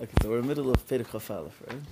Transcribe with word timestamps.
Okay, 0.00 0.12
so 0.22 0.28
we're 0.28 0.36
in 0.36 0.42
the 0.42 0.48
middle 0.48 0.70
of 0.70 0.86
Perek 0.86 1.10
Chaf 1.10 1.28
right? 1.28 1.82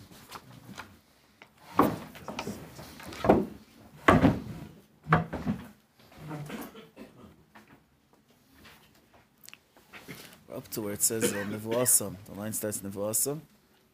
We're 10.49 10.57
up 10.57 10.69
to 10.69 10.83
where 10.83 10.93
it 10.93 11.03
says 11.03 11.33
uh, 11.33 11.37
Nevuasam. 11.51 12.15
The 12.27 12.35
line 12.39 12.53
starts 12.53 12.79
Nevuasam. 12.79 13.41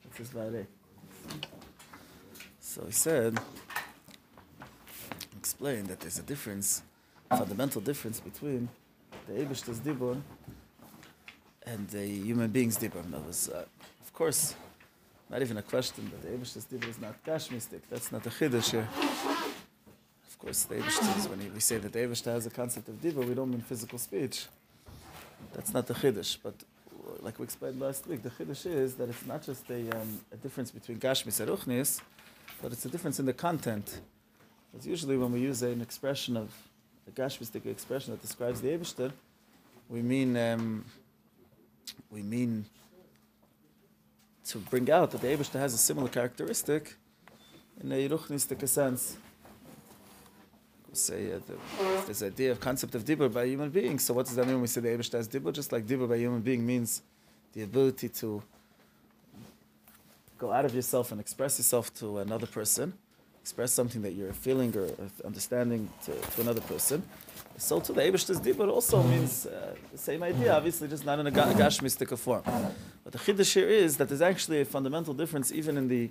It 0.05 0.15
says 0.15 0.29
Vare. 0.29 0.67
So 2.61 2.85
he 2.85 2.93
said, 2.93 3.41
explained 5.39 5.87
that 5.87 6.01
there's 6.01 6.19
a 6.19 6.23
difference, 6.23 6.83
fundamental 7.31 7.81
difference 7.81 8.21
between 8.21 8.69
the 9.27 9.33
Eibishter's 9.33 9.81
Dibur 9.81 10.21
and 11.67 11.89
the 11.89 12.07
human 12.07 12.51
being's 12.51 12.77
Dibur. 12.77 13.11
That 13.11 13.27
was, 13.27 13.49
uh, 13.49 13.65
of 14.13 14.19
course, 14.19 14.55
not 15.31 15.41
even 15.41 15.57
a 15.57 15.63
question, 15.63 16.11
but 16.11 16.21
the 16.21 16.29
Eibishter's 16.37 16.67
Dibur 16.67 16.87
is 16.87 17.01
not 17.01 17.25
Gashmistic. 17.25 17.81
That's 17.89 18.13
not 18.13 18.27
a 18.27 18.29
Chiddush 18.29 18.73
here. 18.73 18.87
Of 20.29 20.39
course, 20.39 20.65
the 20.65 20.75
is, 20.77 21.29
when 21.29 21.41
he- 21.41 21.49
we 21.49 21.61
say 21.61 21.79
that 21.79 21.95
the 21.95 21.99
Eibishter 22.01 22.27
has 22.27 22.45
a 22.45 22.51
concept 22.51 22.89
of 22.91 22.97
Dibur, 23.01 23.27
we 23.27 23.33
don't 23.35 23.51
mean 23.51 23.63
physical 23.63 23.99
speech. 23.99 24.49
That's 25.55 25.73
not 25.73 25.87
the 25.87 25.95
Chiddush, 25.95 26.37
but 26.43 26.53
like 27.21 27.39
we 27.39 27.45
explained 27.45 27.81
last 27.81 28.07
week, 28.07 28.23
the 28.23 28.29
Chiddush 28.29 28.67
is 28.67 28.97
that 28.97 29.09
it's 29.09 29.25
not 29.25 29.43
just 29.47 29.71
a, 29.71 29.81
um, 29.99 30.21
a 30.31 30.37
difference 30.37 30.71
between 30.71 30.99
Gashmis 31.01 31.41
and 31.41 31.49
Ruchnis, 31.49 32.03
but 32.61 32.71
it's 32.71 32.85
a 32.85 32.91
difference 32.91 33.19
in 33.19 33.25
the 33.25 33.33
content. 33.33 34.01
Because 34.71 34.87
usually 34.87 35.17
when 35.17 35.33
we 35.33 35.41
use 35.41 35.63
an 35.63 35.81
expression 35.81 36.37
of, 36.37 36.51
a 37.09 37.11
Gashmistic 37.13 37.65
expression 37.65 38.13
that 38.13 38.21
describes 38.21 38.61
the 38.61 38.69
Eibishter, 38.69 39.11
we 39.89 40.03
mean, 40.03 40.37
um, 40.37 40.85
we 42.11 42.23
mean 42.23 42.67
to 44.47 44.59
bring 44.59 44.91
out 44.91 45.11
that 45.13 45.21
the 45.21 45.29
Eibishter 45.29 45.59
has 45.59 45.75
a 45.75 45.79
similar 45.79 46.09
characteristic 46.09 46.97
in 47.83 47.93
a 47.93 48.09
Ruchnistic 48.09 48.67
sense. 48.69 49.17
Say 50.93 51.33
uh, 51.33 51.39
the, 51.47 52.07
this 52.07 52.23
idea 52.23 52.53
of 52.53 52.61
concept 52.61 52.95
of 52.95 53.05
dibur 53.05 53.33
by 53.33 53.47
human 53.47 53.71
beings. 53.71 54.05
So 54.05 54.13
what 54.13 54.27
does 54.27 54.37
that 54.37 54.45
mean 54.47 54.57
when 54.57 54.63
we 54.63 54.67
say 54.67 54.83
the 54.83 54.89
Eibishter 54.89 55.15
has 55.15 55.27
dibur? 55.29 55.53
Just 55.53 55.73
like 55.73 55.87
dibur 55.87 56.09
by 56.09 56.17
human 56.17 56.41
being 56.43 56.67
means 56.67 57.03
the 57.55 57.63
ability 57.63 58.09
to 58.09 58.43
go 60.39 60.53
out 60.53 60.65
of 60.65 60.75
yourself 60.75 61.13
and 61.13 61.21
express 61.21 61.59
yourself 61.59 61.95
to 61.95 62.19
another 62.19 62.47
person, 62.47 62.93
express 63.41 63.73
something 63.73 64.03
that 64.03 64.13
you're 64.13 64.33
feeling 64.33 64.77
or 64.77 64.89
understanding 65.25 65.89
to, 66.05 66.13
to 66.13 66.41
another 66.43 66.61
person. 66.63 67.03
So 67.57 67.81
to 67.81 67.93
the 67.93 68.03
Eibishter's 68.03 68.41
dibur 68.41 68.69
also 68.69 69.03
means 69.03 69.47
uh, 69.47 69.75
the 69.93 69.99
same 69.99 70.23
idea, 70.23 70.53
obviously 70.53 70.89
just 70.89 71.07
not 71.07 71.19
in 71.21 71.27
a 71.27 71.31
ga- 71.31 71.55
gashmistic 71.55 72.19
form. 72.19 72.43
But 73.05 73.13
the 73.13 73.19
chiddush 73.19 73.55
here 73.55 73.69
is 73.69 73.97
that 73.97 74.09
there's 74.09 74.23
actually 74.23 74.61
a 74.61 74.65
fundamental 74.65 75.15
difference 75.15 75.53
even 75.53 75.77
in 75.77 75.89
the 75.89 76.11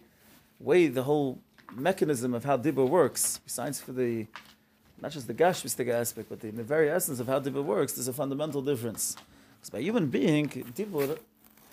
way 0.59 0.88
the 0.88 1.03
whole 1.03 1.39
mechanism 1.73 2.33
of 2.33 2.44
how 2.44 2.58
dibur 2.58 2.88
works, 2.88 3.39
besides 3.44 3.80
for 3.80 3.94
the 3.94 4.28
not 5.02 5.11
just 5.11 5.25
the 5.25 5.33
gashmistic 5.33 5.89
aspect, 5.89 6.30
but 6.30 6.42
the, 6.42 6.52
the 6.52 6.64
very 6.64 6.89
essence 6.89 7.20
of 7.20 7.28
how 7.28 7.39
dibur 7.39 7.64
works, 7.64 7.94
there's 7.94 8.08
a 8.08 8.14
fundamental 8.14 8.61
difference. 8.61 9.16
Because 9.59 9.72
by 9.72 9.80
human 9.80 10.08
being, 10.08 10.48
dibur 10.48 11.17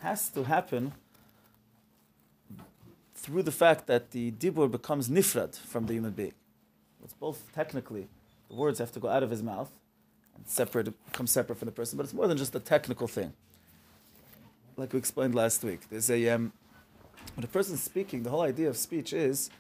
has 0.01 0.31
to 0.31 0.45
happen 0.45 0.93
through 3.15 3.43
the 3.43 3.53
fact 3.53 3.87
that 3.87 4.13
the 4.13 4.31
dibur 4.31 4.71
becomes 4.71 5.11
nifrad 5.11 5.59
from 5.59 5.87
the 5.87 5.95
human 5.95 6.13
being. 6.13 6.33
It's 7.05 7.13
both 7.13 7.43
technically, 7.53 8.09
the 8.49 8.55
words 8.55 8.79
have 8.79 8.93
to 8.93 9.01
go 9.01 9.09
out 9.09 9.23
of 9.23 9.31
his 9.31 9.43
mouth 9.43 9.71
and 10.35 10.47
separate, 10.47 10.93
become 11.11 11.27
separate 11.27 11.59
from 11.59 11.67
the 11.67 11.73
person, 11.73 11.97
but 11.97 12.05
it's 12.05 12.15
more 12.15 12.29
than 12.29 12.39
just 12.39 12.55
a 12.55 12.61
technical 12.61 13.09
thing. 13.09 13.33
Like 14.79 14.93
we 14.93 15.01
explained 15.01 15.35
last 15.35 15.65
week, 15.65 15.81
there's 15.91 16.09
a 16.09 16.29
um, 16.29 16.53
when 17.35 17.43
a 17.43 17.49
person's 17.49 17.83
speaking, 17.83 18.23
the 18.23 18.31
whole 18.31 18.43
idea 18.43 18.69
of 18.69 18.77
speech 18.77 19.13
is 19.13 19.51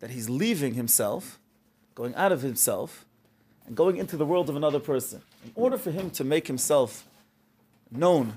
that 0.00 0.10
he's 0.10 0.28
leaving 0.28 0.74
himself, 0.74 1.38
going 1.94 2.14
out 2.14 2.32
of 2.32 2.42
himself, 2.42 3.06
and 3.66 3.74
going 3.74 3.96
into 3.96 4.18
the 4.18 4.26
world 4.26 4.50
of 4.50 4.56
another 4.56 4.78
person. 4.78 5.22
In 5.42 5.52
order 5.54 5.78
for 5.78 5.90
him 5.90 6.10
to 6.10 6.22
make 6.22 6.48
himself 6.48 7.08
known 7.90 8.36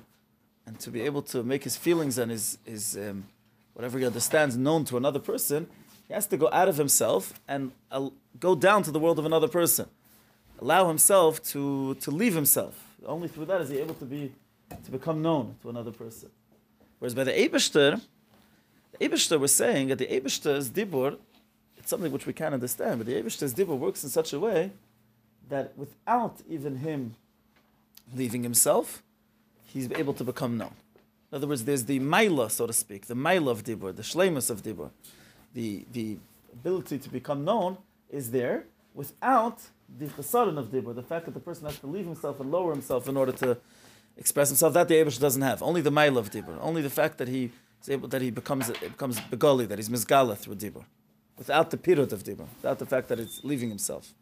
and 0.65 0.79
to 0.79 0.89
be 0.89 1.01
able 1.01 1.21
to 1.23 1.43
make 1.43 1.65
his 1.65 1.75
feelings 1.75 2.17
and 2.17 2.31
his, 2.31 2.57
his 2.63 2.95
um, 2.95 3.25
whatever 3.73 3.99
he 3.99 4.05
understands 4.05 4.55
known 4.55 4.85
to 4.85 4.95
another 4.95 5.19
person, 5.19 5.67
he 6.07 6.13
has 6.13 6.27
to 6.27 6.37
go 6.37 6.49
out 6.53 6.69
of 6.69 6.77
himself 6.77 7.41
and 7.45 7.73
uh, 7.91 8.09
go 8.39 8.55
down 8.55 8.83
to 8.83 8.91
the 8.91 8.99
world 8.99 9.19
of 9.19 9.25
another 9.25 9.49
person. 9.49 9.87
Allow 10.59 10.87
himself 10.87 11.43
to, 11.49 11.95
to 11.95 12.09
leave 12.09 12.35
himself. 12.35 12.87
Only 13.05 13.27
through 13.27 13.47
that 13.47 13.59
is 13.59 13.69
he 13.69 13.79
able 13.79 13.95
to 13.95 14.05
be 14.05 14.31
to 14.85 14.91
become 14.91 15.21
known 15.21 15.55
to 15.61 15.69
another 15.69 15.91
person. 15.91 16.29
Whereas 16.99 17.15
by 17.15 17.23
the 17.23 17.31
Eibishter, 17.31 18.01
the 18.91 19.09
Eibishter 19.09 19.39
was 19.39 19.53
saying 19.53 19.87
that 19.87 19.97
the 19.97 20.07
Eibishter's 20.07 20.69
dibur, 20.69 21.17
it's 21.77 21.89
something 21.89 22.11
which 22.11 22.25
we 22.25 22.33
can't 22.33 22.53
understand, 22.53 22.99
but 22.99 23.07
the 23.07 23.13
Eibishter's 23.13 23.53
dibur 23.53 23.77
works 23.77 24.03
in 24.03 24.09
such 24.09 24.33
a 24.33 24.39
way 24.39 24.71
that 25.49 25.77
without 25.77 26.37
even 26.49 26.77
him 26.77 27.15
leaving 28.15 28.43
himself, 28.43 29.03
he's 29.65 29.91
able 29.93 30.13
to 30.13 30.23
become 30.23 30.57
known. 30.57 30.73
In 31.31 31.37
other 31.37 31.47
words, 31.47 31.63
there's 31.63 31.85
the 31.85 31.99
maila, 31.99 32.51
so 32.51 32.67
to 32.67 32.73
speak, 32.73 33.07
the 33.07 33.15
maila 33.15 33.51
of 33.51 33.63
dibur, 33.63 33.95
the 33.95 34.03
shlemus 34.03 34.49
of 34.49 34.63
dibur, 34.63 34.89
the 35.53 35.85
the 35.91 36.17
ability 36.53 36.97
to 36.97 37.09
become 37.09 37.45
known 37.45 37.77
is 38.09 38.31
there 38.31 38.65
without 38.93 39.59
the 39.97 40.05
chesaron 40.07 40.57
of 40.57 40.67
dibur, 40.67 40.93
the 40.93 41.03
fact 41.03 41.25
that 41.25 41.33
the 41.33 41.39
person 41.39 41.65
has 41.65 41.79
to 41.79 41.87
leave 41.87 42.05
himself 42.05 42.39
and 42.39 42.51
lower 42.51 42.71
himself 42.71 43.07
in 43.07 43.15
order 43.17 43.31
to 43.31 43.57
express 44.21 44.49
himself. 44.49 44.73
That 44.73 44.87
the 44.87 44.95
Abish 44.95 45.19
doesn't 45.19 45.41
have. 45.41 45.61
Only 45.61 45.81
the 45.81 45.89
maila 45.89 46.17
of 46.17 46.31
dibur, 46.31 46.57
only 46.61 46.81
the 46.81 46.89
fact 46.89 47.17
that 47.17 47.27
he 47.27 47.51
is 47.81 47.89
able 47.89 48.07
that 48.07 48.21
he 48.21 48.31
becomes 48.31 48.69
it 48.69 48.79
becomes 48.79 49.19
begoli, 49.19 49.67
that 49.67 49.77
he's 49.79 49.89
mizgala 49.89 50.37
through 50.37 50.55
dibur, 50.55 50.85
without 51.37 51.71
the 51.71 51.77
pirut 51.77 52.11
of 52.13 52.23
dibur, 52.23 52.47
without 52.57 52.79
the 52.79 52.85
fact 52.85 53.09
that 53.09 53.19
it's 53.19 53.43
leaving 53.43 53.69
himself. 53.69 54.13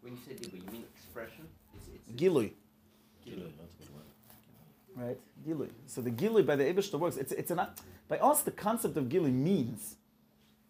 When 0.00 0.14
you 0.14 0.20
say 0.26 0.34
dibur, 0.34 0.54
you 0.64 0.72
mean 0.72 0.84
expression? 0.94 1.44
It's, 1.76 1.88
it's, 1.94 2.22
Gilui. 2.22 2.52
Gilui. 3.26 3.50
right? 4.96 5.18
Gilui. 5.46 5.70
So 5.86 6.00
the 6.00 6.10
Gilui 6.10 6.46
by 6.46 6.56
the 6.56 6.64
Abishta 6.64 6.98
works. 6.98 7.16
It's, 7.16 7.32
it's 7.32 7.50
an, 7.50 7.60
by 8.08 8.18
us, 8.18 8.42
the 8.42 8.52
concept 8.52 8.96
of 8.96 9.04
Gilui 9.04 9.32
means 9.32 9.96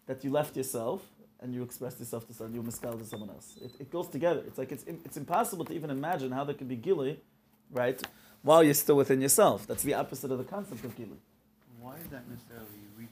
that 0.07 0.23
you 0.23 0.31
left 0.31 0.57
yourself 0.57 1.01
and 1.41 1.53
you 1.53 1.61
expressed 1.61 1.99
yourself 1.99 2.25
to 2.27 2.33
someone, 2.33 2.55
you 2.55 2.63
miskal 2.63 2.97
to 2.97 3.05
someone 3.05 3.29
else. 3.29 3.57
It, 3.61 3.71
it 3.81 3.91
goes 3.91 4.07
together. 4.07 4.41
It's 4.47 4.57
like 4.57 4.71
it's, 4.71 4.85
it's 4.87 5.17
impossible 5.17 5.65
to 5.65 5.73
even 5.73 5.91
imagine 5.91 6.31
how 6.31 6.43
there 6.43 6.55
could 6.55 6.69
be 6.69 6.77
Gilui, 6.77 7.17
right, 7.71 8.01
while 8.43 8.63
you're 8.63 8.73
still 8.73 8.95
within 8.97 9.21
yourself. 9.21 9.65
That's 9.67 9.83
the 9.83 9.93
opposite 9.93 10.31
of 10.31 10.37
the 10.37 10.43
concept 10.43 10.83
of 10.85 10.95
Gilui. 10.97 11.17
Why 11.81 11.95
is 11.97 12.07
that 12.11 12.23
necessarily 12.29 12.65
yirida? 12.97 13.07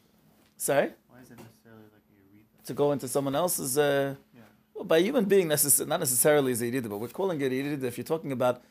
Sorry? 0.58 0.90
Why 1.09 1.19
is 1.22 1.30
that 1.30 1.40
necessarily 1.40 1.84
like 1.94 2.03
a 2.09 2.14
Eureka? 2.34 2.66
To 2.66 2.74
go 2.74 2.91
into 2.91 3.08
someone 3.08 3.36
else's. 3.36 3.78
Uh, 3.78 4.16
Yeah. 4.36 4.41
Well, 4.74 4.86
by 4.86 5.00
human 5.00 5.25
being, 5.25 5.47
necess- 5.50 5.86
not 5.88 6.00
necessarily 6.00 6.52
is 6.52 6.62
a 6.62 6.66
yirida, 6.66 6.90
but 6.90 6.97
we're 6.97 7.08
calling 7.08 7.40
it 7.41 7.52
a 7.52 7.56
yirida 7.56 7.84
if 7.84 7.97
you're 7.97 8.03
talking 8.16 8.31
about, 8.31 8.62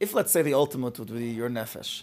if 0.00 0.12
let's 0.14 0.30
say 0.32 0.42
the 0.42 0.54
ultimate 0.54 0.98
would 0.98 1.12
be 1.12 1.30
your 1.30 1.48
nefesh, 1.48 2.02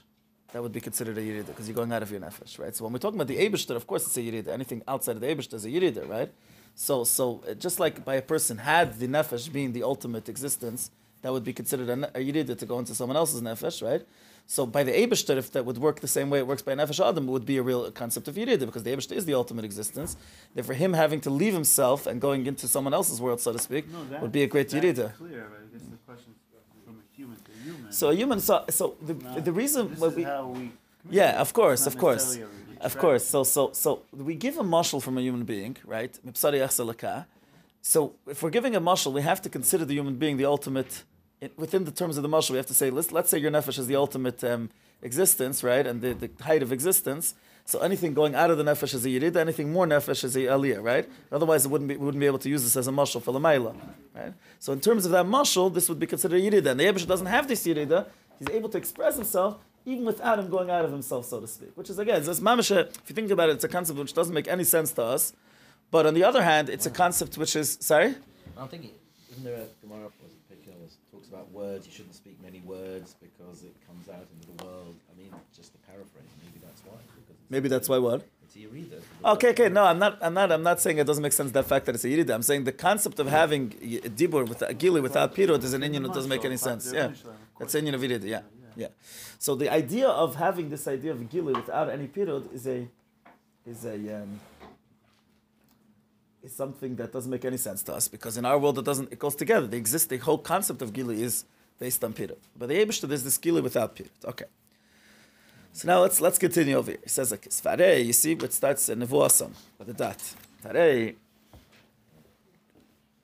that 0.52 0.62
would 0.64 0.72
be 0.72 0.82
considered 0.82 1.18
a 1.18 1.22
yirida 1.22 1.48
because 1.48 1.68
you're 1.68 1.76
going 1.76 1.92
out 1.92 2.02
of 2.04 2.10
your 2.12 2.20
nefesh, 2.20 2.58
right? 2.60 2.76
So 2.76 2.84
when 2.84 2.94
we're 2.94 3.00
talking 3.00 3.20
about 3.20 3.28
the 3.28 3.38
Abishter, 3.38 3.76
of 3.76 3.86
course 3.88 4.06
it's 4.08 4.18
a 4.18 4.22
yirida. 4.22 4.48
Anything 4.50 4.82
outside 4.88 5.16
of 5.18 5.22
the 5.22 5.28
Abishter 5.28 5.56
is 5.56 5.66
a 5.66 5.70
yirida, 5.70 6.08
right? 6.08 6.32
So, 6.76 7.04
so 7.04 7.44
uh, 7.48 7.54
just 7.54 7.80
like 7.80 8.04
by 8.04 8.16
a 8.16 8.22
person 8.22 8.58
had 8.58 9.00
the 9.00 9.08
nefesh 9.08 9.52
being 9.52 9.74
the 9.74 9.84
ultimate 9.84 10.28
existence, 10.30 10.90
that 11.24 11.32
would 11.34 11.44
be 11.44 11.54
considered 11.54 11.90
a, 11.90 11.94
a 12.18 12.22
yirida 12.24 12.56
to 12.58 12.66
go 12.66 12.78
into 12.78 12.94
someone 12.94 13.18
else's 13.18 13.42
nefesh, 13.42 13.82
right? 13.82 14.06
So 14.46 14.66
by 14.66 14.84
the 14.84 14.92
Abishter, 14.92 15.38
if 15.38 15.52
that 15.54 15.66
would 15.66 15.78
work 15.78 16.02
the 16.02 16.08
same 16.08 16.30
way 16.30 16.40
it 16.40 16.46
works 16.46 16.62
by 16.62 16.74
Nefesh 16.74 17.00
Adam, 17.04 17.30
it 17.30 17.32
would 17.32 17.46
be 17.46 17.58
a 17.58 17.64
real 17.64 17.90
concept 17.92 18.28
of 18.28 18.36
Yirida, 18.36 18.66
because 18.66 18.84
the 18.84 18.92
Abishter 18.92 19.14
is 19.14 19.26
the 19.26 19.34
ultimate 19.34 19.64
existence. 19.64 20.18
Therefore, 20.54 20.76
him 20.76 20.94
having 20.94 21.22
to 21.22 21.30
leave 21.30 21.54
himself 21.54 22.06
and 22.06 22.20
going 22.20 22.46
into 22.46 22.68
someone 22.68 22.94
else's 22.94 23.22
world, 23.22 23.40
so 23.40 23.54
to 23.54 23.60
speak, 23.60 23.90
No, 23.90 24.04
that, 24.06 24.22
would 24.22 24.34
be 24.34 24.44
a 24.44 24.48
great 24.48 24.68
Yirida. 24.68 25.16
clear, 25.16 25.48
but 25.50 25.60
I 25.62 25.78
guess 25.78 25.88
the 25.90 25.98
question 26.06 26.36
from 26.86 26.96
a 27.00 27.16
human 27.16 27.38
to 27.38 27.52
a 27.52 27.64
human. 27.64 27.92
So 27.94 28.10
a 28.10 28.16
human, 28.16 28.40
so, 28.42 28.66
so 28.70 28.96
the, 29.02 29.14
No, 29.14 29.40
the 29.40 29.54
reason 29.54 29.90
this 29.90 30.00
why 30.00 30.08
is 30.08 30.16
we, 30.16 30.24
how 30.24 30.48
we 30.48 30.72
yeah, 31.10 31.40
of 31.40 31.54
course, 31.54 31.86
of 31.88 31.98
course, 31.98 32.38
of 32.82 32.98
course. 32.98 33.26
So, 33.26 33.44
so, 33.44 33.72
so 33.74 34.04
we 34.12 34.36
give 34.36 34.58
a 34.58 34.64
mashal 34.64 35.02
from 35.02 35.18
a 35.18 35.22
human 35.22 35.44
being, 35.44 35.78
right? 35.86 36.18
So 37.82 38.14
if 38.28 38.42
we're 38.42 38.50
giving 38.50 38.76
a 38.76 38.82
mashal, 38.82 39.12
we 39.12 39.22
have 39.22 39.42
to 39.42 39.50
consider 39.50 39.86
the 39.86 39.94
human 39.94 40.16
being 40.16 40.38
the 40.38 40.46
ultimate. 40.46 41.04
It, 41.44 41.58
within 41.58 41.84
the 41.84 41.92
terms 41.92 42.16
of 42.16 42.24
the 42.24 42.30
mashal, 42.30 42.52
we 42.52 42.58
have 42.58 42.68
to 42.68 42.74
say, 42.74 42.90
let's, 42.90 43.12
let's 43.12 43.30
say 43.30 43.38
your 43.38 43.52
nefesh 43.52 43.78
is 43.78 43.88
the 43.88 43.98
ultimate 43.98 44.42
um, 44.46 44.70
existence, 45.02 45.62
right, 45.62 45.86
and 45.86 46.02
the, 46.02 46.14
the 46.14 46.30
height 46.42 46.64
of 46.64 46.72
existence. 46.72 47.36
So 47.66 47.80
anything 47.80 48.14
going 48.14 48.34
out 48.34 48.50
of 48.50 48.58
the 48.58 48.64
nefesh 48.64 48.94
is 48.94 49.06
a 49.06 49.10
yirida, 49.10 49.36
anything 49.36 49.72
more 49.74 49.86
nefesh 49.86 50.24
is 50.24 50.38
a 50.38 50.44
aliyah, 50.44 50.82
right? 50.82 51.10
Otherwise, 51.34 51.66
it 51.66 51.70
wouldn't 51.70 51.90
be, 51.90 51.98
we 51.98 52.06
wouldn't 52.06 52.22
be 52.22 52.28
able 52.28 52.40
to 52.40 52.48
use 52.48 52.64
this 52.64 52.78
as 52.78 52.88
a 52.88 52.92
mashal 52.92 53.22
for 53.22 53.34
lamaila, 53.34 53.76
right? 54.16 54.34
So 54.60 54.72
in 54.72 54.80
terms 54.80 55.06
of 55.06 55.12
that 55.12 55.26
mashal, 55.26 55.74
this 55.74 55.90
would 55.90 56.00
be 56.00 56.08
considered 56.08 56.40
a 56.40 56.42
yirida. 56.42 56.72
And 56.72 56.80
the 56.80 56.86
Yebish 56.86 57.06
doesn't 57.06 57.28
have 57.28 57.46
this 57.50 57.68
yirida. 57.68 58.08
He's 58.40 58.50
able 58.50 58.70
to 58.70 58.78
express 58.78 59.16
himself 59.16 59.58
even 59.86 60.06
without 60.06 60.40
him 60.40 60.50
going 60.50 60.70
out 60.70 60.86
of 60.86 60.92
himself, 60.92 61.26
so 61.26 61.42
to 61.42 61.48
speak. 61.48 61.72
Which 61.76 61.90
is 61.90 62.00
again, 62.00 62.24
this 62.24 62.40
mamisha. 62.40 62.88
If 62.88 63.10
you 63.10 63.16
think 63.16 63.32
about 63.32 63.50
it, 63.50 63.54
it's 63.54 63.66
a 63.66 63.68
concept 63.68 64.00
which 64.00 64.14
doesn't 64.14 64.34
make 64.34 64.48
any 64.48 64.64
sense 64.64 64.94
to 64.94 65.04
us. 65.04 65.34
But 65.92 66.06
on 66.06 66.14
the 66.14 66.24
other 66.24 66.42
hand, 66.42 66.70
it's 66.70 66.86
a 66.86 66.90
concept 66.90 67.38
which 67.38 67.56
is 67.56 67.78
sorry. 67.82 68.16
I'm 68.58 68.70
thinking, 68.70 68.92
isn't 69.32 69.44
there 69.44 69.56
a 69.56 69.66
Gemara 69.86 70.10
was 70.22 70.32
Pekil 70.50 70.80
was 70.82 70.98
talks 71.12 71.23
about 71.34 71.52
words. 71.52 71.86
You 71.88 71.92
shouldn't 71.92 72.16
speak 72.16 72.38
many 72.42 72.62
words 72.62 73.16
because 73.22 73.64
it 73.64 73.74
comes 73.88 74.08
out 74.10 74.28
into 74.34 74.48
the 74.52 74.64
world. 74.66 74.96
I 75.12 75.20
mean, 75.20 75.34
just 75.56 75.72
to 75.74 75.78
paraphrase, 75.90 76.32
maybe 76.44 76.60
that's 76.66 76.82
why. 76.86 77.00
Because 77.16 77.36
Maybe 77.50 77.68
that's 77.70 77.90
why 77.90 77.98
what? 77.98 78.28
It's 78.44 78.56
a 78.56 78.60
Yerida. 78.60 79.02
Okay, 79.34 79.50
okay. 79.50 79.70
No, 79.70 79.84
I'm 79.84 80.00
not. 80.00 80.18
I'm 80.22 80.34
not. 80.34 80.52
I'm 80.52 80.64
not 80.64 80.80
saying 80.80 80.98
it 81.00 81.08
doesn't 81.08 81.24
make 81.24 81.34
sense. 81.34 81.52
That 81.52 81.66
fact 81.66 81.86
that 81.88 81.96
it's 81.96 82.04
a 82.04 82.08
yirida. 82.08 82.34
I'm 82.34 82.44
saying 82.44 82.66
the 82.66 82.72
concept 82.72 83.20
of 83.20 83.28
having 83.28 83.70
dibur 84.20 84.48
with 84.48 84.62
a 84.62 84.74
gili 84.74 85.02
without 85.02 85.36
pirot 85.36 85.64
is 85.64 85.74
an 85.74 85.82
inyan 85.82 86.04
that 86.04 86.14
doesn't 86.14 86.30
make 86.30 86.46
any 86.46 86.58
sense. 86.58 86.92
Yeah, 86.94 87.12
that's 87.60 87.74
an 87.76 87.86
inyan 87.86 87.96
of 87.96 88.02
yirida. 88.02 88.26
Yeah, 88.26 88.42
yeah. 88.76 88.88
So 89.40 89.56
the 89.56 89.70
idea 89.70 90.08
of 90.08 90.36
having 90.36 90.70
this 90.70 90.88
idea 90.88 91.12
of 91.12 91.30
gili 91.30 91.54
without 91.54 91.90
any 91.90 92.08
pirot 92.08 92.54
is 92.54 92.68
a 92.68 92.88
is 93.66 93.86
a 93.86 93.98
um, 94.18 94.40
is 96.44 96.54
something 96.54 96.96
that 96.98 97.14
doesn't 97.14 97.32
make 97.32 97.46
any 97.46 97.58
sense 97.58 97.82
to 97.84 97.94
us 97.94 98.08
because 98.08 98.38
in 98.38 98.46
our 98.46 98.60
world 98.60 98.78
it 98.78 98.86
doesn't. 98.86 99.12
It 99.12 99.20
goes 99.20 99.36
together. 99.36 99.66
The 99.66 99.78
exist. 99.78 100.10
The 100.10 100.18
whole 100.18 100.38
concept 100.38 100.82
of 100.82 100.94
gili 100.94 101.24
is 101.24 101.46
based 101.80 102.04
on 102.04 102.14
pirot. 102.14 102.38
But 102.58 102.70
the 102.70 102.76
Eibush 102.76 103.02
there's 103.08 103.24
this 103.24 103.38
gili 103.38 103.62
without 103.62 103.96
pirot. 103.96 104.26
Okay. 104.26 104.46
So 105.72 105.88
now 105.88 106.02
let's 106.02 106.20
let's 106.22 106.38
continue 106.38 106.76
over 106.76 106.92
here. 106.92 107.00
He 107.02 107.10
says 107.10 107.32
like 107.32 107.50
Svarei, 107.50 108.06
you 108.06 108.14
see 108.14 108.34
it 108.34 108.54
starts 108.54 108.90
in 108.90 109.00
Nevuasam, 109.00 109.52
by 109.80 109.86
the 109.86 109.94
dot. 109.94 110.22
Svarei. 110.64 111.16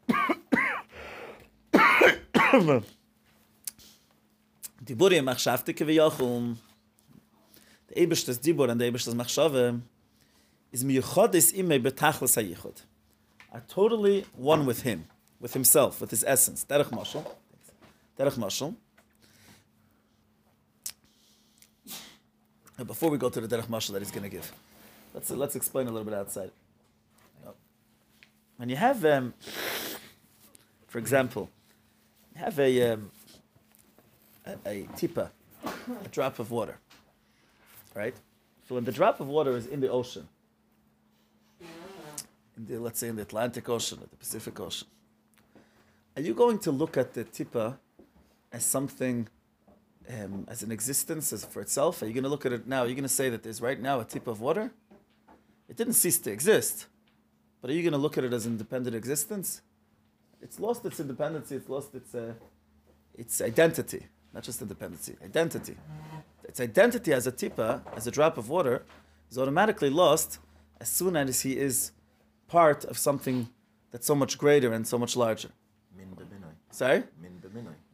Diburim 4.83 5.25
machshavte 5.25 5.75
keviyachum. 5.75 6.55
The 7.89 7.95
Eibush 7.95 8.25
das 8.25 8.39
Dibur 8.39 8.71
and 8.71 8.79
the 8.79 8.85
Eibush 8.85 9.05
das 9.05 9.13
Machshave 9.13 9.81
is 10.71 10.83
miyuchad 10.83 11.35
is 11.35 11.53
ime 11.53 11.79
betachlis 11.79 12.35
hayichud. 12.41 12.81
Are 13.51 13.63
totally 13.67 14.25
one 14.35 14.65
with 14.65 14.83
him, 14.83 15.07
with 15.39 15.53
himself, 15.53 15.99
with 16.01 16.11
his 16.11 16.23
essence. 16.23 16.65
Derech 16.69 16.89
mashal. 16.91 17.25
Derech 18.17 18.37
mashal. 18.37 18.75
Before 22.85 23.09
we 23.09 23.17
go 23.17 23.29
to 23.29 23.41
the 23.41 23.47
derech 23.47 23.67
mashal 23.67 23.93
that 23.93 24.01
he's 24.01 24.11
going 24.11 24.23
to 24.23 24.29
give, 24.29 24.53
let's 25.13 25.29
let's 25.31 25.55
explain 25.55 25.87
a 25.87 25.91
little 25.91 26.05
bit 26.05 26.13
outside. 26.13 26.51
When 28.57 28.69
you 28.69 28.75
have, 28.75 29.03
um, 29.05 29.33
for 30.87 30.99
example, 30.99 31.49
you 32.35 32.41
have 32.43 32.59
a 32.59 32.91
um, 32.91 33.11
a, 34.45 34.51
a 34.65 34.83
tipa, 34.95 35.29
a 35.65 36.07
drop 36.09 36.39
of 36.39 36.51
water, 36.51 36.77
right? 37.95 38.15
So 38.67 38.75
when 38.75 38.83
the 38.85 38.91
drop 38.91 39.19
of 39.19 39.27
water 39.27 39.55
is 39.57 39.65
in 39.65 39.79
the 39.79 39.89
ocean, 39.89 40.27
in 42.59 42.65
the 42.67 42.79
let's 42.79 42.99
say 42.99 43.07
in 43.07 43.15
the 43.15 43.23
Atlantic 43.23 43.67
Ocean 43.69 43.97
or 43.99 44.07
the 44.07 44.17
Pacific 44.17 44.59
Ocean, 44.59 44.87
are 46.15 46.21
you 46.21 46.35
going 46.35 46.59
to 46.59 46.71
look 46.71 46.97
at 46.97 47.15
the 47.15 47.23
tipa 47.23 47.77
as 48.51 48.63
something? 48.63 49.27
um, 50.09 50.45
as 50.47 50.63
an 50.63 50.71
existence 50.71 51.31
as 51.31 51.45
for 51.45 51.61
itself? 51.61 52.01
Are 52.01 52.07
you 52.07 52.13
going 52.13 52.23
to 52.23 52.29
look 52.29 52.45
at 52.45 52.51
it 52.51 52.67
now? 52.67 52.83
Are 52.83 52.87
you 52.87 52.95
going 52.95 53.03
to 53.03 53.09
say 53.09 53.29
that 53.29 53.43
there's 53.43 53.61
right 53.61 53.79
now 53.79 53.99
a 53.99 54.05
tip 54.05 54.27
of 54.27 54.41
water? 54.41 54.71
It 55.67 55.77
didn't 55.77 55.93
cease 55.93 56.17
to 56.19 56.31
exist. 56.31 56.87
But 57.61 57.69
are 57.69 57.73
you 57.73 57.83
going 57.83 57.93
to 57.93 57.99
look 57.99 58.17
at 58.17 58.23
it 58.23 58.33
as 58.33 58.45
an 58.45 58.53
independent 58.53 58.95
existence? 58.95 59.61
It's 60.41 60.59
lost 60.59 60.85
its 60.85 60.99
independency, 60.99 61.55
it's 61.55 61.69
lost 61.69 61.93
its, 61.93 62.15
uh, 62.15 62.33
its 63.17 63.41
identity. 63.41 64.07
Not 64.33 64.43
just 64.43 64.61
independency, 64.61 65.15
identity. 65.23 65.75
Its 66.43 66.59
identity 66.59 67.13
as 67.13 67.27
a 67.27 67.31
tipa, 67.31 67.81
as 67.95 68.07
a 68.07 68.11
drop 68.11 68.37
of 68.37 68.47
water, 68.47 68.83
is 69.29 69.37
automatically 69.37 69.89
lost 69.89 70.39
as 70.79 70.87
soon 70.87 71.15
as 71.15 71.41
he 71.41 71.57
is 71.57 71.91
part 72.49 72.83
of 72.85 72.97
something 72.97 73.49
that's 73.91 74.05
so 74.05 74.15
much 74.15 74.37
greater 74.37 74.73
and 74.73 74.85
so 74.87 74.97
much 74.97 75.15
larger. 75.15 75.49
Min. 75.97 76.07
Sorry? 76.71 77.03
Min. 77.21 77.41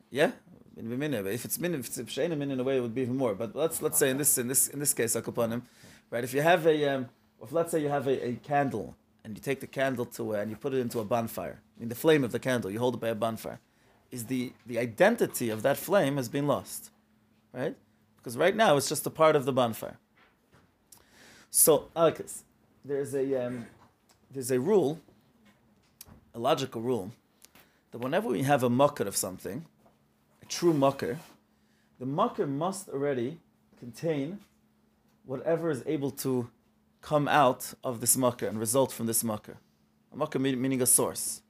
Yeah, 0.09 0.31
min. 0.75 1.11
But 1.11 1.33
If 1.33 1.45
it's 1.45 1.59
min, 1.59 1.75
if 1.75 1.97
it's 1.97 2.17
min 2.17 2.51
in 2.51 2.59
a 2.59 2.63
way, 2.63 2.77
it 2.77 2.81
would 2.81 2.95
be 2.95 3.01
even 3.01 3.17
more. 3.17 3.35
But 3.35 3.55
let's 3.55 3.81
let's 3.81 3.97
say 3.97 4.09
in 4.09 4.17
this 4.17 4.37
in 4.37 4.47
this 4.47 4.67
in 4.67 4.79
this 4.79 4.93
case, 4.93 5.15
akupanim, 5.15 5.61
right? 6.11 6.23
If 6.23 6.33
you 6.33 6.41
have 6.41 6.65
a, 6.65 6.89
um, 6.89 7.09
if 7.41 7.51
let's 7.51 7.71
say 7.71 7.81
you 7.81 7.89
have 7.89 8.07
a, 8.07 8.27
a 8.29 8.33
candle 8.35 8.95
and 9.23 9.35
you 9.35 9.41
take 9.41 9.59
the 9.59 9.67
candle 9.67 10.05
to 10.05 10.35
uh, 10.35 10.39
and 10.39 10.49
you 10.51 10.55
put 10.55 10.73
it 10.73 10.79
into 10.79 10.99
a 10.99 11.05
bonfire. 11.05 11.59
I 11.75 11.79
mean, 11.79 11.89
the 11.89 11.95
flame 11.95 12.23
of 12.23 12.31
the 12.31 12.39
candle, 12.39 12.71
you 12.71 12.79
hold 12.79 12.95
it 12.95 13.01
by 13.01 13.09
a 13.09 13.15
bonfire. 13.15 13.59
Is 14.11 14.25
the 14.25 14.53
the 14.65 14.79
identity 14.79 15.49
of 15.49 15.61
that 15.63 15.77
flame 15.77 16.17
has 16.17 16.29
been 16.29 16.47
lost, 16.47 16.91
right? 17.53 17.75
Because 18.17 18.37
right 18.37 18.55
now 18.55 18.77
it's 18.77 18.89
just 18.89 19.05
a 19.05 19.09
part 19.09 19.35
of 19.35 19.45
the 19.45 19.53
bonfire. 19.53 19.97
So, 21.49 21.87
Alex, 21.95 22.43
there's 22.83 23.13
a 23.15 23.45
um, 23.45 23.65
there's 24.35 24.51
a 24.51 24.59
rule, 24.59 24.99
a 26.33 26.39
logical 26.39 26.81
rule, 26.81 27.11
that 27.91 27.99
whenever 27.99 28.27
we 28.27 28.43
have 28.43 28.63
a 28.63 28.69
mucker 28.69 29.05
of 29.05 29.15
something, 29.15 29.65
a 30.41 30.45
true 30.45 30.73
mucker, 30.73 31.19
the 31.99 32.05
mucker 32.05 32.45
must 32.45 32.89
already 32.89 33.39
contain 33.79 34.39
whatever 35.25 35.69
is 35.69 35.83
able 35.85 36.11
to 36.11 36.49
come 37.01 37.29
out 37.29 37.73
of 37.81 38.01
this 38.01 38.17
mucker 38.17 38.45
and 38.45 38.59
result 38.59 38.91
from 38.91 39.05
this 39.05 39.23
mucker. 39.23 39.55
A 40.11 40.17
mucker 40.17 40.37
meaning 40.37 40.81
a 40.81 40.85
source. 40.85 41.41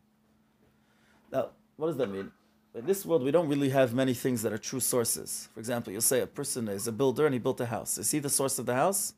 Now, 1.31 1.49
what 1.77 1.87
does 1.87 1.97
that 1.97 2.11
mean? 2.11 2.31
In 2.75 2.85
this 2.85 3.03
world, 3.03 3.23
we 3.23 3.31
don't 3.31 3.47
really 3.47 3.69
have 3.69 3.95
many 3.95 4.13
things 4.13 4.43
that 4.43 4.53
are 4.53 4.59
true 4.59 4.79
sources. 4.79 5.49
For 5.53 5.59
example, 5.59 5.91
you'll 5.91 6.01
say 6.01 6.21
a 6.21 6.27
person 6.27 6.67
is 6.67 6.87
a 6.87 6.91
builder 6.91 7.25
and 7.25 7.33
he 7.33 7.39
built 7.39 7.59
a 7.61 7.65
house. 7.65 7.97
Is 7.97 8.11
he 8.11 8.19
the 8.19 8.29
source 8.29 8.59
of 8.59 8.67
the 8.67 8.75
house? 8.75 9.15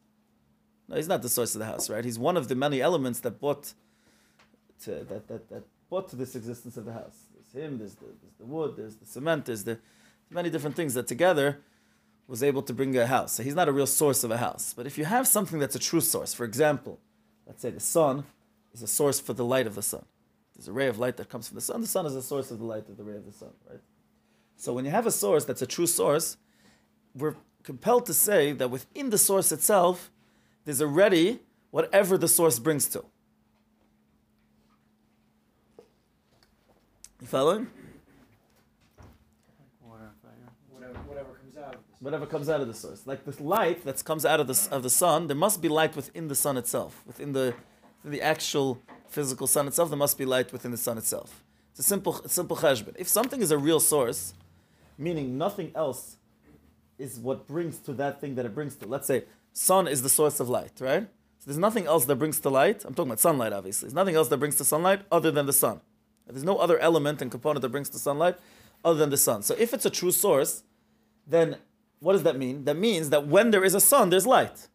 No, 0.88 0.96
he's 0.96 1.08
not 1.08 1.22
the 1.22 1.30
source 1.30 1.54
of 1.56 1.60
the 1.60 1.66
house, 1.66 1.90
right? 1.90 2.04
He's 2.04 2.18
one 2.18 2.38
of 2.38 2.48
the 2.48 2.56
many 2.56 2.82
elements 2.82 3.20
that 3.22 3.40
brought 3.40 3.74
to, 4.84 4.92
that, 4.92 5.28
that, 5.28 5.50
that 5.50 5.64
brought 5.90 6.08
to 6.10 6.16
this 6.16 6.36
existence 6.36 6.78
of 6.78 6.86
the 6.86 6.94
house. 6.94 7.26
There's 7.34 7.66
him, 7.66 7.78
there's 7.78 7.96
the, 7.96 8.06
there's 8.06 8.36
the 8.40 8.46
wood, 8.46 8.76
there's 8.78 8.96
the 8.96 9.06
cement, 9.06 9.46
there's 9.46 9.64
the 9.64 9.80
many 10.30 10.50
different 10.50 10.76
things 10.76 10.94
that 10.94 11.08
together 11.08 11.60
was 12.28 12.44
able 12.44 12.62
to 12.62 12.74
bring 12.74 12.98
a 12.98 13.08
house. 13.08 13.34
So 13.34 13.44
he's 13.44 13.56
not 13.56 13.70
a 13.70 13.72
real 13.72 13.88
source 13.88 14.24
of 14.24 14.32
a 14.32 14.38
house. 14.38 14.74
But 14.76 14.86
if 14.86 14.98
you 14.98 15.06
have 15.06 15.28
something 15.28 15.60
that's 15.60 15.76
a 15.76 15.80
true 15.80 16.02
source, 16.02 16.34
for 16.34 16.44
example, 16.44 17.00
let's 17.46 17.62
say 17.62 17.70
the 17.70 17.80
sun 17.80 18.26
is 18.74 18.82
a 18.82 18.88
source 18.88 19.20
for 19.20 19.34
the 19.34 19.46
light 19.46 19.68
of 19.68 19.76
the 19.76 19.82
sun. 19.82 20.06
There's 20.56 20.68
a 20.68 20.74
ray 20.74 20.88
of 20.88 21.00
light 21.00 21.18
that 21.18 21.30
comes 21.30 21.48
from 21.48 21.56
the 21.56 21.62
sun. 21.62 21.82
The 21.82 21.88
sun 21.88 22.06
is 22.06 22.16
a 22.16 22.22
source 22.22 22.52
of 22.52 22.60
the 22.60 22.66
light 22.66 22.90
of 22.90 22.98
the 22.98 23.04
ray 23.04 23.16
of 23.16 23.26
the 23.26 23.32
sun, 23.32 23.52
right? 23.70 23.80
So 24.56 24.74
when 24.74 24.86
you 24.86 24.92
have 24.92 25.06
a 25.06 25.12
source 25.12 25.46
that's 25.46 25.62
a 25.62 25.68
true 25.68 25.88
source, 25.88 26.38
we're 27.16 27.36
compelled 27.64 28.06
to 28.08 28.14
say 28.14 28.54
that 28.54 28.72
within 28.72 29.10
the 29.10 29.18
source 29.18 29.52
itself, 29.52 30.12
there's 30.68 30.82
already 30.82 31.40
whatever 31.72 32.18
the 32.18 32.28
source 32.28 32.60
brings 32.60 32.90
to. 32.90 33.06
You 37.22 37.28
following? 37.28 37.68
Whatever, 42.00 42.26
comes 42.26 42.48
out 42.48 42.62
of 42.62 42.68
the 42.68 42.74
source, 42.74 43.08
like 43.08 43.26
this 43.26 43.40
light 43.40 43.84
that 43.86 44.04
comes 44.04 44.24
out 44.26 44.40
of 44.40 44.48
the 44.48 44.68
of 44.72 44.84
the 44.84 44.90
sun, 44.90 45.28
there 45.28 45.36
must 45.36 45.62
be 45.62 45.70
light 45.70 45.96
within 45.96 46.28
the 46.28 46.36
sun 46.36 46.56
itself, 46.58 47.02
within 47.08 47.32
the 47.32 47.56
within 48.04 48.12
the 48.12 48.22
actual 48.22 48.82
physical 49.08 49.48
sun 49.48 49.68
itself. 49.68 49.90
There 49.90 49.98
must 49.98 50.18
be 50.18 50.26
light 50.26 50.52
within 50.52 50.72
the 50.72 50.78
sun 50.78 50.98
itself. 50.98 51.44
It's 51.72 51.80
a 51.80 51.84
simple 51.84 52.14
simple 52.28 52.58
cheshbon. 52.58 52.94
If 52.98 53.08
something 53.08 53.42
is 53.42 53.52
a 53.52 53.58
real 53.58 53.80
source, 53.80 54.34
meaning 54.98 55.38
nothing 55.38 55.72
else 55.76 56.18
is 57.00 57.20
what 57.20 57.48
brings 57.48 57.80
to 57.80 57.94
that 57.94 58.22
thing 58.22 58.36
that 58.36 58.46
it 58.46 58.54
brings 58.54 58.76
to. 58.76 58.86
Let's 58.86 59.08
say 59.08 59.24
sun 59.58 59.88
is 59.88 60.02
the 60.02 60.10
source 60.10 60.40
of 60.40 60.50
light, 60.50 60.74
right? 60.80 61.08
So 61.40 61.46
there's 61.46 61.58
nothing 61.58 61.88
else 61.88 62.06
that 62.06 62.16
brings 62.16 62.40
to 62.42 62.50
light. 62.50 62.86
I'm 62.86 62.94
talking 62.94 63.12
about 63.12 63.20
sunlight, 63.20 63.54
obviously. 63.54 63.88
There's 63.88 63.94
nothing 63.94 64.16
else 64.16 64.28
that 64.30 64.38
brings 64.38 64.56
to 64.58 64.64
sunlight 64.64 65.02
other 65.12 65.32
than 65.32 65.46
the 65.46 65.54
sun. 65.54 65.82
There's 66.28 66.44
no 66.44 66.58
other 66.58 66.78
element 66.80 67.22
and 67.22 67.32
component 67.32 67.62
that 67.62 67.70
brings 67.70 67.90
to 67.90 68.00
sunlight 68.00 68.36
other 68.84 69.00
than 69.00 69.10
the 69.10 69.18
sun. 69.18 69.44
So 69.44 69.56
if 69.58 69.74
it's 69.74 69.86
a 69.86 69.90
true 69.90 70.12
source, 70.12 70.64
then 71.26 71.58
what 72.00 72.14
does 72.14 72.24
that 72.24 72.38
mean? 72.38 72.66
That 72.66 72.78
means 72.78 73.10
that 73.10 73.28
when 73.28 73.52
there 73.52 73.64
is 73.64 73.74
a 73.74 73.80
sun, 73.80 74.10
there's 74.10 74.28
light. 74.28 74.68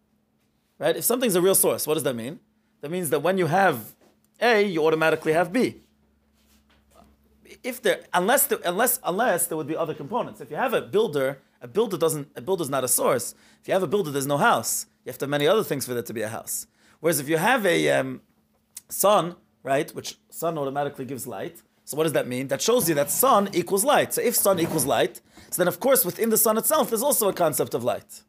Right? 0.78 0.96
If 0.96 1.04
something's 1.04 1.36
a 1.36 1.42
real 1.42 1.54
source, 1.54 1.86
what 1.86 1.94
does 1.94 2.02
that 2.02 2.16
mean? 2.16 2.40
That 2.80 2.90
means 2.90 3.10
that 3.10 3.20
when 3.20 3.38
you 3.38 3.46
have 3.46 3.94
A, 4.40 4.62
you 4.62 4.84
automatically 4.84 5.32
have 5.32 5.52
B. 5.52 5.76
If 7.62 7.82
there 7.82 8.00
unless 8.12 8.46
there, 8.46 8.58
unless 8.64 8.98
unless 9.04 9.46
there 9.46 9.56
would 9.56 9.68
be 9.68 9.76
other 9.76 9.94
components. 9.94 10.40
If 10.40 10.50
you 10.50 10.56
have 10.56 10.72
a 10.72 10.80
builder, 10.80 11.38
a 11.62 11.68
builder 11.68 11.96
doesn't 11.96 12.28
a 12.36 12.42
builder's 12.42 12.68
not 12.68 12.84
a 12.84 12.88
source. 12.88 13.34
If 13.60 13.68
you 13.68 13.74
have 13.74 13.82
a 13.82 13.86
builder, 13.86 14.10
there's 14.10 14.26
no 14.26 14.36
house. 14.36 14.86
You 15.04 15.10
have 15.10 15.18
to 15.18 15.24
have 15.24 15.30
many 15.30 15.46
other 15.46 15.64
things 15.64 15.86
for 15.86 15.94
there 15.94 16.02
to 16.02 16.12
be 16.12 16.22
a 16.22 16.28
house. 16.28 16.66
Whereas 17.00 17.20
if 17.20 17.28
you 17.28 17.36
have 17.36 17.64
a 17.64 17.90
um, 17.90 18.20
sun, 18.88 19.36
right, 19.62 19.90
which 19.94 20.18
sun 20.28 20.58
automatically 20.58 21.04
gives 21.04 21.26
light. 21.26 21.62
So 21.84 21.96
what 21.96 22.04
does 22.04 22.12
that 22.12 22.28
mean? 22.28 22.48
That 22.48 22.62
shows 22.62 22.88
you 22.88 22.94
that 22.96 23.10
sun 23.10 23.48
equals 23.52 23.84
light. 23.84 24.14
So 24.14 24.22
if 24.22 24.36
sun 24.36 24.60
equals 24.60 24.86
light, 24.86 25.20
so 25.50 25.56
then 25.60 25.68
of 25.68 25.80
course 25.80 26.04
within 26.04 26.30
the 26.30 26.38
sun 26.38 26.58
itself 26.58 26.90
there's 26.90 27.02
also 27.02 27.28
a 27.28 27.32
concept 27.32 27.74
of 27.74 27.82
light. 27.84 28.22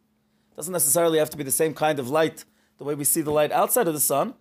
It 0.52 0.56
doesn't 0.56 0.74
necessarily 0.74 1.20
have 1.20 1.30
to 1.32 1.38
be 1.38 1.44
the 1.44 1.52
same 1.52 1.74
kind 1.74 2.00
of 2.00 2.10
light 2.10 2.46
the 2.78 2.84
way 2.84 2.96
we 2.96 3.04
see 3.04 3.22
the 3.22 3.32
light 3.32 3.52
outside 3.52 3.88
of 3.88 3.94
the 3.94 4.00
sun, 4.00 4.34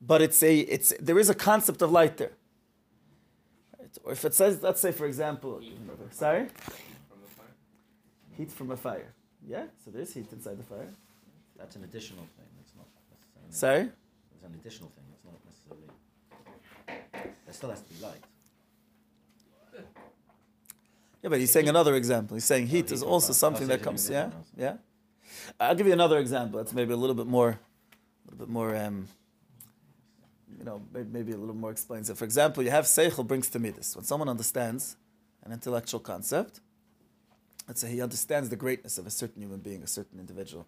but 0.00 0.22
it's 0.22 0.42
a 0.42 0.58
it's 0.58 0.92
there 1.00 1.18
is 1.18 1.28
a 1.30 1.34
concept 1.34 1.82
of 1.82 1.90
light 1.90 2.16
there. 2.16 2.32
Right? 3.78 3.98
Or 4.04 4.12
if 4.12 4.24
it 4.24 4.34
says, 4.34 4.62
let's 4.62 4.80
say 4.80 4.92
for 4.92 5.06
example, 5.06 5.60
sorry? 6.10 6.48
Heat 8.36 8.50
from 8.50 8.70
a 8.70 8.76
fire. 8.76 9.14
Yeah, 9.46 9.64
so 9.84 9.90
there's 9.90 10.12
heat 10.14 10.26
inside 10.32 10.58
the 10.58 10.64
fire. 10.64 10.88
That's 11.58 11.76
an 11.76 11.84
additional 11.84 12.24
thing. 12.36 12.46
It's 12.60 12.72
not 12.76 12.86
necessarily. 13.10 13.52
Sorry. 13.52 13.92
It's 14.34 14.44
an 14.44 14.54
additional 14.60 14.90
thing. 14.90 15.04
It's 15.14 15.24
not 15.24 15.34
necessarily. 15.44 15.88
There 17.44 17.54
still 17.54 17.70
has 17.70 17.80
to 17.82 17.92
be 17.92 18.02
light. 18.02 18.24
Yeah, 21.22 21.30
but 21.30 21.40
he's 21.40 21.50
saying 21.50 21.68
another 21.70 21.94
example. 21.94 22.34
He's 22.34 22.44
saying 22.44 22.66
heat 22.66 22.86
heat 22.86 22.92
is 22.92 23.02
also 23.02 23.28
fire. 23.28 23.34
something 23.34 23.64
Oh, 23.64 23.68
that 23.68 23.82
comes. 23.82 24.10
Yeah, 24.10 24.24
different 24.26 24.46
yeah. 24.56 24.76
I'll 25.58 25.74
give 25.74 25.86
you 25.86 25.94
another 25.94 26.18
example. 26.18 26.58
That's 26.58 26.74
maybe 26.74 26.92
a 26.92 26.96
little 26.96 27.14
bit 27.14 27.26
more, 27.26 27.48
a 27.48 28.30
little 28.30 28.46
bit 28.46 28.52
more, 28.52 28.76
um, 28.76 29.08
you 30.58 30.64
know, 30.64 30.82
maybe 30.92 31.32
a 31.32 31.36
little 31.36 31.54
more 31.54 31.70
explains 31.70 32.10
it. 32.10 32.18
For 32.18 32.24
example, 32.24 32.62
you 32.62 32.70
have 32.70 32.84
seichel 32.84 33.26
brings 33.26 33.48
to 33.50 33.58
midas. 33.58 33.96
When 33.96 34.04
someone 34.04 34.28
understands 34.28 34.96
an 35.42 35.52
intellectual 35.52 36.00
concept, 36.00 36.60
let's 37.66 37.80
say 37.80 37.90
he 37.90 38.02
understands 38.02 38.48
the 38.48 38.56
greatness 38.56 38.98
of 38.98 39.06
a 39.06 39.10
certain 39.10 39.42
human 39.42 39.60
being, 39.60 39.82
a 39.82 39.86
certain 39.86 40.18
individual. 40.18 40.66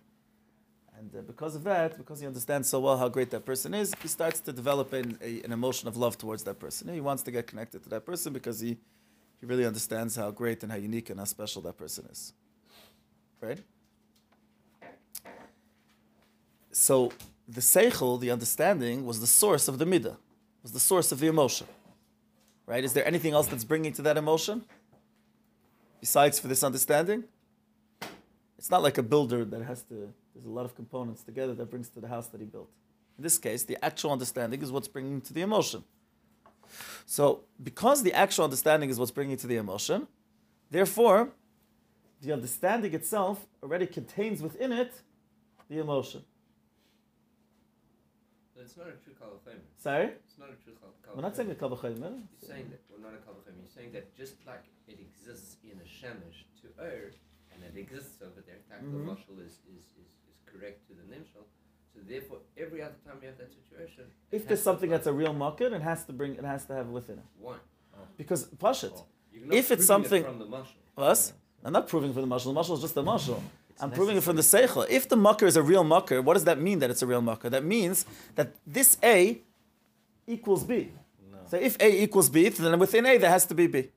And 0.99 1.15
uh, 1.15 1.21
because 1.23 1.55
of 1.55 1.65
that, 1.65 1.99
because 1.99 2.21
he 2.21 2.27
understands 2.27 2.69
so 2.69 2.81
well 2.81 2.97
how 2.97 3.09
great 3.09 3.31
that 3.31 3.45
person 3.45 3.75
is, 3.75 3.93
he 4.01 4.09
starts 4.09 4.41
to 4.41 4.53
develop 4.53 4.93
an, 4.95 5.19
a, 5.21 5.43
an 5.43 5.53
emotion 5.53 5.89
of 5.89 5.97
love 5.97 6.17
towards 6.17 6.45
that 6.45 6.59
person. 6.59 6.89
He 6.93 7.01
wants 7.01 7.23
to 7.25 7.31
get 7.31 7.47
connected 7.47 7.83
to 7.83 7.91
that 7.91 8.07
person 8.07 8.33
because 8.33 8.61
he, 8.61 8.79
he 9.41 9.47
really 9.47 9.67
understands 9.67 10.17
how 10.17 10.31
great 10.31 10.63
and 10.63 10.73
how 10.73 10.79
unique 10.79 11.11
and 11.11 11.19
how 11.19 11.27
special 11.27 11.61
that 11.63 11.77
person 11.77 12.07
is. 12.11 12.33
Right? 13.43 13.63
So 16.73 17.13
the 17.47 17.61
seichel, 17.61 18.19
the 18.19 18.31
understanding, 18.31 19.05
was 19.05 19.21
the 19.21 19.27
source 19.27 19.69
of 19.69 19.79
the 19.79 19.85
midah, 19.85 20.17
was 20.63 20.73
the 20.73 20.81
source 20.81 21.13
of 21.13 21.21
the 21.21 21.27
emotion. 21.27 21.67
Right? 22.65 22.83
Is 22.83 22.95
there 22.95 23.07
anything 23.07 23.35
else 23.35 23.49
that's 23.49 23.65
bringing 23.65 23.93
to 23.93 24.03
that 24.03 24.17
emotion? 24.17 24.65
Besides 26.07 26.39
for 26.39 26.47
this 26.47 26.63
understanding? 26.63 27.25
It's 28.59 28.71
not 28.71 28.81
like 28.81 28.97
a 28.97 29.03
builder 29.03 29.45
that 29.45 29.63
has 29.63 29.83
to, 29.91 30.13
there's 30.33 30.47
a 30.47 30.49
lot 30.49 30.65
of 30.65 30.77
components 30.77 31.25
together 31.25 31.53
that 31.55 31.69
brings 31.69 31.89
to 31.89 32.01
the 32.01 32.07
house 32.07 32.29
that 32.29 32.41
he 32.41 32.47
built. 32.47 32.71
In 33.19 33.25
this 33.25 33.39
case, 33.39 33.65
the 33.65 33.77
actual 33.85 34.13
understanding 34.13 34.63
is 34.63 34.71
what's 34.71 34.87
bringing 34.87 35.21
to 35.23 35.33
the 35.35 35.41
emotion. 35.41 35.83
So, 37.07 37.41
because 37.61 38.05
the 38.05 38.13
actual 38.13 38.45
understanding 38.45 38.89
is 38.89 39.01
what's 39.01 39.11
bringing 39.11 39.37
to 39.37 39.49
the 39.49 39.57
emotion, 39.57 40.07
therefore, 40.71 41.31
the 42.23 42.33
understanding 42.33 42.95
itself 42.95 43.45
already 43.61 43.89
contains 43.89 44.41
within 44.41 44.71
it 44.71 44.93
the 45.69 45.81
emotion. 45.81 46.23
It's 48.59 48.77
not 48.77 48.89
a 48.89 48.97
true 49.05 49.13
kavachomer. 49.21 49.61
Sorry? 49.77 50.07
It's 50.25 50.39
not 50.39 50.49
a 50.51 50.57
true 50.65 50.73
kavachomer. 50.81 51.15
We're 51.17 51.23
not 51.23 51.37
saying 51.37 51.51
a 51.51 51.55
kavachomer. 51.55 52.13
You're 52.41 52.49
saying 52.51 52.69
that 52.71 52.81
we're 52.91 53.03
not 53.05 53.15
a 53.15 53.23
kavachomer. 53.27 53.59
You're 53.61 53.75
saying 53.75 53.93
that 53.93 54.15
just 54.17 54.35
like 54.47 54.65
it 54.89 54.99
exists 55.01 55.57
in 55.65 55.79
a 55.79 55.85
shemesh 55.85 56.45
to 56.63 56.69
er, 56.83 57.13
and 57.53 57.63
it 57.65 57.79
exists 57.79 58.23
over 58.23 58.41
there, 58.47 58.61
like 58.71 58.81
the 58.81 58.99
Mhm. 58.99 59.07
mashal 59.11 59.39
is, 59.45 59.55
is, 59.75 59.85
is, 60.03 60.11
is 60.31 60.37
correct 60.47 60.87
to 60.89 60.95
the 60.95 61.03
nimshal. 61.13 61.45
So 61.95 62.01
therefore, 62.07 62.39
every 62.57 62.83
other 62.83 62.97
time 63.07 63.19
you 63.23 63.29
have 63.29 63.39
that 63.39 63.53
situation, 63.53 64.05
If 64.31 64.47
there's 64.47 64.63
something 64.63 64.91
that's 64.91 65.07
a 65.07 65.13
real 65.13 65.35
makir, 65.35 65.73
it 65.73 65.83
has 65.83 66.05
to 66.07 66.13
bring, 66.13 66.35
it 66.37 66.45
has 66.45 66.65
to 66.67 66.75
have 66.75 66.89
within 66.89 67.19
it. 67.19 67.25
one. 67.39 67.61
Because 68.17 68.49
pashit, 68.49 68.93
Oh. 68.95 69.07
If 69.33 69.41
it's 69.43 69.51
proving 69.69 69.79
it 69.81 69.83
something- 69.87 70.25
from 70.25 70.39
the 70.39 70.65
us, 71.03 71.33
I'm 71.65 71.73
not 71.73 71.89
proving 71.89 72.13
for 72.15 72.21
the 72.23 72.27
mashal. 72.27 72.45
The 72.55 72.61
mashal 72.61 72.75
is 72.77 72.81
just 72.83 72.97
a 72.97 73.03
mashal. 73.03 73.43
It's 73.77 73.83
I'm 73.83 73.91
proving 73.91 74.17
it 74.17 74.23
from 74.23 74.37
the 74.37 74.43
seichel. 74.43 74.87
If 74.89 75.07
the 75.07 75.17
mucker 75.17 75.45
is 75.45 75.55
a 75.55 75.63
real 75.63 75.85
mucker, 75.85 76.23
what 76.23 76.33
does 76.33 76.45
that 76.45 76.59
mean 76.59 76.79
that 76.79 76.89
it's 76.89 77.03
a 77.03 77.07
real 77.07 77.21
mucker? 77.21 77.51
That 77.51 77.63
means 77.63 78.07
that 78.35 78.55
this 78.67 78.97
A 79.05 79.43
equals 80.27 80.65
B. 80.65 80.93
No. 81.31 81.37
So 81.51 81.59
if 81.59 81.77
A 81.79 82.03
equals 82.03 82.31
B, 82.31 82.49
then 82.49 82.79
within 82.79 83.05
A 83.05 83.19
there 83.19 83.29
has 83.29 83.45
to 83.45 83.55
be 83.55 83.67
B. 83.67 83.91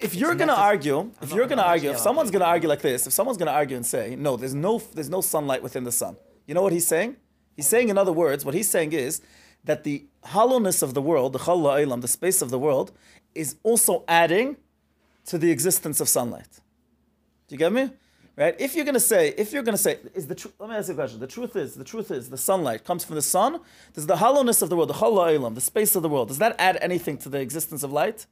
If 0.00 0.16
you're 0.16 0.34
going 0.34 0.48
to 0.48 0.56
argue, 0.56 0.98
I'm 0.98 1.12
if 1.22 1.32
you're 1.32 1.46
going 1.46 1.58
to 1.58 1.64
argue, 1.64 1.90
if 1.90 1.98
someone's 2.00 2.32
going 2.32 2.40
to 2.40 2.46
argue 2.46 2.68
like 2.68 2.82
this, 2.82 3.06
if 3.06 3.12
someone's 3.12 3.38
going 3.38 3.46
to 3.46 3.52
argue 3.52 3.76
and 3.76 3.86
say, 3.86 4.16
no, 4.16 4.36
there's 4.36 4.52
no, 4.52 4.82
there's 4.94 5.08
no 5.08 5.20
sunlight 5.20 5.62
within 5.62 5.84
the 5.84 5.92
sun. 5.92 6.16
You 6.44 6.54
know 6.54 6.62
what 6.62 6.72
he's 6.72 6.88
saying? 6.88 7.14
He's 7.54 7.68
saying, 7.68 7.88
in 7.88 7.96
other 7.96 8.12
words, 8.12 8.44
what 8.44 8.54
he's 8.54 8.68
saying 8.68 8.94
is 8.94 9.20
that 9.62 9.84
the 9.84 10.06
hollowness 10.24 10.82
of 10.82 10.94
the 10.94 11.02
world, 11.02 11.34
the 11.34 11.38
challa 11.38 11.86
ilam, 11.86 12.00
the 12.00 12.08
space 12.08 12.42
of 12.42 12.50
the 12.50 12.58
world, 12.58 12.90
is 13.32 13.54
also 13.62 14.02
adding 14.08 14.56
to 15.26 15.38
the 15.38 15.52
existence 15.52 16.00
of 16.00 16.08
sunlight. 16.08 16.60
Do 17.48 17.54
you 17.54 17.58
get 17.58 17.72
me? 17.72 17.90
Right? 18.36 18.54
If 18.58 18.76
you're 18.76 18.84
gonna 18.84 19.00
say, 19.00 19.28
if 19.38 19.52
you're 19.52 19.62
gonna 19.62 19.78
say, 19.78 19.98
is 20.14 20.26
the 20.26 20.34
truth? 20.34 20.54
Let 20.58 20.68
me 20.68 20.76
ask 20.76 20.88
you 20.88 20.94
a 20.94 20.96
question. 20.96 21.20
The 21.20 21.26
truth 21.26 21.56
is, 21.56 21.74
the 21.74 21.84
truth 21.84 22.10
is, 22.10 22.28
the 22.28 22.36
sunlight 22.36 22.84
comes 22.84 23.04
from 23.04 23.14
the 23.14 23.22
sun. 23.22 23.60
Does 23.94 24.06
the 24.06 24.16
hollowness 24.16 24.60
of 24.60 24.68
the 24.68 24.76
world, 24.76 24.90
the 24.90 24.94
chala 24.94 25.34
ilam, 25.36 25.54
the 25.54 25.60
space 25.60 25.96
of 25.96 26.02
the 26.02 26.08
world, 26.08 26.28
does 26.28 26.38
that 26.38 26.54
add 26.58 26.76
anything 26.82 27.16
to 27.18 27.28
the 27.30 27.40
existence 27.40 27.82
of 27.82 27.92
light? 27.92 28.26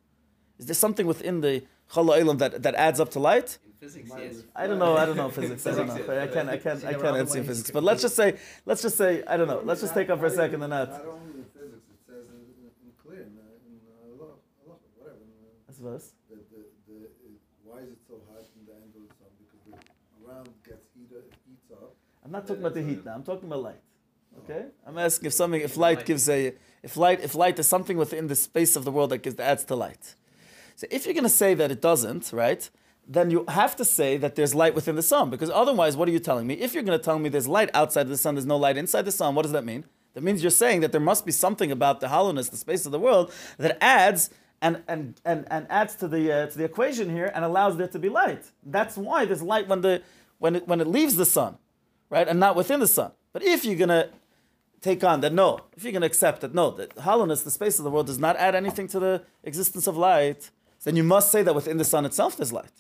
Is 0.59 0.67
there 0.67 0.75
something 0.75 1.07
within 1.07 1.41
the 1.41 1.65
chala 1.91 2.21
ilam 2.21 2.39
that, 2.39 2.63
that 2.63 2.75
adds 2.75 3.01
up 3.01 3.11
to 3.13 3.19
light? 3.19 3.59
Physics, 3.81 4.11
yes. 4.19 4.43
I 4.57 4.67
don't 4.67 4.79
know. 4.79 4.97
I 4.97 5.05
don't 5.05 5.17
know 5.17 5.29
physics. 5.29 5.67
I 5.67 5.75
don't 5.75 5.89
know. 5.89 5.95
I 5.95 6.27
can't. 6.27 6.49
I 6.49 6.57
can't. 6.57 6.85
I 6.85 6.95
can't 6.95 7.17
answer 7.19 7.39
in 7.39 7.45
physics. 7.45 7.71
But 7.71 7.83
let's 7.83 8.01
just 8.01 8.17
say. 8.17 8.39
Let's 8.65 8.81
just 8.81 8.97
say. 8.97 9.23
I 9.27 9.37
don't 9.37 9.47
know. 9.47 9.61
Let's 9.63 9.83
just 9.83 9.93
take 9.93 10.09
up 10.09 10.21
for 10.21 10.27
a 10.27 10.31
second 10.31 10.61
the 10.61 10.69
net. 10.69 10.89
Not 10.89 11.05
only 11.05 11.45
physics, 11.53 11.85
it 11.93 12.01
says 12.09 12.25
in, 12.33 12.41
in, 12.65 12.71
in 12.81 12.93
clear, 12.97 13.29
in, 13.29 13.37
uh, 13.37 13.69
in 13.69 13.77
uh, 13.85 14.25
law, 14.25 14.41
law, 14.67 14.77
whatever. 14.97 15.21
In, 15.21 15.37
uh, 15.37 15.69
I 15.69 15.73
suppose. 15.77 16.13
the, 16.31 16.37
the, 16.49 16.65
the, 16.89 16.97
it, 17.29 17.37
why 17.63 17.85
is 17.85 17.93
it 17.93 18.01
so 18.09 18.17
hot 18.33 18.49
in 18.57 18.65
the 18.65 18.73
end 18.73 18.89
of 18.97 19.05
the 19.05 19.13
sun? 19.21 19.29
Because 19.37 19.61
the 19.69 19.77
ground 20.25 20.49
gets 20.65 20.89
heated, 20.97 21.29
it 21.29 21.37
heats 21.45 21.69
up. 21.77 21.93
I'm 22.25 22.31
not 22.31 22.47
talking 22.47 22.63
about 22.63 22.75
the 22.75 22.83
heat 22.83 23.05
now. 23.05 23.15
I'm 23.15 23.23
talking 23.23 23.49
about 23.49 23.63
light. 23.63 23.81
Okay. 24.45 24.67
I'm 24.87 24.99
asking 24.99 25.27
if 25.27 25.33
something, 25.33 25.61
if 25.61 25.77
light 25.77 26.05
gives 26.07 26.29
a, 26.29 26.55
if 26.83 26.97
light, 26.97 27.21
if 27.21 27.35
light 27.35 27.59
is 27.59 27.69
something 27.69 27.97
within 27.97 28.27
the 28.27 28.35
space 28.35 28.77
of 28.77 28.85
the 28.85 28.91
world 28.91 29.11
that 29.11 29.19
gives 29.19 29.37
that 29.37 29.45
adds 29.45 29.65
to 29.65 29.77
light. 29.77 30.15
So 30.77 30.87
if 30.91 31.05
you're 31.05 31.15
going 31.15 31.25
to 31.25 31.31
say 31.31 31.55
that 31.55 31.71
it 31.71 31.81
doesn't, 31.81 32.33
right? 32.33 32.69
Then 33.07 33.31
you 33.31 33.45
have 33.49 33.77
to 33.77 33.85
say 33.85 34.17
that 34.17 34.35
there's 34.35 34.55
light 34.55 34.75
within 34.75 34.97
the 34.97 35.03
sun, 35.03 35.29
because 35.29 35.51
otherwise, 35.51 35.97
what 35.97 36.09
are 36.09 36.13
you 36.13 36.19
telling 36.19 36.47
me? 36.47 36.55
If 36.55 36.73
you're 36.73 36.83
going 36.83 36.99
to 36.99 37.05
tell 37.05 37.19
me 37.19 37.29
there's 37.29 37.47
light 37.47 37.71
outside 37.75 38.09
the 38.09 38.17
sun, 38.17 38.35
there's 38.35 38.47
no 38.47 38.57
light 38.57 38.79
inside 38.79 39.03
the 39.03 39.13
sun, 39.13 39.35
what 39.35 39.43
does 39.43 39.53
that 39.53 39.65
mean? 39.65 39.85
That 40.15 40.23
means 40.23 40.43
you're 40.43 40.51
saying 40.51 40.81
that 40.81 40.93
there 40.93 41.01
must 41.01 41.27
be 41.27 41.33
something 41.33 41.71
about 41.71 42.01
the 42.01 42.09
hollowness, 42.09 42.49
the 42.49 42.57
space 42.57 42.87
of 42.87 42.93
the 42.93 42.99
world, 42.99 43.33
that 43.59 43.77
adds 43.83 44.31
and, 44.63 44.83
and, 44.89 45.21
and, 45.25 45.47
and 45.51 45.67
adds 45.69 45.97
to 45.97 46.09
the, 46.09 46.33
uh, 46.33 46.47
to 46.47 46.57
the 46.57 46.65
equation 46.65 47.11
here 47.11 47.31
and 47.35 47.45
allows 47.45 47.77
there 47.77 47.89
to 47.89 47.99
be 47.99 48.09
light. 48.09 48.51
That's 48.65 48.97
why 48.97 49.27
there's 49.27 49.43
light 49.43 49.69
when, 49.69 49.83
the, 49.83 50.03
when, 50.39 50.57
it, 50.57 50.67
when 50.67 50.81
it 50.81 50.87
leaves 50.87 51.17
the 51.17 51.27
sun, 51.27 51.59
right? 52.11 52.27
And 52.29 52.39
not 52.41 52.57
within 52.57 52.81
the 52.81 52.87
sun. 52.87 53.13
But 53.33 53.43
if 53.43 53.65
you're 53.65 53.77
going 53.77 53.89
to 53.89 54.11
take 54.81 55.03
on 55.05 55.21
that, 55.23 55.33
no, 55.33 55.61
if 55.77 55.83
you're 55.85 55.93
going 55.93 56.03
to 56.03 56.07
accept 56.07 56.41
that, 56.43 56.55
no, 56.55 56.71
the 56.71 56.89
hollowness, 57.03 57.43
the 57.43 57.51
space 57.51 57.79
of 57.79 57.85
the 57.85 57.91
world 57.91 58.07
does 58.07 58.19
not 58.19 58.37
add 58.37 58.55
anything 58.55 58.87
to 58.89 59.01
the 59.01 59.23
existence 59.43 59.87
of 59.87 59.97
light, 59.97 60.51
then 60.85 60.97
you 60.97 61.03
must 61.03 61.33
say 61.33 61.43
that 61.43 61.55
within 61.55 61.79
the 61.79 61.85
sun 61.85 62.05
itself 62.05 62.37
there's 62.37 62.53
light. 62.53 62.73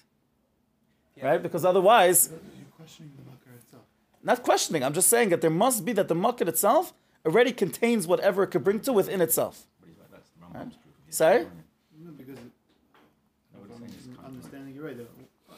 Right? 1.22 1.42
Because 1.42 1.64
otherwise, 1.64 2.28
You're 2.30 2.38
questioning 2.76 3.12
the 3.16 3.24
mucker 3.30 3.50
itself. 3.58 3.84
not 4.22 4.42
questioning, 4.42 4.84
I'm 4.84 4.92
just 4.92 5.08
saying 5.08 5.30
that 5.30 5.40
there 5.40 5.50
must 5.50 5.84
be 5.84 5.92
that 5.94 6.08
the 6.08 6.14
mukkah 6.14 6.46
itself 6.48 6.92
already 7.24 7.52
contains 7.52 8.06
whatever 8.06 8.42
it 8.42 8.48
could 8.48 8.62
bring 8.64 8.80
to 8.80 8.92
within 8.92 9.20
itself. 9.22 9.66
But 9.80 9.88
he's 9.88 9.98
like, 9.98 10.10
that's 10.10 10.28
the 10.30 10.40
Rambam's 10.44 10.74
proof 10.76 10.94
of 10.98 11.06
the 11.06 11.12
Sorry? 11.16 11.38
Torah. 11.44 11.50
No, 12.04 12.10
because 12.12 12.38
it, 12.38 12.44
No, 13.54 13.60
what 13.60 13.70
if 13.70 13.70
he's 13.70 13.78
saying 13.80 13.98
is 14.00 14.06
I'm 14.08 14.14
contrary. 14.16 14.34
understanding 14.34 14.74
you 14.74 14.84
right, 14.84 14.96
uh, 15.00 15.54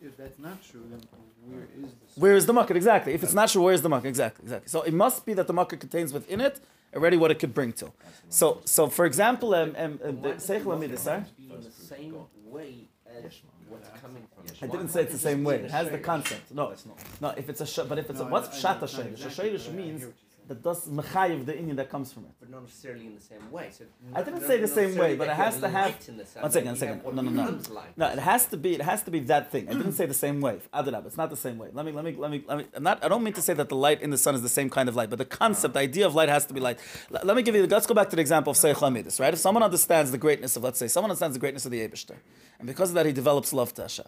if 0.00 0.16
that's 0.16 0.38
not 0.38 0.62
true, 0.62 0.84
then 0.90 1.00
where 1.46 1.66
is 1.84 1.92
the 2.14 2.20
Where 2.20 2.34
is 2.36 2.46
the 2.46 2.52
mukkah? 2.52 2.70
Exactly. 2.76 3.12
If 3.14 3.22
it's 3.22 3.34
not 3.34 3.50
sure, 3.50 3.62
where 3.62 3.74
is 3.74 3.82
the 3.82 3.88
mukkah? 3.88 4.04
Exactly. 4.06 4.42
Exactly. 4.44 4.68
So 4.68 4.82
it 4.82 4.94
must 4.94 5.26
be 5.26 5.34
that 5.34 5.46
the 5.46 5.54
mukkah 5.54 5.78
contains 5.78 6.12
within 6.12 6.40
it 6.40 6.60
already 6.94 7.16
what 7.16 7.30
it 7.30 7.38
could 7.38 7.54
bring 7.54 7.72
to. 7.74 7.92
So, 8.28 8.60
so 8.64 8.88
for 8.88 9.04
example, 9.04 9.54
um, 9.54 9.74
um, 9.76 10.00
um, 10.04 10.22
the 10.22 10.30
Seichel 10.34 10.74
Amidus, 10.76 10.98
sorry? 11.00 11.24
be 11.36 11.52
in 11.52 11.60
the 11.62 11.70
same 11.70 12.14
way 12.46 12.88
as 13.06 13.40
what's 13.68 13.88
coming 14.00 14.24
from 14.34 14.44
I 14.62 14.66
the 14.66 14.72
didn't 14.72 14.88
say 14.88 15.02
it's 15.02 15.12
the 15.12 15.18
same 15.18 15.44
way. 15.44 15.56
It 15.56 15.70
has 15.70 15.90
the 15.90 15.98
concept. 15.98 16.54
No, 16.54 16.68
That's 16.70 16.86
not. 16.86 16.98
no. 17.20 17.28
If 17.36 17.48
it's 17.50 17.60
a 17.60 17.66
sh- 17.66 17.80
but 17.88 17.98
if 17.98 18.08
it's 18.10 18.20
a, 18.20 18.24
what's 18.24 18.64
I- 18.64 18.70
I 18.70 18.74
pshat 18.74 18.80
know, 18.80 18.86
shayrish? 18.86 19.06
A 19.24 19.26
exactly, 19.26 19.50
shayrish 19.50 19.64
but 19.66 19.74
means 19.74 20.06
hear 20.48 20.56
what 20.56 20.64
you're 20.64 20.74
saying. 20.74 20.88
that 20.88 21.10
does 21.10 21.44
mechayiv 21.44 21.46
the 21.46 21.52
inyan 21.52 21.76
that 21.76 21.90
comes 21.90 22.12
from 22.12 22.24
it. 22.24 22.30
But 22.40 22.50
not 22.50 22.62
necessarily 22.62 23.06
in 23.06 23.14
the 23.14 23.20
same 23.20 23.50
way. 23.50 23.70
So 23.70 23.84
I 24.14 24.22
didn't 24.22 24.42
say 24.42 24.60
the 24.60 24.68
same 24.68 24.96
way, 24.96 25.16
but 25.16 25.28
it 25.28 25.34
has 25.34 25.60
to 25.60 25.68
have- 25.68 25.90
light 25.90 26.08
in 26.08 26.16
the 26.16 26.26
sun, 26.26 26.42
One 26.42 26.52
second, 26.52 26.68
one 26.68 26.76
second. 26.76 27.04
No, 27.04 27.22
no, 27.22 27.30
no. 27.30 27.58
No, 27.96 28.06
it 28.08 28.18
has 28.18 28.46
to 28.46 28.56
be. 28.56 28.74
It 28.74 28.82
has 28.82 29.02
to 29.04 29.10
be 29.10 29.20
that 29.20 29.50
thing. 29.50 29.68
I 29.68 29.74
didn't 29.74 29.92
say 29.92 30.06
the 30.06 30.14
same 30.14 30.40
way. 30.40 30.60
Adarab, 30.72 31.06
it's 31.06 31.16
not 31.16 31.30
the 31.30 31.36
same 31.36 31.58
way. 31.58 31.68
Let 31.72 31.84
me, 31.86 31.92
let 31.92 32.04
me, 32.04 32.14
let 32.16 32.30
me, 32.30 32.44
let 32.46 32.58
me. 32.58 32.66
I'm 32.74 32.82
not. 32.82 33.04
I 33.04 33.08
don't 33.08 33.22
mean 33.22 33.34
to 33.34 33.42
say 33.42 33.54
that 33.54 33.68
the 33.68 33.76
light 33.76 34.00
in 34.02 34.10
the 34.10 34.18
sun 34.18 34.34
is 34.34 34.42
the 34.42 34.48
same 34.48 34.70
kind 34.70 34.88
of 34.88 34.96
light, 34.96 35.10
but 35.10 35.18
the 35.18 35.24
concept, 35.24 35.74
the 35.74 35.80
idea 35.80 36.06
of 36.06 36.14
light 36.14 36.28
has 36.28 36.46
to 36.46 36.54
be 36.54 36.60
light. 36.60 36.78
Let 37.10 37.36
me 37.36 37.42
give 37.42 37.54
you. 37.54 37.66
Let's 37.66 37.86
go 37.86 37.94
back 37.94 38.10
to 38.10 38.16
the 38.16 38.22
example 38.22 38.50
of 38.50 38.56
Seich 38.56 38.74
Hamidus, 38.74 39.20
right? 39.20 39.32
If 39.32 39.40
someone 39.40 39.62
understands 39.62 40.10
the 40.10 40.18
greatness 40.18 40.56
of, 40.56 40.62
let's 40.64 40.78
say, 40.78 40.88
someone 40.88 41.10
understands 41.10 41.34
the 41.34 41.40
greatness 41.40 41.64
of 41.66 41.72
the 41.72 41.80
Eibushter, 41.86 42.16
and 42.58 42.66
because 42.66 42.90
of 42.90 42.94
that, 42.94 43.06
he 43.06 43.12
develops 43.12 43.52
love 43.52 43.74
to 43.74 43.82
Hashem. 43.82 44.06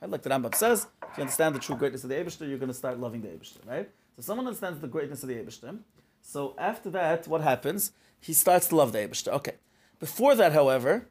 Right? 0.00 0.10
Like 0.10 0.22
the 0.22 0.30
Rambam 0.30 0.54
says, 0.54 0.86
if 1.10 1.16
you 1.16 1.22
understand 1.22 1.54
the 1.54 1.60
true 1.60 1.76
greatness 1.76 2.02
of 2.02 2.10
the 2.10 2.16
Eibushter, 2.16 2.48
you're 2.48 2.58
going 2.58 2.68
to 2.68 2.74
start 2.74 2.98
loving 2.98 3.22
the 3.22 3.28
Eibushter, 3.28 3.58
right? 3.66 3.88
So 4.16 4.22
someone 4.22 4.46
understands 4.46 4.80
the 4.80 4.88
greatness 4.88 5.22
of 5.22 5.28
the 5.28 5.36
Eibushter. 5.36 5.78
So 6.20 6.54
after 6.58 6.90
that, 6.90 7.26
what 7.26 7.40
happens? 7.40 7.92
He 8.20 8.32
starts 8.32 8.68
to 8.68 8.76
love 8.76 8.92
the 8.92 8.98
Eibushter. 8.98 9.32
Okay. 9.32 9.54
Before 9.98 10.34
that, 10.34 10.52
however, 10.52 11.08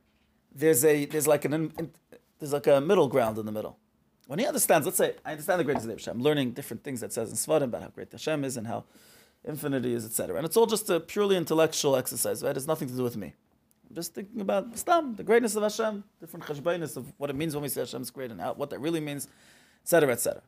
there's 0.54 0.84
a 0.84 1.06
there's 1.06 1.28
like 1.28 1.46
an 1.46 1.54
in, 1.54 1.74
in- 1.80 1.92
there's 2.40 2.54
like 2.54 2.68
a 2.68 2.82
middle 2.82 3.08
ground 3.08 3.38
in 3.38 3.46
the 3.46 3.52
middle. 3.52 3.78
When 4.28 4.40
he 4.40 4.46
understands, 4.46 4.86
let's 4.86 4.98
say 4.98 5.16
I 5.26 5.32
understand 5.32 5.60
the 5.60 5.64
greatness 5.64 5.84
of 5.84 5.90
the 5.90 5.96
Hashem. 5.96 6.18
I'm 6.18 6.24
learning 6.24 6.52
different 6.52 6.84
things 6.84 7.02
that 7.02 7.14
says 7.14 7.30
in 7.30 7.36
Svarim 7.36 7.66
about 7.66 7.82
how 7.84 7.90
great 7.90 8.12
Hashem 8.12 8.44
is 8.44 8.58
and 8.58 8.66
how 8.68 8.86
infinity 9.44 9.94
is, 9.94 10.06
etc. 10.06 10.38
And 10.38 10.46
it's 10.46 10.58
all 10.58 10.66
just 10.66 10.90
a 10.90 11.00
purely 11.00 11.36
intellectual 11.36 11.96
exercise, 11.96 12.44
right? 12.44 12.52
It 12.52 12.56
has 12.56 12.68
nothing 12.68 12.88
to 12.88 12.94
do 12.94 13.04
with 13.04 13.18
me. 13.18 13.34
I'm 13.90 13.96
just 13.96 14.14
thinking 14.14 14.40
about 14.40 14.78
Stam, 14.78 15.16
the 15.16 15.24
greatness 15.24 15.56
of 15.56 15.64
Hashem, 15.64 16.04
different 16.20 16.46
cheshbainis 16.46 16.96
of 16.96 17.12
what 17.18 17.30
it 17.30 17.36
means 17.36 17.54
when 17.56 17.64
we 17.64 17.70
say 17.70 17.82
Hashem 17.82 18.02
is 18.02 18.10
great 18.10 18.32
and 18.32 18.40
how, 18.40 18.54
what 18.54 18.70
that 18.70 18.80
really 18.80 19.02
means, 19.02 19.28
etc., 19.84 20.14
etc. 20.14 20.42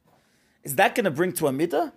Is 0.64 0.76
that 0.76 0.96
going 0.96 1.04
to 1.06 1.12
bring 1.12 1.34
to 1.34 1.48
a 1.48 1.52
midah? 1.52 1.92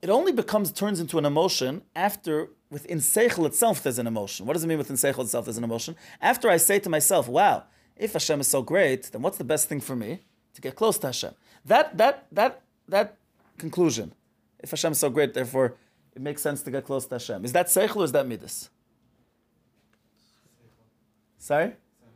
It 0.00 0.10
only 0.10 0.32
becomes 0.32 0.70
turns 0.70 1.00
into 1.00 1.18
an 1.18 1.24
emotion 1.24 1.82
after 1.96 2.50
within 2.70 2.98
seichel 2.98 3.46
itself 3.46 3.82
there's 3.82 3.98
an 3.98 4.06
emotion. 4.06 4.46
What 4.46 4.52
does 4.52 4.62
it 4.62 4.68
mean 4.68 4.78
within 4.78 4.96
seichel 4.96 5.24
itself 5.24 5.46
there's 5.46 5.58
an 5.58 5.64
emotion? 5.64 5.96
After 6.20 6.48
I 6.48 6.56
say 6.56 6.78
to 6.78 6.88
myself, 6.88 7.26
"Wow, 7.28 7.64
if 7.96 8.12
Hashem 8.12 8.40
is 8.40 8.46
so 8.46 8.62
great, 8.62 9.10
then 9.10 9.22
what's 9.22 9.38
the 9.38 9.44
best 9.44 9.68
thing 9.68 9.80
for 9.80 9.96
me 9.96 10.20
to 10.54 10.60
get 10.60 10.76
close 10.76 10.98
to 10.98 11.08
Hashem?" 11.08 11.34
That 11.64 11.96
that 11.98 12.26
that 12.30 12.62
that 12.88 13.16
conclusion. 13.58 14.14
If 14.60 14.70
Hashem 14.70 14.92
is 14.92 14.98
so 14.98 15.10
great, 15.10 15.34
therefore 15.34 15.76
it 16.14 16.22
makes 16.22 16.42
sense 16.42 16.62
to 16.62 16.70
get 16.70 16.84
close 16.84 17.06
to 17.06 17.16
Hashem. 17.16 17.44
Is 17.44 17.52
that 17.52 17.66
seichel 17.66 17.96
or 17.96 18.04
is 18.04 18.12
that 18.12 18.26
midas? 18.26 18.70
Sorry? 21.38 21.72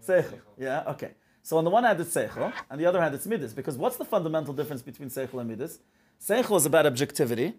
Seichel. 0.07 0.41
Yeah, 0.59 0.85
okay. 0.89 1.13
So 1.43 1.59
on 1.59 1.65
the 1.65 1.71
one 1.71 1.85
hand 1.85 2.01
it's 2.01 2.15
seichel, 2.15 2.53
on 2.71 2.79
the 2.79 2.87
other 2.87 3.01
hand 3.01 3.15
it's 3.15 3.27
midas. 3.27 3.55
Because 3.55 3.77
what's 3.77 3.97
the 3.97 4.05
fundamental 4.05 4.55
difference 4.55 4.83
between 4.83 5.09
seichel 5.09 5.41
and 5.41 5.51
midas? 5.51 5.81
Seichel 6.21 6.57
is 6.57 6.67
about 6.67 6.87
objectivity, 6.87 7.55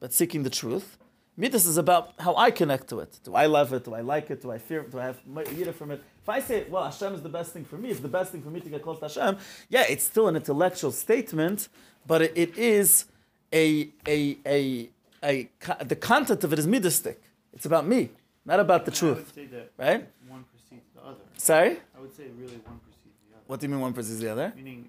but 0.00 0.12
seeking 0.12 0.42
the 0.42 0.50
truth. 0.50 0.98
Midas 1.36 1.66
is 1.66 1.78
about 1.78 2.12
how 2.20 2.36
I 2.36 2.52
connect 2.52 2.88
to 2.88 3.00
it. 3.00 3.18
Do 3.24 3.34
I 3.34 3.46
love 3.46 3.72
it? 3.72 3.84
Do 3.84 3.94
I 3.94 4.02
like 4.02 4.30
it? 4.30 4.40
Do 4.40 4.52
I 4.52 4.58
fear 4.58 4.80
it? 4.80 4.92
Do 4.92 5.00
I 5.00 5.06
have 5.06 5.18
yira 5.26 5.74
from 5.74 5.90
it? 5.90 6.00
If 6.22 6.28
I 6.28 6.40
say, 6.40 6.64
well, 6.70 6.84
Hashem 6.84 7.12
is 7.14 7.22
the 7.22 7.28
best 7.28 7.52
thing 7.52 7.64
for 7.64 7.76
me, 7.76 7.90
it's 7.90 8.00
the 8.00 8.08
best 8.08 8.30
thing 8.32 8.40
for 8.40 8.50
me 8.50 8.60
to 8.60 8.70
get 8.70 8.82
close 8.82 8.98
to 9.00 9.06
Hashem, 9.08 9.36
yeah, 9.68 9.84
it's 9.88 10.04
still 10.04 10.28
an 10.28 10.36
intellectual 10.36 10.92
statement, 10.92 11.68
but 12.06 12.22
it, 12.22 12.32
it 12.36 12.56
is 12.56 13.06
a, 13.52 13.88
a, 14.06 14.38
a, 14.46 14.90
a, 15.22 15.50
the 15.84 15.96
content 15.96 16.44
of 16.44 16.52
it 16.52 16.58
is 16.58 16.66
midastic. 16.66 17.16
It's 17.52 17.66
about 17.66 17.86
me, 17.86 18.10
not 18.44 18.60
about 18.60 18.84
the 18.84 18.90
truth. 18.90 19.18
would 19.18 19.34
say 19.34 19.46
that 19.46 19.72
right? 19.76 20.08
one 20.28 20.44
precedes 20.44 20.86
the 20.94 21.02
other. 21.02 21.24
Sorry? 21.36 21.78
I 21.96 22.00
would 22.00 22.14
say 22.14 22.24
really 22.38 22.60
one 22.64 22.78
precedes 22.78 23.18
the 23.28 23.34
other. 23.36 23.44
What 23.46 23.60
do 23.60 23.66
you 23.66 23.70
mean 23.70 23.80
one 23.80 23.92
precedes 23.92 24.20
the 24.20 24.30
other? 24.30 24.52
Meaning, 24.56 24.88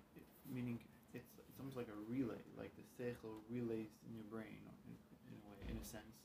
meaning 0.53 0.79
it's, 1.13 1.25
it's 1.38 1.59
almost 1.59 1.75
like 1.75 1.88
a 1.88 1.97
relay, 2.12 2.39
like 2.57 2.71
the 2.77 2.85
seichel 2.95 3.33
relays 3.50 3.89
in 4.07 4.15
your 4.15 4.25
brain, 4.31 4.55
in, 4.88 4.95
in 5.27 5.35
a 5.35 5.51
way, 5.51 5.74
in 5.74 5.77
a 5.81 5.85
sense. 5.85 6.15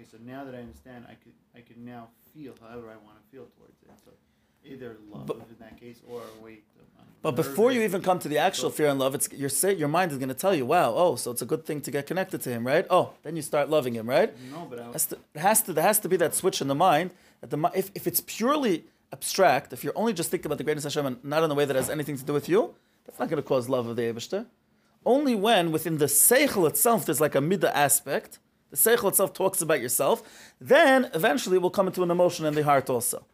Okay, 0.00 0.08
so 0.10 0.18
now 0.24 0.44
that 0.44 0.54
I 0.54 0.58
understand, 0.58 1.04
I 1.08 1.14
could 1.14 1.32
I 1.54 1.60
could 1.60 1.76
now 1.76 2.08
feel 2.32 2.54
however 2.62 2.88
I 2.88 2.96
want 3.06 3.18
to 3.20 3.24
feel 3.30 3.46
towards 3.56 3.74
it. 3.82 3.90
So 4.04 4.12
either 4.64 4.96
love 5.10 5.26
But- 5.26 5.36
in 5.36 5.56
that 5.58 5.78
case, 5.78 6.00
or 6.08 6.22
wait. 6.42 6.64
But 7.22 7.36
before 7.36 7.70
you 7.70 7.82
even 7.82 8.00
come 8.00 8.18
to 8.20 8.28
the 8.28 8.38
actual 8.38 8.70
fear 8.70 8.86
and 8.86 8.98
love, 8.98 9.14
it's 9.14 9.30
your 9.30 9.50
say, 9.50 9.74
your 9.74 9.88
mind 9.88 10.10
is 10.10 10.16
going 10.16 10.30
to 10.30 10.34
tell 10.34 10.54
you, 10.54 10.64
"Wow, 10.64 10.94
oh, 10.96 11.16
so 11.16 11.30
it's 11.30 11.42
a 11.42 11.46
good 11.52 11.66
thing 11.66 11.82
to 11.82 11.90
get 11.90 12.06
connected 12.06 12.40
to 12.42 12.50
him, 12.50 12.66
right? 12.66 12.86
Oh, 12.88 13.12
then 13.24 13.36
you 13.36 13.42
start 13.42 13.68
loving 13.68 13.92
him, 13.94 14.08
right? 14.08 14.30
No, 14.50 14.66
but 14.70 14.78
I 14.80 14.84
Has 14.86 15.04
to, 15.06 15.18
it 15.34 15.40
has 15.40 15.62
to 15.64 15.74
there 15.74 15.84
has 15.84 15.98
to 16.00 16.08
be 16.08 16.16
that 16.16 16.34
switch 16.34 16.62
in 16.62 16.68
the 16.68 16.74
mind. 16.74 17.10
That 17.42 17.50
the 17.50 17.58
if, 17.74 17.90
if 17.94 18.06
it's 18.06 18.22
purely 18.22 18.84
abstract, 19.12 19.74
if 19.74 19.84
you're 19.84 19.98
only 20.02 20.14
just 20.14 20.30
thinking 20.30 20.46
about 20.46 20.56
the 20.58 20.64
greatness 20.64 20.86
of 20.86 20.94
Hashem 20.94 21.04
and 21.04 21.22
not 21.22 21.42
in 21.42 21.50
a 21.50 21.54
way 21.54 21.66
that 21.66 21.76
has 21.76 21.90
anything 21.90 22.16
to 22.16 22.24
do 22.24 22.32
with 22.32 22.48
you, 22.48 22.74
that's 23.04 23.18
not 23.18 23.28
going 23.28 23.42
to 23.42 23.46
cause 23.46 23.68
love 23.68 23.86
of 23.86 23.96
the 23.96 24.02
Eibushter. 24.02 24.46
Only 25.04 25.34
when 25.34 25.72
within 25.72 25.98
the 25.98 26.06
seichel 26.06 26.66
itself 26.66 27.04
there's 27.04 27.20
like 27.20 27.34
a 27.34 27.40
midah 27.40 27.72
aspect, 27.74 28.38
the 28.70 28.76
seichel 28.76 29.08
itself 29.08 29.32
talks 29.32 29.60
about 29.60 29.80
yourself, 29.80 30.22
then 30.60 31.10
eventually 31.14 31.56
it 31.56 31.62
will 31.62 31.70
come 31.70 31.86
into 31.86 32.02
an 32.02 32.10
emotion 32.10 32.46
in 32.46 32.54
the 32.54 32.64
heart 32.64 32.88
also. 32.88 33.24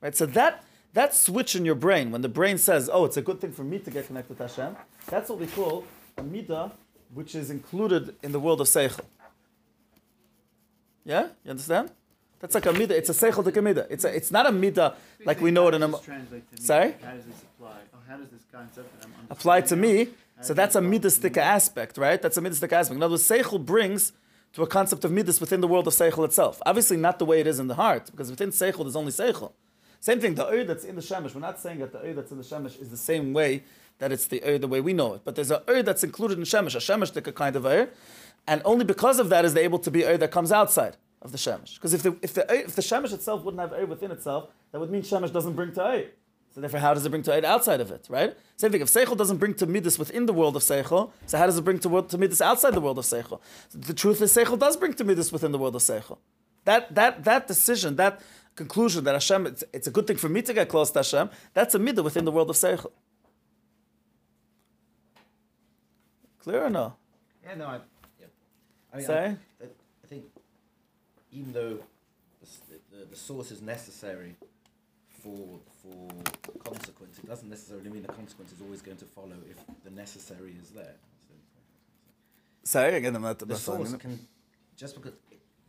Right? 0.00 0.16
So 0.16 0.26
that 0.26 0.64
that 0.94 1.14
switch 1.14 1.56
in 1.56 1.64
your 1.64 1.74
brain, 1.74 2.10
when 2.12 2.22
the 2.22 2.28
brain 2.28 2.56
says, 2.56 2.88
"Oh, 2.92 3.04
it's 3.04 3.16
a 3.16 3.22
good 3.22 3.40
thing 3.40 3.52
for 3.52 3.64
me 3.64 3.78
to 3.80 3.90
get 3.90 4.06
connected 4.06 4.36
to 4.38 4.44
Hashem," 4.44 4.76
that's 5.06 5.28
what 5.28 5.38
we 5.38 5.46
call 5.46 5.84
a 6.16 6.22
midah, 6.22 6.72
which 7.12 7.34
is 7.34 7.50
included 7.50 8.14
in 8.22 8.32
the 8.32 8.40
world 8.40 8.60
of 8.60 8.68
seichel. 8.68 9.04
Yeah, 11.04 11.28
you 11.44 11.50
understand? 11.50 11.90
That's 12.40 12.54
like 12.54 12.66
a 12.66 12.72
midah. 12.72 12.90
It's 12.90 13.10
a 13.10 13.12
seichel 13.12 13.44
to 13.44 13.52
midah. 13.52 13.86
It's 13.90 14.04
a, 14.04 14.14
it's 14.14 14.30
not 14.30 14.46
a 14.46 14.50
midah 14.50 14.94
like 15.24 15.40
we 15.40 15.50
know 15.50 15.68
it 15.68 15.74
in 15.74 15.82
a. 15.82 15.86
How 15.86 15.92
does 15.92 16.00
this 16.00 16.06
translate 16.06 16.50
to 16.50 16.56
me? 16.56 16.66
Sorry? 16.66 16.94
How 17.02 17.12
does 17.12 17.24
this 17.24 17.42
apply? 17.42 17.78
Oh, 17.94 17.98
how 18.08 18.16
does 18.16 18.28
this 18.28 18.42
concept 18.52 19.00
that 19.00 19.06
I'm 19.06 19.26
apply 19.30 19.60
to 19.62 19.76
me. 19.76 20.08
So 20.40 20.52
that's 20.52 20.74
a 20.74 20.78
it 20.78 20.84
apply 20.84 20.98
to 20.98 21.08
midastic 21.08 21.36
me? 21.36 21.42
aspect, 21.42 21.98
right? 21.98 22.20
That's 22.20 22.36
a 22.36 22.42
midastic 22.42 22.72
aspect. 22.72 22.96
In 22.96 23.02
other 23.02 23.12
words, 23.12 23.28
seichel 23.28 23.64
brings 23.64 24.12
to 24.54 24.62
a 24.62 24.66
concept 24.66 25.04
of 25.04 25.12
midas 25.12 25.40
within 25.40 25.60
the 25.60 25.68
world 25.68 25.86
of 25.86 25.92
seichel 25.92 26.24
itself. 26.24 26.62
Obviously, 26.64 26.96
not 26.96 27.18
the 27.18 27.24
way 27.24 27.40
it 27.40 27.46
is 27.46 27.58
in 27.58 27.66
the 27.66 27.74
heart, 27.74 28.10
because 28.10 28.30
within 28.30 28.50
seichel 28.50 28.84
there's 28.84 28.96
only 28.96 29.12
seichel. 29.12 29.52
Same 30.00 30.20
thing. 30.20 30.34
The 30.34 30.46
oir 30.46 30.64
that's 30.64 30.84
in 30.84 30.96
the 30.96 31.02
shemesh. 31.02 31.34
We're 31.34 31.40
not 31.40 31.58
saying 31.58 31.80
that 31.80 31.92
the 31.92 32.00
oir 32.00 32.14
that's 32.14 32.30
in 32.30 32.38
the 32.38 32.44
shemesh 32.44 32.80
is 32.80 32.90
the 32.90 32.96
same 32.96 33.32
way 33.32 33.64
that 33.98 34.12
it's 34.12 34.26
the 34.26 34.42
oir 34.42 34.58
the 34.58 34.68
way 34.68 34.80
we 34.80 34.92
know 34.92 35.14
it, 35.14 35.22
but 35.24 35.34
there's 35.34 35.50
a 35.50 35.62
oir 35.68 35.82
that's 35.82 36.04
included 36.04 36.38
in 36.38 36.44
shemesh, 36.44 36.74
a 36.74 36.78
shemesh 36.78 37.34
kind 37.34 37.56
of 37.56 37.66
oir, 37.66 37.88
and 38.46 38.62
only 38.64 38.84
because 38.84 39.18
of 39.18 39.28
that 39.28 39.44
is 39.44 39.54
there 39.54 39.64
able 39.64 39.78
to 39.78 39.90
be 39.90 40.04
oir 40.04 40.18
that 40.18 40.30
comes 40.30 40.52
outside 40.52 40.96
of 41.22 41.32
the 41.32 41.38
shemesh. 41.38 41.74
Because 41.74 41.94
if 41.94 42.02
the 42.02 42.16
if 42.22 42.34
the 42.34 42.54
if 42.54 42.76
the 42.76 42.82
shemesh 42.82 43.12
itself 43.12 43.42
wouldn't 43.42 43.60
have 43.60 43.72
oir 43.72 43.86
within 43.86 44.10
itself, 44.10 44.50
that 44.70 44.78
would 44.78 44.90
mean 44.90 45.02
shemesh 45.02 45.32
doesn't 45.32 45.54
bring 45.54 45.72
to 45.72 45.82
oir. 45.82 46.04
So 46.54 46.60
therefore, 46.60 46.78
how 46.78 46.94
does 46.94 47.04
it 47.04 47.10
bring 47.10 47.24
to 47.24 47.34
Eid 47.34 47.44
outside 47.44 47.80
of 47.80 47.90
it, 47.90 48.06
right? 48.08 48.36
Same 48.56 48.70
thing. 48.70 48.80
If 48.80 48.86
Seichel 48.86 49.16
doesn't 49.16 49.38
bring 49.38 49.54
to 49.54 49.66
Midas 49.66 49.98
within 49.98 50.26
the 50.26 50.32
world 50.32 50.54
of 50.54 50.62
Seichel, 50.62 51.10
so 51.26 51.36
how 51.36 51.46
does 51.46 51.58
it 51.58 51.64
bring 51.64 51.80
to, 51.80 51.88
world, 51.88 52.10
to 52.10 52.18
Midas 52.18 52.40
outside 52.40 52.74
the 52.74 52.80
world 52.80 52.96
of 52.96 53.04
Seichel? 53.04 53.40
The 53.74 53.92
truth 53.92 54.22
is, 54.22 54.32
Seichel 54.32 54.56
does 54.56 54.76
bring 54.76 54.94
to 54.94 55.04
Midas 55.04 55.32
within 55.32 55.50
the 55.50 55.58
world 55.58 55.74
of 55.74 55.82
Seichel. 55.82 56.18
That, 56.64 56.94
that, 56.94 57.24
that 57.24 57.48
decision, 57.48 57.96
that 57.96 58.20
conclusion 58.54 59.02
that 59.02 59.14
Hashem, 59.14 59.48
it's, 59.48 59.64
it's 59.72 59.88
a 59.88 59.90
good 59.90 60.06
thing 60.06 60.16
for 60.16 60.28
me 60.28 60.42
to 60.42 60.54
get 60.54 60.68
close 60.68 60.92
to 60.92 61.00
Hashem, 61.00 61.28
that's 61.54 61.74
a 61.74 61.80
Midah 61.80 62.04
within 62.04 62.24
the 62.24 62.30
world 62.30 62.48
of 62.50 62.56
Seichel. 62.56 62.92
Clear 66.38 66.66
or 66.66 66.70
no? 66.70 66.94
Yeah, 67.42 67.54
no, 67.56 67.66
I, 67.66 67.78
yeah. 68.20 68.26
I 68.92 68.96
mean, 68.96 69.06
Sorry? 69.06 69.26
I, 69.60 69.64
I 69.64 70.06
think 70.06 70.24
even 71.32 71.52
though 71.52 71.78
the, 72.40 72.96
the, 72.96 73.04
the 73.06 73.16
source 73.16 73.50
is 73.50 73.60
necessary 73.60 74.36
for 75.20 75.58
it 75.66 75.73
doesn't 77.26 77.48
necessarily 77.48 77.90
mean 77.90 78.02
the 78.02 78.12
consequence 78.12 78.52
is 78.52 78.60
always 78.60 78.82
going 78.82 78.96
to 78.98 79.04
follow 79.04 79.36
if 79.50 79.56
the 79.84 79.90
necessary 79.90 80.54
is 80.60 80.70
there. 80.70 80.94
Sorry, 82.62 82.94
again, 82.94 83.14
I'm 83.16 83.22
not 83.22 83.38
The 83.38 83.46
not 83.46 83.58
source 83.58 83.92
can 83.94 84.18
just 84.76 84.94
because 84.96 85.12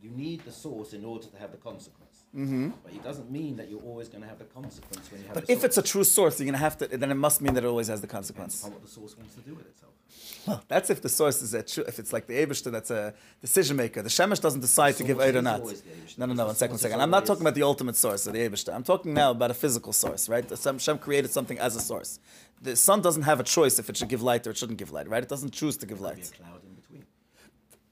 you 0.00 0.10
need 0.10 0.44
the 0.44 0.52
source 0.52 0.92
in 0.92 1.04
order 1.04 1.26
to 1.26 1.36
have 1.38 1.52
the 1.52 1.58
consequence. 1.58 2.05
Mm-hmm. 2.36 2.70
But 2.84 2.92
it 2.92 3.02
doesn't 3.02 3.30
mean 3.30 3.56
that 3.56 3.70
you're 3.70 3.80
always 3.80 4.08
going 4.08 4.22
to 4.22 4.28
have 4.28 4.38
the 4.38 4.44
consequence 4.44 5.10
when 5.10 5.22
you 5.22 5.26
have. 5.28 5.34
But 5.34 5.48
if 5.48 5.64
it's 5.64 5.78
a 5.78 5.82
true 5.82 6.04
source, 6.04 6.38
you're 6.38 6.44
going 6.44 6.52
to 6.52 6.58
have 6.58 6.76
to, 6.78 6.86
then 6.86 7.10
it 7.10 7.14
must 7.14 7.40
mean 7.40 7.54
that 7.54 7.64
it 7.64 7.66
always 7.66 7.88
has 7.88 8.02
the 8.02 8.06
consequence. 8.06 8.62
what 8.62 8.82
the 8.82 8.88
source 8.88 9.16
wants 9.16 9.34
to 9.34 9.40
do 9.40 9.54
with 9.54 9.66
itself. 9.66 9.92
Well, 10.46 10.62
that's 10.68 10.90
if 10.90 11.02
the 11.02 11.08
source 11.08 11.42
is 11.42 11.54
a 11.54 11.62
true, 11.62 11.84
if 11.88 11.98
it's 11.98 12.12
like 12.12 12.26
the 12.26 12.34
Abishter 12.34 12.70
that's 12.70 12.90
a 12.90 13.14
decision 13.40 13.76
maker. 13.76 14.02
The 14.02 14.08
Shemesh 14.08 14.40
doesn't 14.40 14.60
decide 14.60 14.96
to 14.96 15.04
give 15.04 15.18
Eid 15.18 15.34
or 15.34 15.42
not. 15.42 15.62
No, 16.18 16.26
no, 16.26 16.34
no, 16.34 16.46
one 16.46 16.54
second, 16.54 16.78
second. 16.78 17.00
I'm 17.00 17.10
not 17.10 17.26
talking 17.26 17.42
about 17.42 17.54
the 17.54 17.62
ultimate 17.62 17.96
source 17.96 18.26
of 18.26 18.32
the 18.32 18.48
Abishter. 18.48 18.74
I'm 18.74 18.84
talking 18.84 19.12
now 19.14 19.32
about 19.32 19.50
a 19.50 19.54
physical 19.54 19.92
source, 19.92 20.28
right? 20.28 20.46
The 20.46 20.78
Shem 20.78 20.98
created 20.98 21.30
something 21.30 21.58
as 21.58 21.74
a 21.74 21.80
source. 21.80 22.20
The 22.62 22.76
sun 22.76 23.00
doesn't 23.02 23.22
have 23.22 23.40
a 23.40 23.44
choice 23.44 23.78
if 23.78 23.90
it 23.90 23.96
should 23.96 24.08
give 24.08 24.22
light 24.22 24.46
or 24.46 24.50
it 24.50 24.56
shouldn't 24.56 24.78
give 24.78 24.92
light, 24.92 25.08
right? 25.08 25.22
It 25.22 25.28
doesn't 25.28 25.52
choose 25.52 25.76
to 25.78 25.86
give 25.86 26.00
light. 26.00 26.30
a 26.30 26.42
cloud 26.42 26.62
in 26.64 26.74
between. 26.74 27.04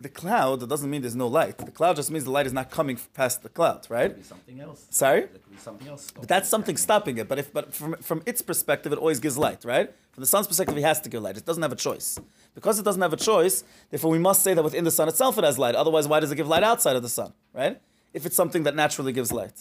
The 0.05 0.11
cloud, 0.11 0.61
that 0.61 0.69
doesn't 0.69 0.91
mean 0.91 1.01
there's 1.01 1.17
no 1.17 1.29
light. 1.29 1.57
The 1.57 1.71
cloud 1.71 1.97
just 1.97 2.11
means 2.11 2.25
the 2.25 2.31
light 2.31 2.45
is 2.45 2.53
not 2.53 2.71
coming 2.71 2.99
past 3.15 3.43
the 3.43 3.49
cloud, 3.49 3.87
There 3.89 3.97
right? 3.97 4.11
could 4.11 4.19
be 4.19 4.23
something 4.35 4.61
else. 4.61 4.87
Sorry? 4.91 5.21
There 5.21 5.41
could 5.43 5.51
be 5.51 5.57
something 5.57 5.89
else. 5.89 6.11
But 6.11 6.29
that's 6.29 6.47
something 6.47 6.77
stopping 6.77 7.17
it. 7.17 7.27
But 7.27 7.39
if 7.39 7.51
but 7.55 7.75
from 7.75 7.95
from 8.09 8.23
its 8.27 8.43
perspective, 8.43 8.93
it 8.93 8.99
always 8.99 9.19
gives 9.19 9.39
light, 9.39 9.65
right? 9.65 9.89
From 10.13 10.21
the 10.21 10.27
sun's 10.27 10.47
perspective, 10.47 10.77
it 10.77 10.83
has 10.83 11.01
to 11.01 11.09
give 11.09 11.23
light. 11.23 11.39
It 11.39 11.47
doesn't 11.47 11.63
have 11.63 11.73
a 11.73 11.83
choice. 11.89 12.19
Because 12.55 12.79
it 12.79 12.85
doesn't 12.85 13.01
have 13.01 13.15
a 13.15 13.23
choice, 13.33 13.65
therefore 13.89 14.11
we 14.11 14.19
must 14.19 14.43
say 14.43 14.53
that 14.53 14.63
within 14.63 14.85
the 14.85 14.91
sun 14.91 15.09
itself 15.09 15.39
it 15.39 15.45
has 15.45 15.59
light. 15.59 15.75
Otherwise, 15.75 16.07
why 16.07 16.21
does 16.21 16.31
it 16.31 16.37
give 16.37 16.49
light 16.49 16.65
outside 16.73 16.97
of 16.97 17.03
the 17.03 17.15
sun, 17.21 17.33
right? 17.55 17.81
If 18.13 18.27
it's 18.27 18.37
something 18.37 18.65
that 18.65 18.75
naturally 18.77 19.15
gives 19.19 19.33
light. 19.33 19.59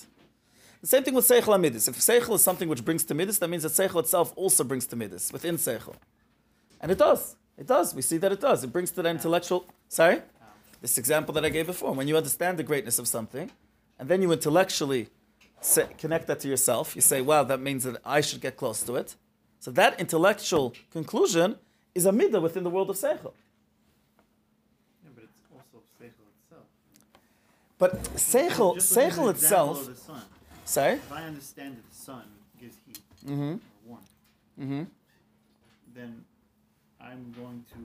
The 0.81 0.87
same 0.87 1.03
thing 1.05 1.13
with 1.13 1.25
Seichel 1.25 1.55
Amidis. 1.57 1.87
If 1.87 1.95
Seichel 2.09 2.35
is 2.35 2.43
something 2.43 2.67
which 2.67 2.83
brings 2.83 3.05
to 3.05 3.15
Midis, 3.15 3.39
that 3.39 3.47
means 3.47 3.63
that 3.63 3.71
Seichel 3.79 4.01
itself 4.01 4.33
also 4.35 4.65
brings 4.65 4.85
to 4.87 4.97
Midis, 4.97 5.31
within 5.31 5.55
Seichel. 5.55 5.95
And 6.81 6.91
it 6.91 6.97
does. 6.97 7.37
It 7.57 7.67
does. 7.67 7.93
We 7.95 8.01
see 8.01 8.17
that 8.17 8.31
it 8.31 8.41
does. 8.41 8.63
It 8.63 8.73
brings 8.73 8.91
to 8.91 9.01
the 9.03 9.09
intellectual. 9.09 9.65
Sorry? 9.87 10.21
This 10.83 10.97
example 10.97 11.33
that 11.35 11.45
I 11.45 11.49
gave 11.49 11.67
before. 11.67 11.93
When 11.93 12.09
you 12.09 12.17
understand 12.17 12.59
the 12.59 12.63
greatness 12.71 12.99
of 12.99 13.07
something, 13.07 13.49
and 13.97 14.09
then 14.09 14.21
you 14.21 14.29
intellectually 14.33 15.07
say, 15.61 15.87
connect 15.97 16.27
that 16.27 16.41
to 16.41 16.49
yourself, 16.49 16.93
you 16.93 17.01
say, 17.01 17.21
wow, 17.21 17.43
that 17.45 17.61
means 17.61 17.85
that 17.85 18.01
I 18.05 18.19
should 18.19 18.41
get 18.41 18.57
close 18.57 18.83
to 18.83 18.95
it. 18.97 19.15
So 19.61 19.71
that 19.71 19.97
intellectual 19.97 20.73
conclusion 20.91 21.55
is 21.95 22.05
a 22.05 22.11
midah 22.11 22.41
within 22.41 22.63
the 22.65 22.69
world 22.69 22.89
of 22.89 22.97
Seichel. 22.97 23.31
Yeah, 25.05 25.11
but 25.15 25.23
it's 25.23 25.39
also 25.55 25.77
seichel 25.97 26.27
itself. 26.35 26.67
But 27.77 27.91
Seichel, 28.15 28.75
Just 28.75 28.91
look 28.93 29.05
at 29.05 29.11
Seichel 29.13 29.29
itself. 29.31 29.85
The 29.87 29.95
sun. 29.95 30.21
Sorry? 30.65 30.93
If 30.95 31.11
I 31.13 31.23
understand 31.23 31.77
that 31.77 31.89
the 31.89 31.95
sun 31.95 32.23
gives 32.59 32.75
heat 32.85 32.99
Mm-hmm. 33.25 33.53
or 33.53 33.59
warmth, 33.87 34.09
Mm-hmm. 34.59 34.83
then 35.95 36.25
I'm 36.99 37.33
going 37.39 37.63
to. 37.73 37.79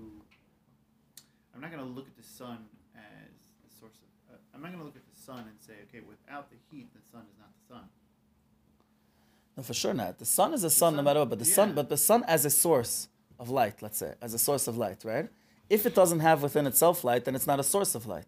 I'm 1.55 1.61
not 1.61 1.71
going 1.73 1.83
to 1.85 1.89
look 1.91 2.07
at 2.09 2.17
the 2.17 2.29
sun 2.29 2.59
as 2.97 3.31
the 3.65 3.71
source 3.81 3.95
of. 4.29 4.35
Uh, 4.35 4.39
I'm 4.59 4.63
not 4.63 4.73
going 4.73 4.81
to 4.81 4.87
look 4.87 4.97
at 4.97 5.15
the 5.15 5.21
sun 5.21 5.39
and 5.39 5.55
say, 5.61 5.75
okay, 5.89 6.05
without 6.05 6.51
the 6.51 6.57
heat, 6.69 6.89
the 6.93 7.01
sun 7.13 7.23
is 7.33 7.39
not 7.39 7.49
the 7.55 7.75
sun. 7.75 7.85
No, 9.57 9.63
for 9.63 9.73
sure 9.73 9.95
not. 9.95 10.19
The 10.19 10.25
sun 10.25 10.53
is 10.53 10.65
a 10.65 10.71
sun, 10.71 10.97
no 10.97 11.03
matter 11.03 11.21
what. 11.21 11.31
But 11.31 11.39
the 11.39 11.45
sun, 11.45 11.75
but 11.75 11.89
the 11.89 11.97
sun 11.97 12.25
as 12.27 12.45
a 12.45 12.51
source 12.51 13.07
of 13.39 13.51
light, 13.51 13.83
let's 13.83 13.99
say, 13.99 14.15
as 14.21 14.35
a 14.35 14.39
source 14.39 14.67
of 14.67 14.77
light, 14.77 15.05
right? 15.05 15.29
If 15.71 15.87
it 15.87 15.95
doesn't 15.95 16.19
have 16.19 16.43
within 16.43 16.67
itself 16.67 17.05
light, 17.05 17.25
then 17.25 17.37
it's 17.37 17.47
not 17.47 17.61
a 17.61 17.63
source 17.63 17.95
of 17.95 18.07
light. 18.07 18.27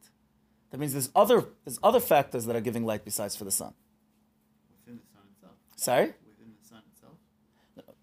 That 0.71 0.79
means 0.79 0.93
there's 0.93 1.11
other 1.16 1.47
there's 1.64 1.81
other 1.83 1.99
factors 1.99 2.47
that 2.47 2.55
are 2.55 2.61
giving 2.61 2.87
light 2.87 3.05
besides 3.05 3.35
for 3.35 3.43
the 3.43 3.51
sun. 3.51 3.75
Within 4.79 5.01
the 5.01 5.07
sun 5.12 5.23
itself. 5.35 5.55
Sorry? 5.75 6.07
Within 6.29 6.53
the 6.62 6.69
sun 6.69 6.83
itself. 6.93 7.14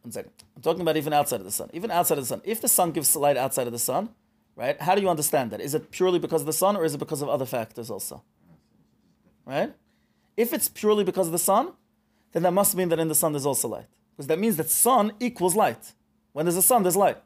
One 0.01 0.11
second. 0.11 0.31
I'm 0.53 0.61
talking 0.61 0.81
about 0.81 0.97
even 0.97 1.13
outside 1.13 1.39
of 1.39 1.45
the 1.45 1.51
sun. 1.51 1.69
Even 1.71 1.91
outside 1.91 2.17
of 2.17 2.25
the 2.25 2.27
sun. 2.27 2.41
If 2.43 2.59
the 2.59 2.67
sun 2.67 2.91
gives 2.91 3.15
light 3.15 3.37
outside 3.37 3.67
of 3.67 3.73
the 3.73 3.79
sun, 3.79 4.09
right? 4.57 4.81
How 4.81 4.95
do 4.95 5.01
you 5.01 5.09
understand 5.09 5.51
that? 5.51 5.61
Is 5.61 5.73
it 5.73 5.91
purely 5.91 6.19
because 6.19 6.41
of 6.41 6.47
the 6.47 6.53
sun 6.53 6.75
or 6.75 6.83
is 6.83 6.93
it 6.93 6.97
because 6.97 7.21
of 7.21 7.29
other 7.29 7.45
factors 7.45 7.89
also? 7.89 8.23
right? 9.47 9.73
If 10.35 10.53
it's 10.53 10.67
purely 10.67 11.03
because 11.03 11.27
of 11.27 11.31
the 11.31 11.39
sun, 11.39 11.71
then 12.33 12.43
that 12.43 12.51
must 12.51 12.75
mean 12.75 12.89
that 12.89 12.99
in 12.99 13.07
the 13.07 13.15
sun 13.15 13.31
there's 13.31 13.45
also 13.45 13.67
light. 13.69 13.87
Because 14.11 14.27
that 14.27 14.39
means 14.39 14.57
that 14.57 14.69
sun 14.69 15.13
equals 15.19 15.55
light. 15.55 15.93
When 16.33 16.45
there's 16.45 16.57
a 16.57 16.61
sun, 16.61 16.83
there's 16.83 16.97
light. 16.97 17.17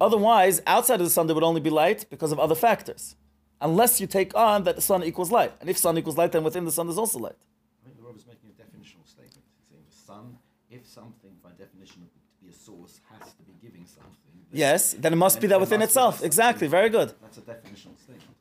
Otherwise, 0.00 0.62
outside 0.66 1.00
of 1.00 1.06
the 1.06 1.10
sun, 1.10 1.26
there 1.26 1.34
would 1.34 1.44
only 1.44 1.60
be 1.60 1.68
light 1.70 2.06
because 2.08 2.32
of 2.32 2.38
other 2.38 2.54
factors. 2.54 3.16
Unless 3.60 4.00
you 4.00 4.06
take 4.06 4.34
on 4.34 4.64
that 4.64 4.76
the 4.76 4.82
sun 4.82 5.02
equals 5.02 5.30
light. 5.30 5.52
And 5.60 5.68
if 5.68 5.76
sun 5.76 5.98
equals 5.98 6.16
light, 6.16 6.32
then 6.32 6.44
within 6.44 6.64
the 6.64 6.72
sun 6.72 6.86
there's 6.86 6.96
also 6.96 7.18
light. 7.18 7.36
I 7.82 7.84
think 7.84 7.96
the 7.98 8.04
Rob 8.04 8.16
is 8.16 8.26
making 8.26 8.48
a 8.48 8.62
definitional 8.62 9.06
statement. 9.06 9.44
Saying 9.68 9.82
the 9.90 9.96
sun, 9.96 10.38
if 10.70 10.86
something 10.86 11.32
by 11.42 11.50
definition 11.58 12.02
to 12.02 12.18
be 12.42 12.48
a 12.50 12.54
source 12.54 13.00
has 13.10 13.32
to 13.34 13.42
be 13.42 13.52
giving 13.60 13.84
something. 13.84 14.29
Yes, 14.52 14.94
then 14.94 15.12
it 15.12 15.16
must 15.16 15.40
be 15.40 15.46
that 15.48 15.60
within 15.60 15.82
itself. 15.82 16.22
Exactly, 16.22 16.66
very 16.66 16.88
good. 16.88 17.14
That's 17.22 17.38
a 17.38 17.42
definitional 17.42 17.98
statement. 17.98 18.36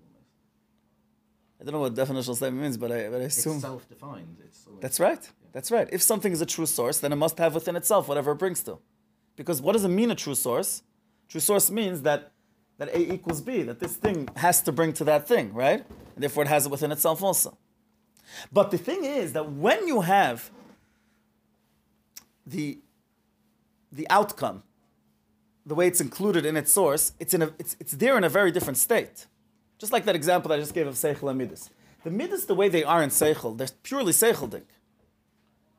I 1.60 1.66
don't 1.66 1.74
know 1.74 1.82
what 1.82 1.94
definitional 1.94 2.36
statement 2.36 2.64
means, 2.64 2.78
but 2.78 2.92
I, 2.92 3.10
but 3.10 3.22
I 3.22 3.26
assume. 3.26 3.54
It's 3.54 3.62
self-defined. 3.62 4.38
It's 4.44 4.68
That's 4.80 5.00
right. 5.00 5.30
That's 5.52 5.72
right. 5.72 5.90
If 5.92 6.02
something 6.02 6.32
is 6.32 6.42
a 6.42 6.46
true 6.46 6.66
source, 6.66 7.00
then 7.00 7.12
it 7.12 7.18
must 7.18 7.38
have 7.38 7.54
within 7.54 7.76
itself 7.76 8.08
whatever 8.08 8.32
it 8.32 8.40
brings 8.40 8.64
to. 8.64 8.80
Because 9.36 9.62
what 9.62 9.74
does 9.74 9.84
it 9.84 9.90
mean 9.90 10.10
a 10.10 10.16
true 10.16 10.36
source? 10.36 10.84
True 11.28 11.42
source 11.42 11.70
means 11.70 12.02
that 12.04 12.32
that 12.78 12.88
A 12.90 13.14
equals 13.14 13.42
B, 13.42 13.64
that 13.64 13.80
this 13.80 13.96
thing 13.98 14.30
has 14.38 14.62
to 14.62 14.72
bring 14.72 14.94
to 14.94 15.04
that 15.04 15.28
thing, 15.28 15.54
right? 15.54 15.86
And 16.16 16.24
therefore 16.24 16.44
it 16.44 16.50
has 16.50 16.66
it 16.66 16.72
within 16.72 16.94
itself 16.94 17.22
also. 17.22 17.58
But 18.54 18.72
the 18.72 18.78
thing 18.78 19.04
is 19.04 19.34
that 19.34 19.52
when 19.52 19.86
you 19.88 20.02
have 20.02 20.50
the 22.46 22.80
the 23.92 24.08
outcome, 24.10 24.64
the 25.70 25.76
way 25.76 25.88
it's 25.88 26.02
included 26.02 26.46
in 26.46 26.58
its 26.58 26.72
source, 26.72 27.14
it's 27.20 27.34
in 27.34 27.42
a 27.42 27.54
it's, 27.58 27.76
it's 27.80 27.94
there 27.94 28.18
in 28.18 28.24
a 28.24 28.30
very 28.30 28.52
different 28.52 28.78
state. 28.78 29.28
Just 29.78 29.94
like 29.94 30.06
that 30.06 30.16
example 30.16 30.50
that 30.50 30.56
I 30.56 30.60
just 30.60 30.74
gave 30.74 30.88
of 30.88 30.96
Seichel 30.96 31.30
and 31.30 31.38
Midas. 31.38 31.70
The 32.04 32.12
Midas, 32.12 32.46
the 32.46 32.56
way 32.56 32.68
they 32.70 32.84
are 32.84 33.02
in 33.02 33.10
Seichel, 33.10 33.58
they're 33.58 33.70
purely 33.84 34.12
Seicheldik. 34.12 34.64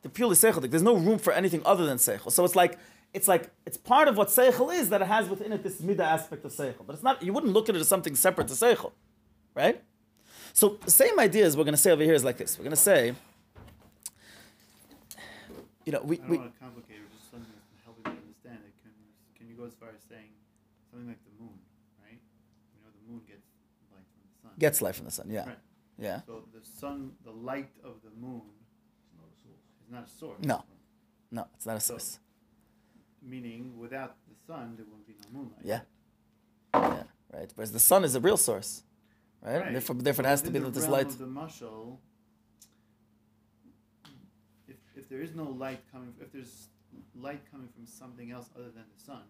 They're 0.02 0.10
purely 0.10 0.36
Seicheldik. 0.36 0.70
There's 0.70 0.82
no 0.82 0.96
room 0.96 1.18
for 1.18 1.32
anything 1.32 1.62
other 1.66 1.84
than 1.84 1.98
Seichel. 1.98 2.30
So 2.32 2.44
it's 2.44 2.56
like, 2.56 2.78
it's 3.12 3.28
like, 3.28 3.50
it's 3.66 3.76
part 3.76 4.08
of 4.08 4.16
what 4.16 4.28
Seichel 4.28 4.72
is 4.72 4.88
that 4.90 5.02
it 5.02 5.08
has 5.08 5.28
within 5.28 5.52
it 5.52 5.62
this 5.62 5.80
Midah 5.80 6.00
aspect 6.00 6.44
of 6.44 6.52
Seichel. 6.52 6.86
But 6.86 6.94
it's 6.94 7.02
not, 7.02 7.22
you 7.22 7.32
wouldn't 7.32 7.52
look 7.52 7.68
at 7.68 7.74
it 7.74 7.80
as 7.80 7.88
something 7.88 8.14
separate 8.14 8.48
to 8.48 8.54
Seichel. 8.54 8.92
Right? 9.54 9.82
So 10.52 10.78
the 10.84 10.90
same 10.90 11.18
idea 11.18 11.44
as 11.44 11.56
we're 11.56 11.64
going 11.64 11.74
to 11.74 11.80
say 11.80 11.90
over 11.90 12.02
here 12.02 12.14
is 12.14 12.24
like 12.24 12.38
this. 12.38 12.58
We're 12.58 12.64
going 12.64 12.70
to 12.70 12.76
say, 12.76 13.14
you 15.84 15.92
know, 15.92 16.02
we, 16.02 16.20
we 16.28 16.38
want 16.38 16.54
to 16.54 16.60
complicate 16.60 16.96
it, 16.96 17.10
just 17.16 17.30
something 17.30 17.48
that's 17.50 17.84
helping 17.84 18.12
me 18.12 18.18
understand 18.18 18.58
it. 18.64 18.72
Can, 18.82 18.92
can 19.36 19.48
you 19.48 19.49
go 19.60 19.66
as 19.66 19.74
far 19.74 19.90
as 19.90 20.02
saying 20.08 20.32
something 20.90 21.08
like 21.08 21.22
the 21.24 21.34
moon, 21.42 21.58
right? 22.02 22.20
We 22.72 22.76
know 22.82 22.90
the 22.98 23.04
moon 23.10 23.22
gets 23.28 23.46
light 23.92 24.06
from 24.12 24.22
the 24.24 24.34
sun. 24.42 24.52
gets 24.58 24.82
light 24.82 24.94
from 24.94 25.06
the 25.06 25.10
sun. 25.10 25.26
Yeah. 25.30 25.46
Right. 25.46 25.58
Yeah. 25.98 26.20
So 26.26 26.44
the 26.52 26.64
sun, 26.64 27.12
the 27.24 27.30
light 27.30 27.72
of 27.84 27.94
the 28.02 28.10
moon 28.18 28.42
is 29.82 29.90
not 29.90 30.04
a 30.06 30.08
source. 30.08 30.42
No. 30.42 30.64
No, 31.30 31.46
it's 31.54 31.66
not 31.66 31.76
a 31.76 31.80
source. 31.80 32.18
Meaning, 33.22 33.78
without 33.78 34.16
the 34.28 34.34
sun, 34.46 34.74
there 34.76 34.86
won't 34.90 35.06
be 35.06 35.14
no 35.22 35.38
moonlight. 35.38 35.64
Yeah. 35.64 35.80
Yeah. 36.74 37.02
Right. 37.32 37.52
Whereas 37.54 37.72
the 37.72 37.78
sun 37.78 38.02
is 38.04 38.14
a 38.14 38.20
real 38.20 38.36
source. 38.36 38.82
Right? 39.42 39.60
Right. 39.60 39.72
Therefore, 39.72 39.96
therefore 39.96 40.24
it 40.24 40.28
has 40.28 40.42
to 40.42 40.50
be 40.50 40.58
that 40.58 40.72
the 40.72 40.80
this 40.80 40.88
light. 40.88 41.06
Of 41.06 41.18
the 41.18 41.26
mushal, 41.26 41.98
if, 44.66 44.76
if 44.96 45.08
there 45.08 45.20
is 45.20 45.34
no 45.34 45.44
light 45.44 45.80
coming, 45.92 46.14
if 46.20 46.32
there's 46.32 46.68
light 47.14 47.42
coming 47.50 47.68
from 47.68 47.86
something 47.86 48.30
else 48.32 48.48
other 48.56 48.70
than 48.70 48.84
the 48.96 49.02
sun, 49.04 49.22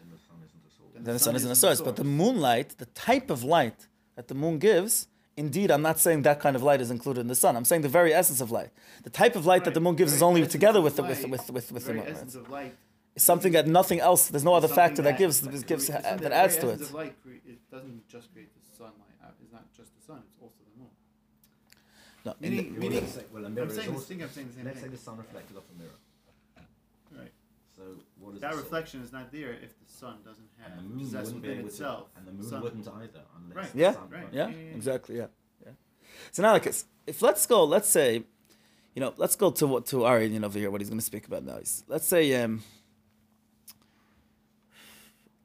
Then 0.00 0.10
the 0.10 0.18
sun 0.18 0.36
isn't 0.44 0.60
a 0.66 0.70
source. 0.76 0.92
then 0.94 1.04
then 1.04 1.14
the 1.14 1.18
sun 1.18 1.36
isn't 1.36 1.50
a 1.50 1.56
source. 1.56 1.80
But 1.80 1.96
the 1.96 2.04
moonlight, 2.04 2.76
the 2.78 2.86
type 2.86 3.30
of 3.30 3.44
light 3.44 3.86
that 4.16 4.28
the 4.28 4.34
moon 4.34 4.58
gives, 4.58 5.06
indeed, 5.36 5.70
I'm 5.70 5.82
not 5.82 5.98
saying 5.98 6.22
that 6.22 6.40
kind 6.40 6.56
of 6.56 6.62
light 6.62 6.80
is 6.80 6.90
included 6.90 7.20
in 7.20 7.28
the 7.28 7.34
sun. 7.34 7.56
I'm 7.56 7.64
saying 7.64 7.82
the 7.82 7.88
very 7.88 8.12
essence 8.12 8.40
of 8.40 8.50
light. 8.50 8.70
The 9.04 9.10
type 9.10 9.36
of 9.36 9.46
light 9.46 9.64
that 9.64 9.74
the 9.74 9.80
moon 9.80 9.94
gives 9.96 10.12
The 10.12 10.16
is 10.16 10.22
only 10.22 10.46
together 10.46 10.78
of 10.78 10.84
with 10.84 10.96
the, 10.96 11.02
with, 11.02 11.22
light- 11.22 11.30
with, 11.30 11.50
with, 11.50 11.50
with 11.50 11.68
the 11.68 11.74
the 11.74 11.80
very 11.80 11.98
moon. 11.98 12.08
essence 12.08 12.34
Right? 12.34 12.44
of 12.44 12.50
light 12.50 12.74
It's 13.16 13.24
something 13.24 13.52
that 13.52 13.66
nothing 13.66 14.00
else, 14.00 14.28
there's 14.28 14.44
no 14.44 14.54
other 14.54 14.68
factor 14.68 15.02
that, 15.02 15.16
gives, 15.18 15.40
that 15.42 15.66
gives 15.66 15.86
cre- 15.86 15.96
uh, 15.96 16.16
that 16.16 16.32
adds 16.32 16.56
very 16.56 16.66
to 16.66 16.72
essence 16.74 16.80
it. 16.82 16.88
Of 16.88 16.94
light 16.94 17.14
it 17.46 17.58
doesn't 17.70 18.08
just 18.08 18.32
create 18.32 18.50
the 18.54 18.76
sunlight. 18.76 18.94
It's 19.42 19.52
not 19.52 19.64
just 19.76 19.90
the 19.98 20.02
sun. 20.04 20.22
It's 20.28 20.36
also 20.42 20.60
the 20.70 20.78
moon. 20.80 20.90
No, 22.24 22.34
in 22.40 22.50
Meaning- 22.50 22.78
meaning- 22.78 22.92
want 23.02 23.06
to 23.06 23.18
say, 23.18 23.24
well, 23.32 23.44
a 23.44 23.48
mirror 23.50 23.66
I'm 23.66 23.74
saying, 23.74 23.90
also, 23.90 24.00
thing 24.10 24.22
I'm 24.22 24.30
saying 24.30 24.48
the 24.48 24.54
same 24.54 24.64
let's 24.66 24.80
say 24.80 24.88
the 24.88 24.96
sun 24.98 25.16
reflected 25.16 25.56
off 25.56 25.64
a 25.74 25.78
mirror. 25.78 25.98
Right. 27.78 27.86
So 27.86 28.02
what 28.18 28.34
is 28.34 28.40
That 28.40 28.50
the 28.52 28.56
reflection 28.58 29.02
is 29.02 29.12
not 29.12 29.30
there 29.32 29.52
if 29.52 29.78
the 29.78 29.86
sun 29.92 30.16
doesn't 30.24 30.48
have 30.58 30.72
And 30.78 30.86
the 30.86 30.94
moon 30.94 30.98
possess 31.00 31.26
wouldn't 31.26 31.42
be 31.42 31.48
within 31.48 31.58
able 31.60 31.68
itself. 31.68 32.12
to, 32.12 32.18
and 32.18 32.26
the 32.28 32.32
moon 32.32 32.48
sun. 32.48 32.62
wouldn't 32.62 32.88
either 32.88 33.22
unless 33.36 33.56
Right. 33.56 33.72
the 33.72 33.78
Yeah. 33.78 33.92
sun 33.94 34.10
Right. 34.10 34.28
yeah, 34.32 34.48
Yeah, 34.48 34.54
yeah, 34.56 34.62
yeah. 34.62 34.74
exactly, 34.76 35.16
yeah. 35.16 35.26
yeah. 35.64 35.72
So 36.32 36.42
now, 36.42 36.52
like, 36.52 36.62
it's- 36.66 36.84
if 37.06 37.22
let's 37.22 37.46
go, 37.46 37.64
let's 37.64 37.88
say, 37.88 38.24
you 38.94 39.00
know, 39.00 39.14
let's 39.16 39.36
go 39.36 39.50
to 39.50 39.66
what 39.66 39.86
to 39.86 40.04
our 40.04 40.18
inyan 40.20 40.44
over 40.44 40.58
here. 40.58 40.70
What 40.70 40.80
he's 40.80 40.90
going 40.90 40.98
to 40.98 41.04
speak 41.04 41.26
about 41.26 41.44
now 41.44 41.56
is, 41.56 41.84
let's 41.88 42.06
say, 42.06 42.34
um, 42.42 42.62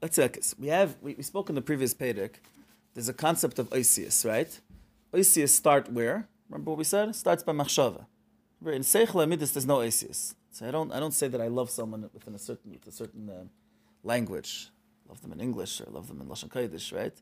let's 0.02 0.15
say, 0.15 0.24
like 0.24 0.41
we 0.60 0.67
have 0.67 0.98
we, 1.02 1.13
we 1.15 1.24
spoke 1.24 1.50
in 1.50 1.56
the 1.56 1.62
previous 1.62 1.93
Perek. 1.93 2.36
There's 2.93 3.10
a 3.10 3.13
concept 3.13 3.60
of 3.60 3.69
Oisius, 3.72 4.26
right? 4.28 4.60
Oisius 5.13 5.50
start 5.50 5.91
where? 5.91 6.28
Remember 6.50 6.72
what 6.72 6.78
we 6.78 6.84
said? 6.84 7.15
Starts 7.15 7.43
by 7.43 7.52
machshava. 7.54 8.06
Remember, 8.62 8.76
in 8.76 8.82
Seichel 8.84 9.24
Amidus, 9.26 9.54
there's 9.54 9.65
no 9.65 9.78
Oisius. 9.78 10.36
So 10.54 10.68
I 10.68 10.72
don't 10.72 10.92
I 10.92 11.00
don't 11.00 11.13
say 11.13 11.28
that 11.28 11.42
I 11.42 11.48
love 11.48 11.72
someone 11.72 12.08
within 12.13 12.36
a 12.36 12.39
certain 12.39 12.72
with 12.74 12.86
a 12.88 12.92
certain 12.92 13.28
um, 13.30 13.50
language. 14.04 14.70
Love 15.10 15.20
them 15.22 15.34
in 15.34 15.42
English 15.42 15.82
or 15.82 15.88
love 15.89 16.08
them 16.08 16.22
in 16.22 16.28
Lashon 16.28 16.50
Kodesh, 16.50 16.94
right? 16.96 17.16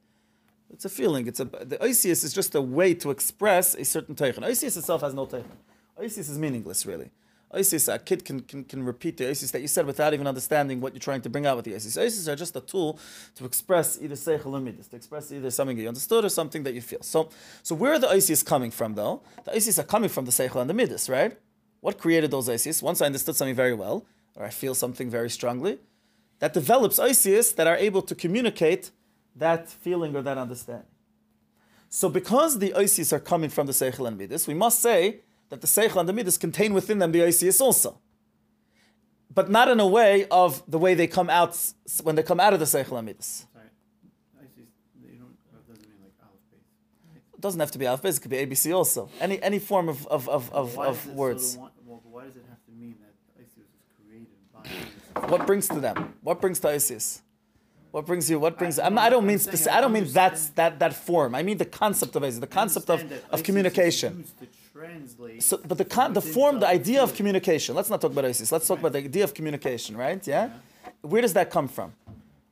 It's 0.70 0.84
a 0.84 0.90
feeling. 0.90 1.28
It's 1.28 1.40
a 1.40 1.46
the 1.46 1.78
Oisius 1.78 2.26
is 2.26 2.34
just 2.34 2.54
a 2.56 2.62
way 2.62 2.94
to 2.96 3.10
express 3.10 3.74
a 3.74 3.86
certain 3.86 4.16
teichen. 4.16 4.44
Oisius 4.44 4.76
itself 4.76 5.02
has 5.02 5.14
no 5.14 5.26
teichen. 5.26 5.58
Oisius 5.98 6.30
is 6.30 6.38
meaningless, 6.38 6.86
really. 6.86 7.10
Oisius, 7.54 7.94
a 7.94 8.00
kid 8.00 8.24
can, 8.24 8.42
can, 8.42 8.64
can 8.64 8.84
repeat 8.84 9.18
the 9.18 9.26
Oisius 9.26 9.52
that 9.52 9.62
you 9.62 9.68
said 9.68 9.86
without 9.86 10.14
even 10.14 10.26
understanding 10.28 10.80
what 10.80 10.94
you're 10.94 11.02
trying 11.02 11.22
to 11.22 11.30
bring 11.30 11.46
out 11.46 11.56
with 11.56 11.66
the 11.66 11.72
Oisius. 11.72 11.98
Oisius 11.98 12.28
are 12.28 12.36
just 12.36 12.56
a 12.56 12.62
tool 12.62 13.00
to 13.36 13.46
express 13.46 13.98
either 14.02 14.16
seichel 14.16 14.54
or 14.54 14.60
midas, 14.60 14.88
to 14.88 14.96
express 14.96 15.32
either 15.32 15.52
something 15.52 15.76
that 15.76 15.84
you 15.84 15.88
understood 15.88 16.24
or 16.26 16.30
something 16.30 16.64
that 16.64 16.74
you 16.74 16.82
feel. 16.82 17.02
So, 17.02 17.30
so 17.64 17.76
where 17.76 17.94
are 17.94 18.00
the 18.00 18.08
Oisius 18.08 18.46
coming 18.46 18.72
from, 18.72 18.96
though? 18.96 19.22
The 19.46 19.52
Oisius 19.52 19.80
are 19.80 19.84
coming 19.84 20.10
from 20.10 20.26
the 20.26 20.32
seichel 20.32 20.62
and 20.62 20.70
the 20.70 20.74
midas, 20.74 21.10
right? 21.10 21.38
What 21.82 21.98
created 21.98 22.32
those 22.32 22.48
Oisius? 22.48 22.82
Once 22.82 23.02
I 23.02 23.06
understood 23.08 23.36
something 23.36 23.56
very 23.56 23.74
well, 23.74 24.06
or 24.36 24.46
I 24.46 24.50
feel 24.50 24.74
something 24.74 25.10
very 25.10 25.30
strongly, 25.30 25.80
that 26.40 26.54
develops 26.54 26.98
Oisius 27.00 27.56
that 27.56 27.68
are 27.68 27.76
able 27.76 28.02
to 28.04 28.16
communicate 28.16 28.92
that 29.36 29.70
feeling 29.70 30.16
or 30.16 30.22
that 30.22 30.38
understanding. 30.38 30.88
So 31.90 32.08
because 32.08 32.60
the 32.60 32.70
Oisius 32.70 33.12
are 33.12 33.20
coming 33.20 33.50
from 33.50 33.68
the 33.68 33.74
Seichel 33.74 34.08
and 34.08 34.18
Midas, 34.18 34.48
we 34.48 34.54
must 34.54 34.80
say 34.80 35.20
that 35.50 35.60
the 35.62 35.68
Seichel 35.68 36.00
and 36.00 36.08
the 36.08 36.14
Midas 36.14 36.38
contain 36.38 36.74
within 36.74 37.00
them 37.00 37.12
the 37.12 37.20
Oisius 37.20 37.60
also. 37.60 38.00
But 39.34 39.50
not 39.50 39.68
in 39.68 39.80
a 39.80 39.88
way 39.88 40.26
of 40.32 40.64
the 40.68 40.78
way 40.78 40.94
they 40.94 41.08
come 41.08 41.30
out 41.30 41.58
when 42.04 42.16
they 42.16 42.24
come 42.24 42.40
out 42.40 42.54
of 42.54 42.60
the 42.60 42.66
Seichel 42.66 42.98
and 42.98 43.06
Midas. 43.08 43.46
Sorry. 43.54 43.66
I 44.40 44.46
see. 44.56 44.68
Don't. 45.20 45.36
Doesn't 45.68 45.90
mean 45.90 46.00
like 46.02 46.14
aleph. 46.22 47.34
It 47.34 47.42
doesn't 47.42 47.60
have 47.60 47.72
to 47.72 47.78
be 47.78 47.86
alphabet, 47.86 48.16
it 48.16 48.22
could 48.22 48.32
be 48.32 48.38
ABC 48.38 48.74
also. 48.74 49.10
Any 49.20 49.42
any 49.44 49.60
form 49.60 49.90
of, 49.90 50.08
of, 50.08 50.28
of, 50.30 50.52
of, 50.54 50.80
of 50.80 51.04
so 51.04 51.12
words. 51.12 51.54
the 51.56 51.60
one, 51.60 51.72
well, 51.86 52.02
why 52.10 52.24
does 52.24 52.38
it 52.38 52.46
have 52.50 52.64
to 52.66 52.72
mean 52.72 52.96
that 53.02 53.14
Isis 53.38 53.58
is 53.58 53.84
created 54.00 54.28
by? 54.54 54.64
What 55.28 55.46
brings 55.46 55.68
to 55.70 55.80
them? 55.80 56.14
What 56.22 56.42
brings 56.42 56.60
to 56.62 56.70
ISIS? 56.70 57.22
What 57.92 58.06
brings 58.06 58.30
you? 58.30 58.40
What 58.40 58.58
brings? 58.58 58.80
I- 58.80 58.86
I'm, 58.86 58.98
I 58.98 59.10
don't 59.10 59.26
mean 59.26 59.38
specific. 59.40 59.74
I 59.74 59.82
don't 59.82 59.92
mean 59.92 60.06
that's 60.06 60.50
that 60.50 60.80
that 60.80 60.94
form. 60.94 61.36
I 61.36 61.44
mean 61.44 61.58
the 61.58 61.66
concept 61.66 62.16
of 62.16 62.24
ISIS, 62.24 62.40
the 62.40 62.48
concept 62.48 62.90
of, 62.90 63.04
of 63.30 63.44
communication. 63.44 64.14
Is 64.14 64.18
used 64.20 64.40
to 64.40 64.48
translate 64.74 65.44
So, 65.44 65.60
but 65.68 65.78
the 65.78 65.86
con, 65.86 66.14
the 66.14 66.22
form, 66.22 66.60
the 66.62 66.68
idea 66.68 67.04
of 67.04 67.14
communication. 67.16 67.76
Let's 67.76 67.90
not 67.90 68.00
talk 68.02 68.12
about 68.12 68.26
ISIS. 68.26 68.52
Let's 68.52 68.68
talk 68.68 68.80
about 68.80 68.94
the 68.94 69.00
idea 69.00 69.24
of 69.26 69.34
communication, 69.34 69.98
right? 69.98 70.26
Yeah? 70.26 70.50
Where 71.02 71.22
does 71.22 71.34
that 71.34 71.50
come 71.52 71.68
from? 71.68 71.94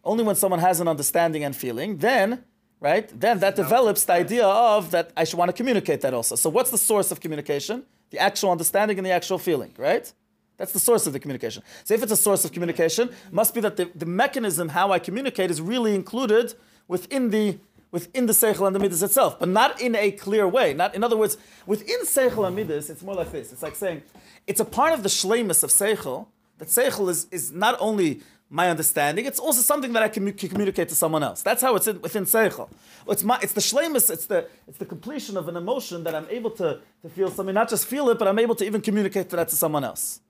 Only 0.04 0.24
when 0.24 0.36
someone 0.36 0.60
has 0.60 0.80
an 0.82 0.88
understanding 0.88 1.43
and 1.43 1.56
feeling, 1.56 1.98
then, 1.98 2.43
right? 2.80 3.08
Then 3.19 3.39
that 3.39 3.56
develops 3.56 4.04
the 4.06 4.13
idea 4.13 4.45
of 4.45 4.91
that 4.91 5.12
I 5.15 5.24
should 5.24 5.38
want 5.38 5.50
to 5.50 5.54
communicate 5.54 6.02
that 6.02 6.13
also. 6.13 6.36
So, 6.36 6.50
what's 6.50 6.72
the 6.72 6.78
source 6.78 7.12
of 7.12 7.19
communication? 7.22 7.84
The 8.10 8.19
actual 8.19 8.52
understanding 8.52 8.98
and 8.98 9.06
the 9.06 9.12
actual 9.12 9.38
feeling, 9.38 9.72
right? 9.78 10.12
That's 10.60 10.74
the 10.74 10.80
source 10.80 11.08
of 11.08 11.13
the 11.13 11.19
communication. 11.19 11.63
So, 11.86 11.93
if 11.93 12.04
it's 12.04 12.12
a 12.12 12.17
source 12.17 12.43
of 12.45 12.52
communication, 12.52 13.10
must 13.32 13.56
be 13.56 13.62
that 13.62 13.78
the, 13.78 13.89
the 13.95 14.06
mechanism 14.06 14.69
how 14.69 14.91
I 14.91 15.00
communicate 15.00 15.50
is 15.50 15.62
really 15.62 15.95
included 15.95 16.54
within 16.88 17.32
the 17.32 17.58
within 17.91 18.28
the 18.28 18.34
Seichel 18.34 18.67
and 18.67 18.76
the 18.76 18.80
Midas 18.80 19.02
itself, 19.02 19.39
but 19.39 19.50
not 19.50 19.82
in 19.82 19.95
a 19.95 20.12
clear 20.12 20.48
way. 20.48 20.76
Not, 20.76 20.93
in 20.93 21.04
other 21.04 21.17
words, 21.17 21.38
within 21.65 22.02
Seichel 22.02 22.45
and 22.45 22.56
Midas, 22.56 22.88
it's 22.89 23.02
more 23.02 23.15
like 23.15 23.32
this. 23.32 23.52
It's 23.52 23.63
like 23.63 23.76
saying, 23.76 24.04
it's 24.45 24.60
a 24.60 24.65
part 24.65 24.93
of 24.93 25.02
the 25.02 25.10
shlemus 25.10 25.63
of 25.63 25.72
Seichel, 25.72 26.28
that 26.60 26.67
Seichel 26.67 27.10
is, 27.10 27.26
is 27.32 27.52
not 27.52 27.76
only 27.80 28.22
my 28.48 28.69
understanding, 28.69 29.26
it's 29.26 29.39
also 29.39 29.62
something 29.62 29.93
that 29.93 30.04
I 30.04 30.08
can, 30.08 30.32
can 30.34 30.50
communicate 30.50 30.89
to 30.89 30.95
someone 30.95 31.24
else. 31.24 31.41
That's 31.41 31.62
how 31.63 31.76
it's 31.76 31.88
in, 31.88 32.00
within 32.02 32.26
Seichel. 32.26 32.69
It's, 33.08 33.24
my, 33.24 33.39
it's 33.41 33.54
the 33.54 33.62
shlemus, 33.62 34.12
it's 34.12 34.28
the, 34.28 34.48
it's 34.67 34.78
the 34.78 34.86
completion 34.86 35.36
of 35.36 35.48
an 35.48 35.56
emotion 35.56 36.04
that 36.04 36.13
I'm 36.13 36.28
able 36.30 36.52
to, 36.52 36.80
to 37.02 37.10
feel 37.10 37.32
something, 37.32 37.56
not 37.56 37.69
just 37.69 37.88
feel 37.88 38.10
it, 38.10 38.19
but 38.19 38.28
I'm 38.28 38.38
able 38.38 38.56
to 38.56 38.65
even 38.65 38.82
communicate 38.82 39.30
that 39.30 39.50
to 39.50 39.56
someone 39.56 39.84
else. 39.84 40.22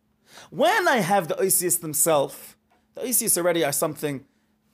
When 0.50 0.88
I 0.88 0.98
have 0.98 1.28
the 1.28 1.36
Oisius 1.36 1.80
themselves, 1.80 2.56
the 2.96 3.02
Oisius 3.02 3.38
already 3.38 3.64
are 3.64 3.72
something 3.72 4.26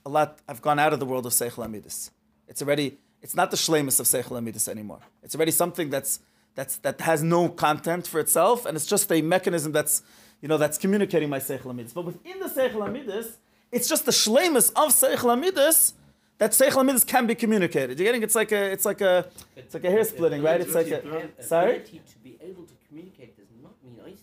a 0.04 0.08
lot, 0.08 0.38
I've 0.48 0.62
gone 0.62 0.78
out 0.78 0.92
of 0.92 1.00
the 1.00 1.06
world 1.06 1.26
of 1.26 1.32
Seichel 1.32 1.64
Amidus. 1.66 2.10
It's 2.48 2.62
already, 2.62 2.98
it's 3.22 3.34
not 3.34 3.50
the 3.50 3.56
shlemus 3.56 3.98
of 3.98 4.06
seichel 4.06 4.38
amidus 4.38 4.68
anymore. 4.68 5.00
It's 5.22 5.34
already 5.34 5.50
something 5.50 5.90
that's 5.90 6.20
that's 6.54 6.76
that 6.78 7.00
has 7.00 7.22
no 7.22 7.48
content 7.48 8.06
for 8.06 8.18
itself, 8.20 8.66
and 8.66 8.76
it's 8.76 8.86
just 8.86 9.10
a 9.12 9.20
mechanism 9.20 9.72
that's 9.72 10.02
you 10.40 10.48
know 10.48 10.56
that's 10.56 10.78
communicating 10.78 11.28
my 11.28 11.38
seichel 11.38 11.70
amidus. 11.72 11.92
But 11.92 12.04
within 12.04 12.38
the 12.38 12.46
seichel 12.46 12.86
amidus, 12.88 13.36
it's 13.72 13.88
just 13.88 14.06
the 14.06 14.12
shlemus 14.12 14.70
of 14.70 14.90
seichel 14.92 15.34
amidus 15.36 15.92
that 16.38 16.52
seichel 16.52 16.82
amidus 16.82 17.04
can 17.06 17.26
be 17.26 17.34
communicated. 17.34 17.98
You're 17.98 18.06
getting 18.06 18.22
it's 18.22 18.34
like 18.34 18.52
a 18.52 18.72
it's 18.72 18.84
like 18.84 19.00
a 19.00 19.26
it's 19.56 19.74
like 19.74 19.84
a 19.84 19.90
hair 19.90 20.04
splitting, 20.04 20.42
right? 20.42 20.60
It's 20.60 20.74
like 20.74 20.88
a 20.88 21.42
sorry. 21.42 21.80
To 21.80 22.18
be 22.22 22.38
able 22.40 22.64
to 22.64 22.74
communicate 22.88 23.36
does 23.36 23.48
not 23.62 23.74
mean 23.84 23.98
ISIS. 24.06 24.22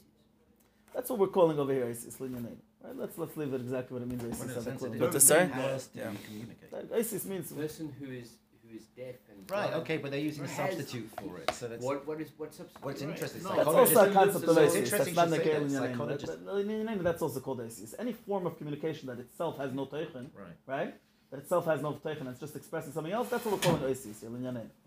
That's 1.04 1.10
what 1.10 1.20
we're 1.20 1.28
calling 1.28 1.60
over 1.60 1.74
here 1.74 1.86
ISIS 1.86 2.16
linyanein. 2.16 2.56
Right? 2.82 2.96
Let's 2.96 3.18
let's 3.18 3.36
leave 3.36 3.54
it 3.54 3.60
exactly 3.60 3.94
what 4.00 4.04
it 4.04 4.08
means 4.08 4.24
ISIS. 4.24 4.39
a 4.39 4.46
as 4.46 4.56
a 4.56 4.62
sense, 4.70 4.80
clue. 4.80 4.94
it 4.94 5.00
But 5.00 5.12
the 5.12 5.18
is. 5.18 5.28
to 5.28 6.00
Yeah. 6.00 6.12
communicate. 6.26 6.72
That 6.72 6.98
ISIS 6.98 7.26
means 7.26 7.52
A 7.52 7.56
person 7.56 7.94
who 8.00 8.06
is 8.06 8.30
who 8.66 8.78
is 8.78 8.86
deaf 8.96 9.16
and 9.30 9.39
Right. 9.52 9.68
blind, 9.68 9.74
Okay, 9.82 9.98
but 9.98 10.12
they're 10.12 10.22
using 10.22 10.46
a 10.46 10.48
substitute 10.48 11.10
for 11.20 11.39
it. 11.39 11.52
So 11.52 11.68
that's 11.68 11.84
What 11.84 12.08
what 12.08 12.22
is 12.22 12.30
what 12.38 12.54
substitute? 12.54 12.86
what's 12.86 13.02
interesting. 13.02 13.44
No, 13.44 13.54
That's 13.58 13.68
also 13.68 14.10
a 14.10 14.13
concept 14.13 14.46
of 14.48 14.56
So 14.56 14.63
ISIS. 14.63 14.92
That's 14.92 15.13
not 15.13 15.30
the 15.30 15.36
that. 15.36 15.44
Galen 15.44 15.68
Yanin. 15.68 15.72
Psychologists- 15.92 16.36
That- 16.38 16.96
that- 16.96 17.04
That's 17.04 17.22
also 17.22 17.39
called 17.42 17.60
ISIS. 17.60 17.96
Any 18.00 18.13
form 18.13 18.48
of 18.48 18.58
communication 18.58 19.08
that 19.10 19.20
itself 19.20 19.58
has 19.58 19.74
no 19.74 19.86
teichen, 19.86 20.30
Right. 20.34 20.56
right? 20.66 20.96
That 21.32 21.39
itself 21.42 21.66
has 21.66 21.82
no 21.82 21.94
teichen, 21.94 22.30
it's 22.30 22.39
just 22.39 22.56
expressing 22.56 22.94
something 22.94 23.12
else. 23.12 23.28
That's 23.28 23.44
what 23.44 23.56
we're 23.56 23.60
calling 23.60 23.84
ISIS, 23.92 24.24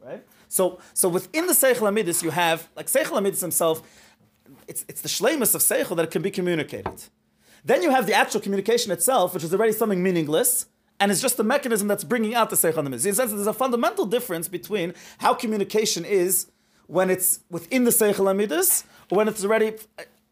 right? 0.03 0.25
So, 0.49 0.79
so 0.95 1.09
within 1.11 1.47
the 1.49 1.53
Seichel 1.53 1.87
Amidis, 1.93 2.23
you 2.23 2.31
have 2.31 2.69
like 2.75 2.87
Seichel 2.87 3.19
Amidis 3.21 3.41
himself. 3.43 3.83
It's 4.69 4.85
it's 4.89 5.01
the 5.01 5.09
shlemus 5.09 5.55
of 5.55 5.61
Seichel 5.61 5.97
that 5.97 6.05
it 6.05 6.11
can 6.11 6.23
be 6.23 6.31
communicated. 6.31 7.05
Then 7.65 7.83
you 7.83 7.91
have 7.91 8.07
the 8.07 8.15
actual 8.15 8.41
communication 8.41 8.93
itself, 8.93 9.35
which 9.35 9.43
is 9.43 9.53
already 9.53 9.73
something 9.73 10.03
meaningless, 10.03 10.67
and 11.01 11.11
it's 11.11 11.21
just 11.21 11.37
the 11.37 11.45
mechanism 11.45 11.89
that's 11.89 12.05
bringing 12.05 12.35
out 12.35 12.51
the 12.51 12.57
Seichel. 12.57 12.87
In 12.87 12.95
a 12.95 12.99
sense, 12.99 13.17
there's 13.17 13.47
a 13.47 13.53
fundamental 13.53 14.07
difference 14.07 14.49
between 14.49 14.95
how 15.19 15.35
communication 15.35 16.05
is 16.05 16.47
when 16.87 17.11
it's 17.11 17.41
within 17.51 17.85
the 17.85 17.91
Seichel 17.91 18.33
Amidis 18.33 18.85
or 19.11 19.19
when 19.19 19.29
it's 19.29 19.45
already 19.45 19.75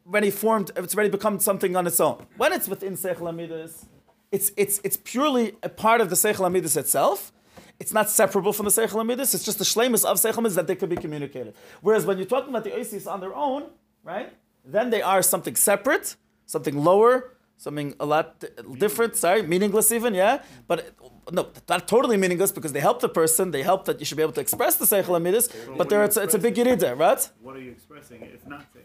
already 0.06 0.30
formed, 0.30 0.70
it's 0.76 0.94
already 0.94 1.10
become 1.10 1.40
something 1.40 1.76
on 1.76 1.86
its 1.86 2.00
own. 2.00 2.26
When 2.36 2.52
it's 2.52 2.68
within 2.68 2.94
Seichel 2.94 3.32
Amidis, 3.32 3.86
it's, 4.30 4.52
it's, 4.56 4.80
it's 4.84 4.96
purely 4.96 5.56
a 5.62 5.68
part 5.68 6.00
of 6.00 6.10
the 6.10 6.16
Seichel 6.16 6.50
Amidis 6.50 6.76
itself. 6.76 7.32
It's 7.80 7.92
not 7.92 8.10
separable 8.10 8.52
from 8.52 8.66
the 8.66 8.70
Seichel 8.70 9.02
Amidis. 9.02 9.34
It's 9.34 9.44
just 9.44 9.58
the 9.58 9.64
shlemus 9.64 10.04
of 10.04 10.18
Seichel 10.18 10.44
Amidis 10.44 10.54
that 10.54 10.66
they 10.66 10.76
could 10.76 10.90
be 10.90 10.96
communicated. 10.96 11.54
Whereas 11.80 12.04
when 12.06 12.18
you're 12.18 12.26
talking 12.26 12.50
about 12.50 12.64
the 12.64 12.76
Isis 12.76 13.06
on 13.06 13.20
their 13.20 13.34
own, 13.34 13.64
right, 14.04 14.32
then 14.64 14.90
they 14.90 15.02
are 15.02 15.22
something 15.22 15.56
separate, 15.56 16.16
something 16.46 16.76
lower, 16.82 17.34
something 17.56 17.94
a 17.98 18.06
lot 18.06 18.44
different, 18.78 19.16
sorry, 19.16 19.42
meaningless 19.42 19.90
even, 19.92 20.14
yeah? 20.14 20.42
But 20.66 20.94
no, 21.32 21.48
not 21.68 21.88
totally 21.88 22.16
meaningless 22.16 22.52
because 22.52 22.72
they 22.72 22.80
help 22.80 23.00
the 23.00 23.08
person, 23.08 23.50
they 23.50 23.62
help 23.62 23.86
that 23.86 23.98
you 24.00 24.06
should 24.06 24.16
be 24.16 24.22
able 24.22 24.32
to 24.34 24.40
express 24.40 24.76
the 24.76 24.84
Seichel 24.84 25.18
Amidis, 25.20 25.48
but 25.78 25.88
there 25.88 26.04
it's, 26.04 26.16
it's 26.16 26.34
a 26.34 26.38
big 26.38 26.54
Yerida, 26.54 26.96
right? 26.98 27.28
What 27.40 27.56
are 27.56 27.60
you 27.60 27.70
expressing? 27.70 28.22
It's 28.22 28.46
not 28.46 28.60
Seichel. 28.72 28.82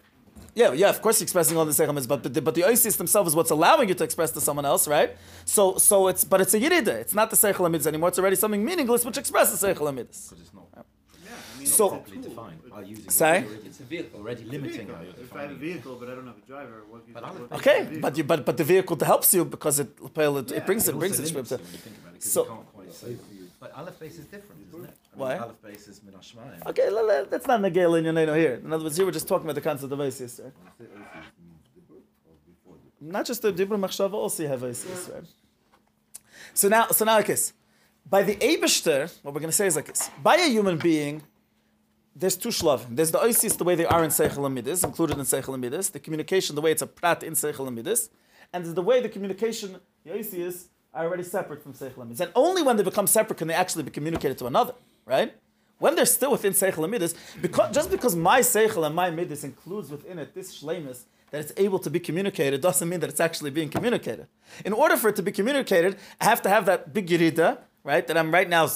Yeah, 0.55 0.73
yeah, 0.73 0.89
of 0.89 1.01
course 1.01 1.19
you're 1.19 1.25
expressing 1.25 1.57
all 1.57 1.65
the 1.65 1.71
Seichel 1.71 1.95
but, 2.07 2.23
but 2.23 2.33
the, 2.33 2.41
but 2.41 2.55
the 2.55 2.63
Isis 2.63 2.95
themselves 2.95 3.29
is 3.31 3.35
what's 3.35 3.51
allowing 3.51 3.87
you 3.89 3.95
to 3.95 4.03
express 4.03 4.31
to 4.31 4.41
someone 4.41 4.65
else, 4.65 4.87
right? 4.87 5.15
So, 5.45 5.77
so 5.77 6.07
it's, 6.07 6.23
but 6.23 6.41
it's 6.41 6.53
a 6.53 6.59
Yerida, 6.59 6.87
it's 6.87 7.13
not 7.13 7.29
the 7.29 7.35
Seichel 7.35 7.69
Amidis 7.69 7.87
anymore, 7.87 8.09
it's 8.09 8.19
already 8.19 8.35
something 8.35 8.63
meaningless 8.63 9.05
which 9.05 9.17
expresses 9.17 9.61
Seichel 9.61 9.87
Amidis. 9.91 10.29
Because 10.29 10.41
it's 10.41 10.53
not 10.53 10.67
Yeah, 10.73 10.83
I 10.83 10.83
mean, 10.83 10.98
So- 11.65 11.85
it's 11.95 12.09
properly 12.09 12.21
defined. 12.29 12.59
Are 12.71 12.83
using 12.83 13.09
Sorry? 13.09 13.39
It's 13.65 13.79
a 13.79 13.83
vehicle. 13.83 14.19
already 14.19 14.41
It's 14.43 14.51
limiting 14.51 14.87
vehicle. 14.87 14.95
how 14.95 15.23
If 15.25 15.35
I 15.35 15.41
have 15.43 15.51
a 15.51 15.55
vehicle 15.55 15.95
but 15.99 16.09
I 16.09 16.15
don't 16.15 16.27
have 16.27 16.37
a 16.37 16.47
driver, 16.47 16.83
what 16.89 17.01
But 17.13 17.23
what- 17.23 17.31
other- 17.31 17.39
what's 17.45 17.53
Okay, 17.67 17.79
the 17.83 17.99
but 17.99 18.13
vehicle? 18.13 18.17
you, 18.17 18.23
but 18.23 18.45
but 18.45 18.57
the 18.57 18.63
vehicle 18.63 18.97
helps 19.13 19.33
you 19.33 19.45
because 19.45 19.79
it 19.79 19.87
it, 19.87 20.17
it 20.17 20.51
Yeah, 20.51 20.65
brings 20.65 20.87
it, 20.87 20.95
It 20.95 20.99
brings 20.99 21.19
it. 21.19 21.25
limits 21.33 21.49
to- 21.49 21.55
you 21.57 21.63
when 21.63 21.71
you 21.73 21.79
think 21.79 21.97
about 22.01 22.13
it, 22.15 22.21
'cause 22.21 22.31
So- 22.31 22.43
you 22.43 22.49
can't 22.49 22.73
quite 22.73 22.93
say. 22.93 23.17
But 23.59 23.73
Aleph 23.75 23.99
base 23.99 24.17
is 24.19 24.25
different, 24.25 24.59
isn't 24.69 24.85
it? 24.85 24.89
I 24.89 25.15
mean, 25.17 25.19
Why? 25.21 25.37
Aleph 25.37 25.61
base 25.61 25.87
is 25.89 26.01
min 26.03 26.13
hashmayim. 26.13 26.65
Okay, 26.69 26.89
le- 26.89 27.05
le- 27.11 27.25
that's 27.25 27.45
not 27.45 27.59
Nagel 27.61 27.95
in 27.95 28.03
your 28.05 28.13
name 28.13 28.29
here. 28.43 28.55
In 28.63 28.71
other 28.71 28.83
words, 28.85 28.95
here 28.95 29.05
we're 29.05 29.11
just 29.11 29.27
talking 29.27 29.45
about 29.45 29.55
the 29.55 29.61
concept 29.69 29.91
of 29.91 29.99
Isis, 29.99 30.39
right? 30.43 30.53
Not 33.01 33.25
just 33.25 33.41
the 33.41 33.51
Dibra 33.53 33.77
Machshava, 33.79 34.13
also 34.13 34.43
you 34.43 34.49
have 34.49 34.63
Isis, 34.63 35.09
right? 35.13 35.23
So 36.53 36.67
now, 36.67 36.87
so 36.87 37.05
now 37.05 37.15
like 37.15 37.27
this. 37.27 37.53
By 38.09 38.23
the 38.23 38.35
Eibishter, 38.37 39.01
what 39.23 39.33
we're 39.33 39.39
going 39.41 39.51
to 39.51 39.55
say 39.55 39.67
is 39.67 39.75
like 39.75 39.87
this. 39.87 40.09
By 40.21 40.35
a 40.37 40.47
human 40.49 40.77
being, 40.77 41.21
there's 42.19 42.35
two 42.35 42.49
shlavim. 42.49 42.95
There's 42.95 43.11
the 43.11 43.19
Isis, 43.19 43.55
the 43.55 43.63
way 43.63 43.75
they 43.75 43.85
are 43.85 44.03
in 44.03 44.09
Seichel 44.09 44.45
Amidis, 44.49 44.83
included 44.83 45.17
in 45.17 45.23
Seichel 45.23 45.57
Amidis, 45.57 45.91
the 45.91 45.99
communication, 45.99 46.55
the 46.55 46.61
way 46.61 46.71
it's 46.71 46.81
a 46.81 46.87
prat 46.87 47.23
in 47.23 47.33
Seichel 47.33 47.67
and 48.51 48.65
there's 48.65 48.73
the 48.73 48.81
way 48.81 49.01
the 49.01 49.09
communication, 49.09 49.77
the 50.03 50.13
Isis, 50.13 50.69
are 50.93 51.05
already 51.05 51.23
separate 51.23 51.61
from 51.61 51.73
Seichel 51.73 51.97
Amidis. 51.97 52.19
And 52.19 52.31
only 52.35 52.63
when 52.63 52.77
they 52.77 52.83
become 52.83 53.07
separate 53.07 53.37
can 53.37 53.47
they 53.47 53.53
actually 53.53 53.83
be 53.83 53.91
communicated 53.91 54.37
to 54.39 54.47
another, 54.47 54.73
right? 55.05 55.33
When 55.77 55.95
they're 55.95 56.05
still 56.05 56.31
within 56.31 56.53
Seichel 56.53 56.87
Amidis, 56.87 57.15
because, 57.41 57.73
just 57.73 57.91
because 57.91 58.15
my 58.15 58.41
Seichel 58.41 58.85
and 58.85 58.95
my 58.95 59.11
Midis 59.11 59.43
includes 59.43 59.91
within 59.91 60.19
it 60.19 60.33
this 60.33 60.61
shlemus, 60.61 61.03
that 61.31 61.41
it's 61.41 61.53
able 61.57 61.77
to 61.79 61.91
be 61.91 61.99
communicated, 61.99 62.59
doesn't 62.59 62.89
mean 62.89 62.99
that 63.01 63.09
it's 63.09 63.19
actually 63.19 63.51
being 63.51 63.69
communicated. 63.69 64.27
In 64.65 64.73
order 64.73 64.97
for 64.97 65.09
it 65.09 65.15
to 65.17 65.21
be 65.21 65.31
communicated, 65.31 65.97
I 66.19 66.25
have 66.25 66.41
to 66.41 66.49
have 66.49 66.65
that 66.65 66.91
big 66.91 67.07
Yerida, 67.07 67.59
right, 67.83 68.05
that 68.07 68.17
I'm 68.17 68.31
right 68.31 68.49
now 68.49 68.67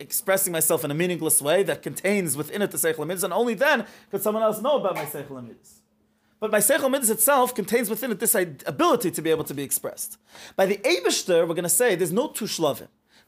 expressing 0.00 0.52
myself 0.52 0.84
in 0.84 0.90
a 0.90 0.94
meaningless 0.94 1.42
way 1.42 1.62
that 1.64 1.82
contains 1.82 2.36
within 2.36 2.62
it 2.62 2.70
the 2.70 2.78
Seichel 2.78 2.98
Amidis, 2.98 3.24
and 3.24 3.32
only 3.32 3.54
then 3.54 3.86
could 4.10 4.22
someone 4.22 4.42
else 4.42 4.60
know 4.60 4.76
about 4.76 4.94
my 4.94 5.04
Seichel 5.04 5.30
Amidis. 5.30 5.78
But 6.40 6.52
my 6.52 6.58
Seichel 6.58 6.90
Midas 6.90 7.10
itself 7.10 7.54
contains 7.54 7.90
within 7.90 8.12
it 8.12 8.20
this 8.20 8.34
ability 8.34 9.10
to 9.10 9.22
be 9.22 9.30
able 9.30 9.44
to 9.44 9.54
be 9.54 9.62
expressed. 9.62 10.18
By 10.54 10.66
the 10.66 10.76
Eibishter, 10.76 11.46
we're 11.48 11.54
going 11.54 11.64
to 11.64 11.68
say 11.68 11.96
there's 11.96 12.12
no 12.12 12.28
two. 12.28 12.46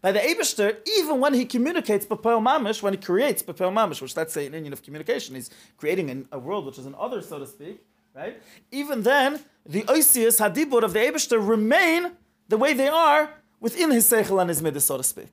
By 0.01 0.13
the 0.13 0.21
Eibishter, 0.21 0.79
even 0.97 1.21
when 1.21 1.35
he 1.35 1.45
communicates 1.45 2.07
Bapel 2.07 2.41
Mamish, 2.41 2.83
when 2.83 2.95
he 2.95 2.99
creates 2.99 3.43
Bapel 3.43 3.73
Mamish, 3.73 4.01
which 4.01 4.15
that's 4.15 4.37
an 4.37 4.53
inyan 4.53 4.73
of 4.73 4.83
communication, 4.83 5.35
he's 5.35 5.51
creating 5.77 6.09
an, 6.09 6.29
a 6.33 6.39
world 6.39 6.67
which 6.67 6.79
is 6.79 6.87
an 6.87 6.95
other, 6.99 7.21
so 7.21 7.39
to 7.39 7.47
speak, 7.47 7.83
right? 8.15 8.41
Even 8.71 9.03
then, 9.03 9.41
the 9.67 9.83
Oisius 9.83 10.41
Hadibur 10.41 10.83
of 10.83 10.93
the 10.93 11.01
Eibishter 11.01 11.47
remain 11.47 12.13
the 12.49 12.57
way 12.57 12.73
they 12.73 12.89
are 12.89 13.35
within 13.59 13.91
his 13.91 14.09
Seichel 14.09 14.41
and 14.41 14.49
his 14.49 14.63
Midas, 14.63 14.85
so 14.85 14.97
to 14.97 15.03
speak. 15.03 15.29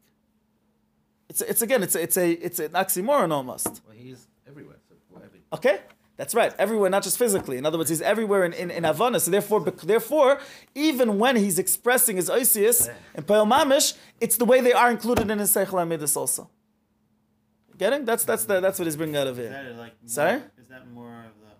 It's, 1.29 1.41
it's 1.41 1.61
again, 1.61 1.83
it's 1.83 1.95
a, 1.95 2.01
it's 2.01 2.17
a 2.17 2.31
it's 2.31 2.59
an 2.59 2.71
oxymoron 2.71 3.31
almost. 3.31 3.67
Well, 3.85 3.95
he 3.95 4.11
is 4.11 4.27
everywhere. 4.47 4.77
So 4.87 4.95
whatever. 5.09 5.33
Okay, 5.53 5.79
that's 6.15 6.33
right. 6.33 6.53
Everywhere, 6.57 6.89
not 6.89 7.03
just 7.03 7.17
physically. 7.17 7.57
In 7.57 7.65
other 7.65 7.77
words, 7.77 7.89
he's 7.89 8.01
everywhere 8.01 8.45
in 8.45 8.53
in, 8.53 8.71
in 8.71 8.83
Havana. 8.85 9.19
So 9.19 9.31
therefore, 9.31 9.59
bec- 9.59 9.77
therefore, 9.81 10.39
even 10.73 11.19
when 11.19 11.35
he's 11.35 11.59
expressing 11.59 12.15
his 12.15 12.29
oisius 12.29 12.89
in 13.15 13.23
Peil 13.23 13.45
Mamish, 13.45 13.95
it's 14.21 14.37
the 14.37 14.45
way 14.45 14.61
they 14.61 14.73
are 14.73 14.89
included 14.89 15.29
in 15.29 15.39
his 15.39 15.51
Seichel 15.53 15.79
Amidus 15.85 16.15
also. 16.15 16.49
Getting? 17.77 18.05
That's 18.05 18.23
that's 18.23 18.45
the, 18.45 18.59
that's 18.59 18.79
what 18.79 18.85
he's 18.85 18.95
bringing 18.95 19.17
out 19.17 19.27
of 19.27 19.37
Is 19.37 19.49
here. 19.49 19.63
that 19.63 19.75
like 19.77 19.93
more, 20.01 20.09
Sorry? 20.09 20.41
Is 20.59 20.67
that 20.69 20.89
more 20.91 21.09
of 21.29 21.33
the? 21.41 21.51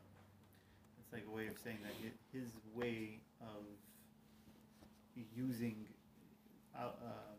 It's 1.03 1.13
like 1.13 1.25
a 1.27 1.32
way 1.36 1.47
of 1.47 1.58
saying 1.63 1.77
that 1.84 1.91
hi- 2.01 2.12
his 2.32 2.49
way 2.73 3.19
of 3.41 3.63
using, 5.36 5.86
uh, 6.75 6.86
um, 6.86 7.38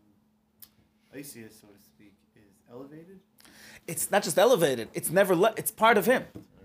Isis, 1.13 1.33
so 1.35 1.35
to 1.43 1.43
speak, 1.51 1.67
is 1.67 1.78
elevated. 2.71 3.21
It's 3.87 4.11
not 4.11 4.23
just 4.23 4.39
elevated. 4.39 4.89
It's 4.95 5.11
never. 5.11 5.35
Le- 5.35 5.55
it's 5.57 5.71
part 5.71 5.97
of 5.99 6.07
him. 6.07 6.25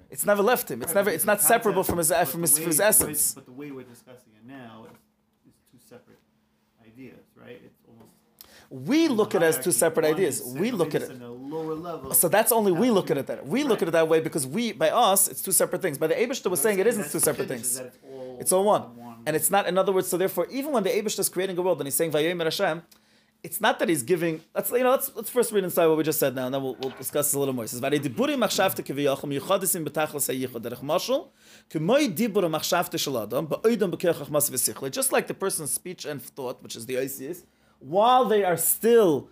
It's 0.09 0.25
never 0.25 0.43
left 0.43 0.69
him. 0.69 0.81
It's 0.81 0.89
Right, 0.93 0.99
never. 1.01 1.09
It's 1.09 1.25
not 1.25 1.41
separable 1.41 1.83
from 1.83 1.97
his 1.97 2.11
from 2.11 2.41
his, 2.41 2.53
way- 2.55 2.61
from 2.61 2.71
his 2.71 2.79
way- 2.79 2.85
essence. 2.85 3.33
but 3.33 3.45
the 3.45 3.51
way 3.51 3.71
we're 3.71 3.83
discussing 3.83 4.33
it 4.35 4.45
now 4.47 4.85
is, 4.91 5.53
is 5.53 5.55
two 5.71 5.79
separate 5.89 6.19
ideas, 6.85 7.19
right? 7.35 7.61
It's 7.65 7.79
almost. 7.87 8.09
We 8.69 9.07
look 9.07 9.33
at 9.35 9.41
it 9.43 9.45
as 9.47 9.59
two 9.63 9.71
separate 9.71 10.05
ideas. 10.05 10.41
We 10.45 10.71
look 10.71 10.93
at 10.95 11.03
it. 11.03 11.11
on 11.11 11.21
a 11.21 11.31
lower 11.31 11.73
level. 11.75 12.13
So 12.13 12.27
that's 12.27 12.51
only 12.51 12.71
we 12.71 12.89
look 12.91 13.09
at 13.11 13.17
it 13.17 13.27
that. 13.27 13.45
We 13.47 13.63
look 13.63 13.81
at 13.81 13.87
it 13.87 13.91
that 13.91 14.07
way 14.07 14.19
because 14.19 14.45
we, 14.47 14.71
by 14.71 14.89
us, 14.89 15.27
it's 15.27 15.41
two 15.41 15.51
separate 15.51 15.81
things. 15.81 15.97
By 15.97 16.07
the 16.07 16.15
Abishta 16.15 16.49
was 16.49 16.59
saying 16.59 16.79
it 16.79 16.87
isn't 16.87 17.09
two 17.11 17.19
separate 17.19 17.47
things. 17.47 17.77
It's 17.79 17.97
all, 18.03 18.37
It's 18.39 18.51
all 18.51 18.63
one. 18.63 18.81
one. 18.97 19.17
And 19.25 19.35
it's 19.35 19.49
not, 19.51 19.67
in 19.67 19.77
other 19.77 19.91
words, 19.91 20.07
so 20.07 20.17
therefore, 20.17 20.47
even 20.51 20.71
when 20.73 20.83
the 20.83 20.89
Abish 20.89 21.17
is 21.19 21.29
creating 21.29 21.57
a 21.57 21.61
world 21.61 21.79
and 21.79 21.87
he's 21.87 21.95
saying 21.95 22.11
Vayomer 22.11 22.43
Hashem, 22.45 22.81
it's 23.43 23.59
not 23.59 23.77
that 23.79 23.89
he's 23.89 24.03
giving. 24.03 24.41
Let's 24.55 24.71
you 24.71 24.83
know. 24.83 24.91
Let's 24.91 25.13
let's 25.15 25.29
first 25.29 25.51
read 25.51 25.65
inside 25.65 25.87
what 25.87 25.97
we 25.97 26.03
just 26.03 26.19
said 26.19 26.33
now, 26.33 26.45
and 26.45 26.53
then 26.55 26.63
we'll, 26.63 26.75
we'll 26.75 26.91
discuss 26.91 27.27
this 27.27 27.33
a 27.33 27.39
little 27.39 27.53
more. 27.53 27.65
He 27.65 27.67
says, 27.67 27.81
"Vayei 27.81 27.99
diburi 27.99 28.37
machshavte 28.37 28.81
derech 28.83 29.19
machshavte 32.49 32.89
v'sichle." 34.49 34.91
Just 34.91 35.11
like 35.11 35.27
the 35.27 35.33
person's 35.33 35.71
speech 35.71 36.05
and 36.05 36.21
thought, 36.21 36.63
which 36.63 36.77
is 36.77 36.85
the 36.85 36.95
ICS, 36.95 37.43
while 37.79 38.23
they 38.23 38.45
are 38.45 38.55
still 38.55 39.29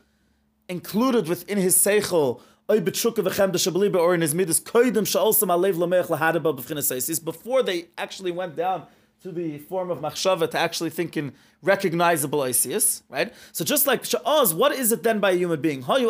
included 0.67 1.29
within 1.29 1.57
his 1.57 1.77
seichel. 1.77 2.41
v'chem 2.67 3.95
Or 3.95 4.13
in 4.13 4.21
his 4.21 4.35
midas 4.35 4.59
koydem 4.59 5.07
she'olsam 5.07 5.47
alev 5.47 5.75
lameich 5.75 7.23
before 7.23 7.63
they 7.63 7.87
actually 7.97 8.31
went 8.31 8.57
down 8.57 8.87
to 9.21 9.31
the 9.31 9.59
form 9.59 9.89
of 9.89 9.99
machshava 9.99 10.49
to 10.49 10.57
actually 10.57 10.89
think 10.89 11.15
in 11.15 11.31
recognizable 11.63 12.39
ICS, 12.39 13.03
right? 13.09 13.33
So 13.51 13.63
just 13.63 13.85
like 13.85 14.03
Sha'oz, 14.03 14.53
what 14.53 14.71
is 14.71 14.91
it 14.91 15.03
then 15.03 15.19
by 15.19 15.31
a 15.31 15.35
human 15.35 15.61
being? 15.61 15.83
When 15.83 16.03
the 16.03 16.09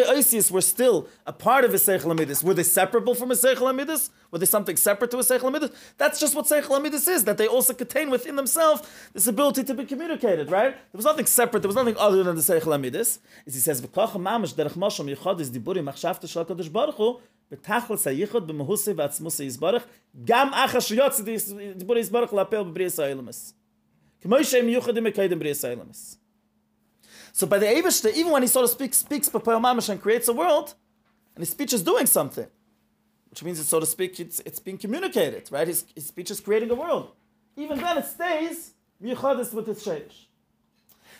Oisius 0.00 0.50
were 0.50 0.60
still 0.60 1.08
a 1.26 1.32
part 1.32 1.64
of 1.64 1.72
his 1.72 1.82
Seichel 1.82 2.14
Amidis, 2.14 2.44
were 2.44 2.54
they 2.54 2.62
separable 2.62 3.14
from 3.14 3.30
his 3.30 3.42
Seichel 3.42 3.72
Amidis? 3.72 4.10
Were 4.30 4.38
they 4.38 4.46
something 4.46 4.76
separate 4.76 5.10
to 5.12 5.16
his 5.16 5.28
Seichel 5.28 5.50
Amidis? 5.50 5.72
That's 5.96 6.20
just 6.20 6.34
what 6.34 6.44
Seichel 6.44 6.78
Amidis 6.78 7.08
is, 7.08 7.24
that 7.24 7.38
they 7.38 7.46
also 7.46 7.72
contain 7.72 8.10
within 8.10 8.36
themselves 8.36 8.82
this 9.14 9.26
ability 9.26 9.64
to 9.64 9.74
be 9.74 9.86
communicated, 9.86 10.50
right? 10.50 10.72
There 10.72 10.98
was 10.98 11.06
nothing 11.06 11.26
separate, 11.26 11.60
there 11.60 11.68
was 11.68 11.76
nothing 11.76 11.96
other 11.98 12.22
than 12.22 12.36
the 12.36 12.42
Seichel 12.42 12.78
Amidis. 12.78 13.18
As 13.46 13.54
he 13.54 13.60
says, 13.60 13.80
v'kocha 16.01 16.01
mamash 16.01 16.01
derech 16.01 16.19
mosham 16.19 16.19
yichad 16.19 16.19
is 16.19 16.27
diburim 16.27 16.27
machshavta 16.27 16.27
shal 16.27 16.45
kadosh 16.45 16.71
baruch 16.71 16.95
hu, 16.95 17.21
בתכלס 17.51 18.07
הייחוד 18.07 18.47
במהוסי 18.47 18.91
ועצמוסי 18.91 19.43
יזברך, 19.43 19.83
גם 20.25 20.53
אחר 20.53 20.79
שיוצא 20.79 21.23
דיבור 21.75 21.97
יזברך 21.97 22.33
להפל 22.33 22.63
בבריאס 22.63 22.99
האילמס. 22.99 23.53
כמו 24.21 24.43
שהם 24.43 24.65
מיוחדים 24.65 25.03
מקיידם 25.03 25.39
בריאס 25.39 25.65
האילמס. 25.65 26.17
So 27.33 27.45
by 27.45 27.59
the 27.59 27.67
Eibushter, 27.67 28.11
even 28.15 28.31
when 28.31 28.41
he 28.41 28.47
so 28.47 28.61
to 28.61 28.67
speak 28.67 28.93
speaks 28.95 29.29
Papoel 29.29 29.61
Mamash 29.61 29.89
and 29.89 30.01
creates 30.01 30.27
a 30.27 30.33
world, 30.33 30.73
and 31.35 31.43
his 31.43 31.49
speech 31.49 31.71
is 31.71 31.83
doing 31.83 32.07
something, 32.07 32.47
which 33.29 33.43
means, 33.43 33.59
it's, 33.59 33.69
so 33.69 33.79
to 33.79 33.85
speak, 33.85 34.19
it's, 34.19 34.39
it's 34.39 34.59
being 34.59 34.77
communicated, 34.77 35.47
right? 35.51 35.67
His, 35.67 35.85
his 35.93 36.07
speech 36.07 36.31
is 36.31 36.39
creating 36.39 36.71
a 36.71 36.73
world. 36.73 37.11
Even 37.55 37.77
then, 37.77 37.99
it 37.99 38.05
stays 38.05 38.71
Michadis 39.03 39.53
with 39.53 39.67
its 39.69 39.85
Sheish. 39.85 40.25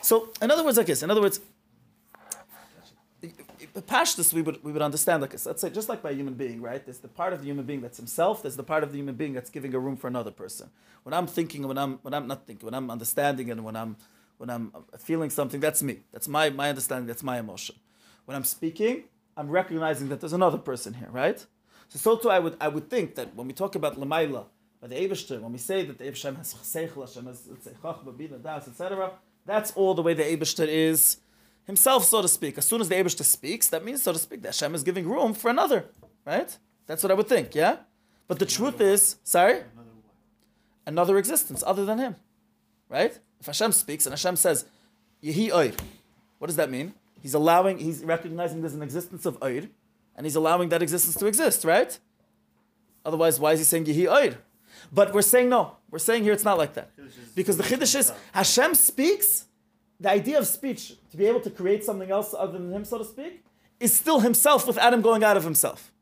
So, 0.02 0.30
in 0.42 0.50
other 0.50 0.64
words, 0.64 0.78
like 0.78 0.88
this, 0.88 1.04
in 1.04 1.12
other 1.12 1.22
words, 1.22 1.40
the 3.75 3.81
pashtus, 3.81 4.35
we 4.35 4.43
would, 4.43 4.63
we 4.63 4.71
would 4.71 4.83
understand 4.83 5.23
like. 5.23 5.33
Let's 5.45 5.61
say, 5.61 5.71
just 5.71 5.89
like 5.89 6.03
by 6.03 6.11
a 6.11 6.15
human 6.15 6.35
being, 6.35 6.61
right? 6.61 6.85
There's 6.85 6.99
the 6.99 7.09
part 7.09 7.33
of 7.33 7.41
the 7.41 7.47
human 7.47 7.65
being 7.65 7.81
that's 7.81 7.97
himself, 7.97 8.43
there's 8.43 8.57
the 8.57 8.63
part 8.63 8.83
of 8.83 8.93
the 8.93 8.99
human 8.99 9.15
being 9.15 9.33
that's 9.33 9.51
giving 9.51 9.75
a 9.75 9.79
room 9.79 9.97
for 9.97 10.09
another 10.09 10.31
person. 10.31 10.69
When 11.05 11.15
I'm 11.15 11.27
thinking, 11.27 11.67
when 11.67 11.79
I'm, 11.79 11.99
when 12.03 12.13
I'm 12.13 12.27
not 12.27 12.47
thinking, 12.47 12.67
when 12.67 12.75
I'm 12.75 12.91
understanding, 12.91 13.51
and 13.51 13.65
when 13.65 13.77
I'm, 13.77 13.97
when 14.37 14.51
I'm 14.51 14.73
feeling 14.99 15.31
something, 15.31 15.61
that's 15.61 15.83
me. 15.83 16.01
That's 16.13 16.29
my, 16.29 16.51
my 16.51 16.69
understanding, 16.69 17.07
that's 17.07 17.23
my 17.23 17.39
emotion. 17.39 17.77
When 18.27 18.37
I'm 18.37 18.45
speaking, 18.45 19.05
I'm 19.37 19.49
recognizing 19.49 20.09
that 20.11 20.21
there's 20.21 20.33
another 20.35 20.59
person 20.59 20.95
here, 20.95 21.09
right? 21.11 21.45
So, 21.89 21.99
so 21.99 22.17
too, 22.17 22.31
I 22.31 22.39
would, 22.39 22.57
I 22.61 22.69
would 22.69 22.91
think 22.91 23.15
that 23.15 23.35
when 23.35 23.47
we 23.47 23.55
talk 23.55 23.75
about 23.75 23.99
Lamaila, 23.99 24.45
by 24.81 24.89
the 24.89 24.97
Eibishter, 24.97 25.41
when 25.41 25.53
we 25.53 25.59
say 25.59 25.85
that 25.85 25.97
the 25.99 26.05
Eibishter 26.05 26.37
has 26.37 26.55
Chseichel, 26.55 27.07
Hashem 27.07 27.27
has, 27.27 27.49
Chachma, 27.83 28.17
Bina, 28.17 28.39
Das, 28.39 28.69
etc., 28.69 29.13
that's 29.47 29.73
all 29.73 29.95
the 29.95 30.03
way 30.03 30.13
the 30.15 30.25
Eibishter 30.25 30.67
is 30.67 31.19
himself, 31.67 32.05
so 32.05 32.23
to 32.23 32.29
speak. 32.29 32.59
As 32.59 32.65
soon 32.65 32.81
as 32.81 32.89
the 32.89 32.95
Eibishter 32.95 33.25
speaks, 33.25 33.69
that 33.69 33.85
means, 33.85 34.03
so 34.03 34.13
to 34.13 34.19
speak, 34.19 34.43
that 34.43 34.49
Hashem 34.49 34.75
is 34.75 34.83
giving 34.83 35.09
room 35.09 35.35
for 35.35 35.51
another, 35.51 35.87
right? 36.27 36.57
That's 36.87 37.03
what 37.03 37.11
I 37.11 37.15
would 37.15 37.29
think, 37.29 37.55
yeah? 37.55 37.77
But 38.29 38.39
the 38.39 38.47
truth 38.47 38.81
is, 38.81 39.17
sorry? 39.25 39.63
Another 40.87 41.17
existence 41.19 41.63
other 41.67 41.85
than 41.85 41.99
him, 41.99 42.17
right? 42.89 43.19
If 43.41 43.47
Hashem 43.47 43.73
speaks 43.73 44.07
and 44.07 44.13
Hashem 44.13 44.37
says, 44.37 44.65
Yehi 45.23 45.53
Oir, 45.53 45.73
what 46.39 46.49
does 46.49 46.57
that 46.57 46.71
mean? 46.71 46.95
He's 47.21 47.35
allowing, 47.35 47.79
he's 47.79 48.03
recognizing 48.05 48.61
there's 48.63 48.75
an 48.75 48.83
existence 48.83 49.27
of 49.27 49.39
Oir, 49.43 49.63
and 50.17 50.27
he's 50.27 50.37
allowing 50.37 50.69
that 50.71 50.83
existence 50.83 51.15
to 51.17 51.27
exist, 51.27 51.65
right? 51.65 51.97
Otherwise, 53.05 53.39
why 53.39 53.53
is 53.53 53.61
he 53.61 53.65
saying 53.65 53.85
Yehi 53.85 54.11
Oir? 54.11 54.39
But 54.93 55.15
we're 55.15 55.23
saying 55.23 55.49
no. 55.49 55.77
We're 55.91 55.99
saying 55.99 56.25
here 56.25 56.33
it's 56.33 56.45
not 56.45 56.59
like 56.59 56.75
that. 56.75 56.91
Because 57.35 57.57
the 57.57 57.63
Chiddush 57.63 57.95
is, 57.95 58.13
Hashem 58.33 58.75
speaks, 58.75 59.47
the 60.03 60.11
idea 60.11 60.39
of 60.39 60.47
speech, 60.47 60.95
to 61.11 61.17
be 61.17 61.27
able 61.27 61.41
to 61.41 61.51
create 61.51 61.85
something 61.85 62.11
else 62.11 62.35
other 62.37 62.59
than 62.59 62.73
him, 62.73 62.85
so 62.85 62.99
to 62.99 63.05
speak, 63.05 63.45
is 63.79 63.95
still 63.95 64.21
himself 64.21 64.67
without 64.67 64.93
him 64.93 65.01
going 65.01 65.23
out 65.23 65.37
of 65.37 65.45
himself. 65.45 65.93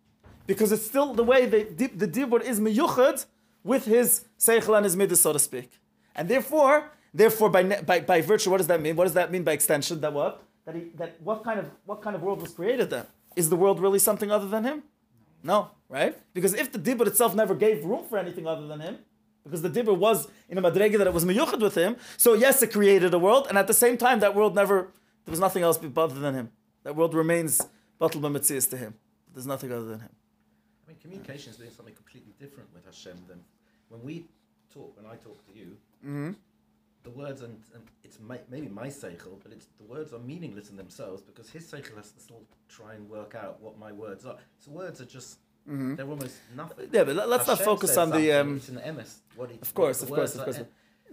Because 0.46 0.72
it's 0.72 0.86
still 0.86 1.14
the 1.14 1.22
way 1.22 1.46
the, 1.46 1.62
the 1.86 2.08
Dibur 2.08 2.42
is 2.42 2.58
miyuchad 2.58 3.26
with 3.62 3.84
his 3.84 4.24
Seichel 4.38 4.76
and 4.76 4.84
his 4.84 4.96
Midas, 4.96 5.20
so 5.20 5.32
to 5.32 5.38
speak. 5.38 5.70
And 6.14 6.28
therefore, 6.28 6.90
therefore 7.12 7.50
by, 7.50 7.62
by, 7.62 8.00
by 8.00 8.20
virtue, 8.20 8.50
what 8.50 8.58
does 8.58 8.66
that 8.66 8.80
mean? 8.80 8.96
What 8.96 9.04
does 9.04 9.14
that 9.14 9.30
mean 9.30 9.44
by 9.44 9.52
extension? 9.52 10.00
That 10.00 10.12
what? 10.12 10.42
That, 10.64 10.74
he, 10.74 10.90
that 10.96 11.20
what, 11.22 11.44
kind 11.44 11.60
of, 11.60 11.70
what 11.84 12.02
kind 12.02 12.16
of 12.16 12.22
world 12.22 12.40
was 12.40 12.52
created 12.52 12.90
then? 12.90 13.06
Is 13.36 13.48
the 13.50 13.56
world 13.56 13.80
really 13.80 13.98
something 13.98 14.30
other 14.30 14.48
than 14.48 14.64
him? 14.64 14.82
No, 15.42 15.70
right? 15.88 16.16
Because 16.34 16.54
if 16.54 16.72
the 16.72 16.78
Dibur 16.78 17.06
itself 17.06 17.34
never 17.34 17.54
gave 17.54 17.84
room 17.84 18.04
for 18.08 18.18
anything 18.18 18.46
other 18.46 18.66
than 18.66 18.80
him, 18.80 18.98
because 19.44 19.62
the 19.62 19.70
Dibur 19.70 19.96
was 19.96 20.28
in 20.48 20.58
a 20.58 20.62
Madrega 20.62 20.98
that 20.98 21.06
it 21.06 21.14
was 21.14 21.24
miyuchad 21.24 21.60
with 21.60 21.74
him, 21.76 21.96
so 22.16 22.34
yes, 22.34 22.62
it 22.62 22.72
created 22.72 23.14
a 23.14 23.18
world, 23.18 23.46
and 23.48 23.56
at 23.58 23.66
the 23.66 23.74
same 23.74 23.96
time, 23.96 24.20
that 24.20 24.34
world 24.34 24.54
never, 24.54 24.92
there 25.24 25.32
was 25.32 25.40
nothing 25.40 25.62
else 25.62 25.78
but 25.78 25.96
other 26.00 26.18
than 26.20 26.34
him. 26.34 26.50
That 26.84 26.96
world 26.96 27.14
remains 27.14 27.60
Batal 28.00 28.20
B'Metzias 28.20 28.68
to 28.70 28.76
him. 28.76 28.94
There's 29.32 29.46
nothing 29.46 29.70
other 29.72 29.84
than 29.84 30.00
him. 30.00 30.10
I 30.86 30.88
mean, 30.92 30.98
communication 31.00 31.50
is 31.52 31.56
doing 31.58 31.70
something 31.70 31.94
completely 31.94 32.32
different 32.38 32.68
with 32.74 32.84
Hashem 32.84 33.16
than 33.28 33.40
when 33.88 34.02
we 34.02 34.24
talk. 34.72 34.96
When 34.96 35.06
I 35.06 35.16
talk 35.16 35.44
to 35.46 35.58
you, 35.58 35.76
Mm-hmm. 36.04 36.30
the 37.02 37.10
words 37.10 37.42
and, 37.42 37.60
and 37.74 37.82
it's 38.02 38.18
my, 38.20 38.38
maybe 38.50 38.68
my 38.68 38.86
seichel, 38.88 39.38
but 39.42 39.52
it's 39.52 39.66
the 39.78 39.84
words 39.84 40.12
are 40.14 40.18
meaningless 40.18 40.70
in 40.70 40.76
themselves 40.76 41.20
because 41.22 41.50
his 41.50 41.64
seichel 41.70 41.96
has 41.96 42.10
to 42.12 42.20
still 42.20 42.42
try 42.68 42.94
and 42.94 43.08
work 43.08 43.34
out 43.34 43.60
what 43.60 43.78
my 43.78 43.92
words 43.92 44.24
are. 44.24 44.36
So 44.58 44.70
words 44.70 45.00
are 45.02 45.04
just 45.04 45.38
they're 45.96 46.06
almost 46.06 46.36
nothing. 46.56 46.86
Mm-hmm. 46.86 46.94
Yeah, 46.96 47.04
but 47.04 47.14
let- 47.16 47.28
let's 47.28 47.46
not 47.46 47.60
focus 47.60 47.96
on 47.96 48.10
the, 48.10 48.32
um, 48.32 48.56
it's 48.56 48.68
an 48.68 48.76
emes. 48.90 49.10
What 49.36 49.50
he, 49.50 49.58
Of 49.62 49.72
course, 49.74 50.02
of 50.02 50.08
course, 50.08 50.34
of 50.34 50.44
course. 50.44 50.60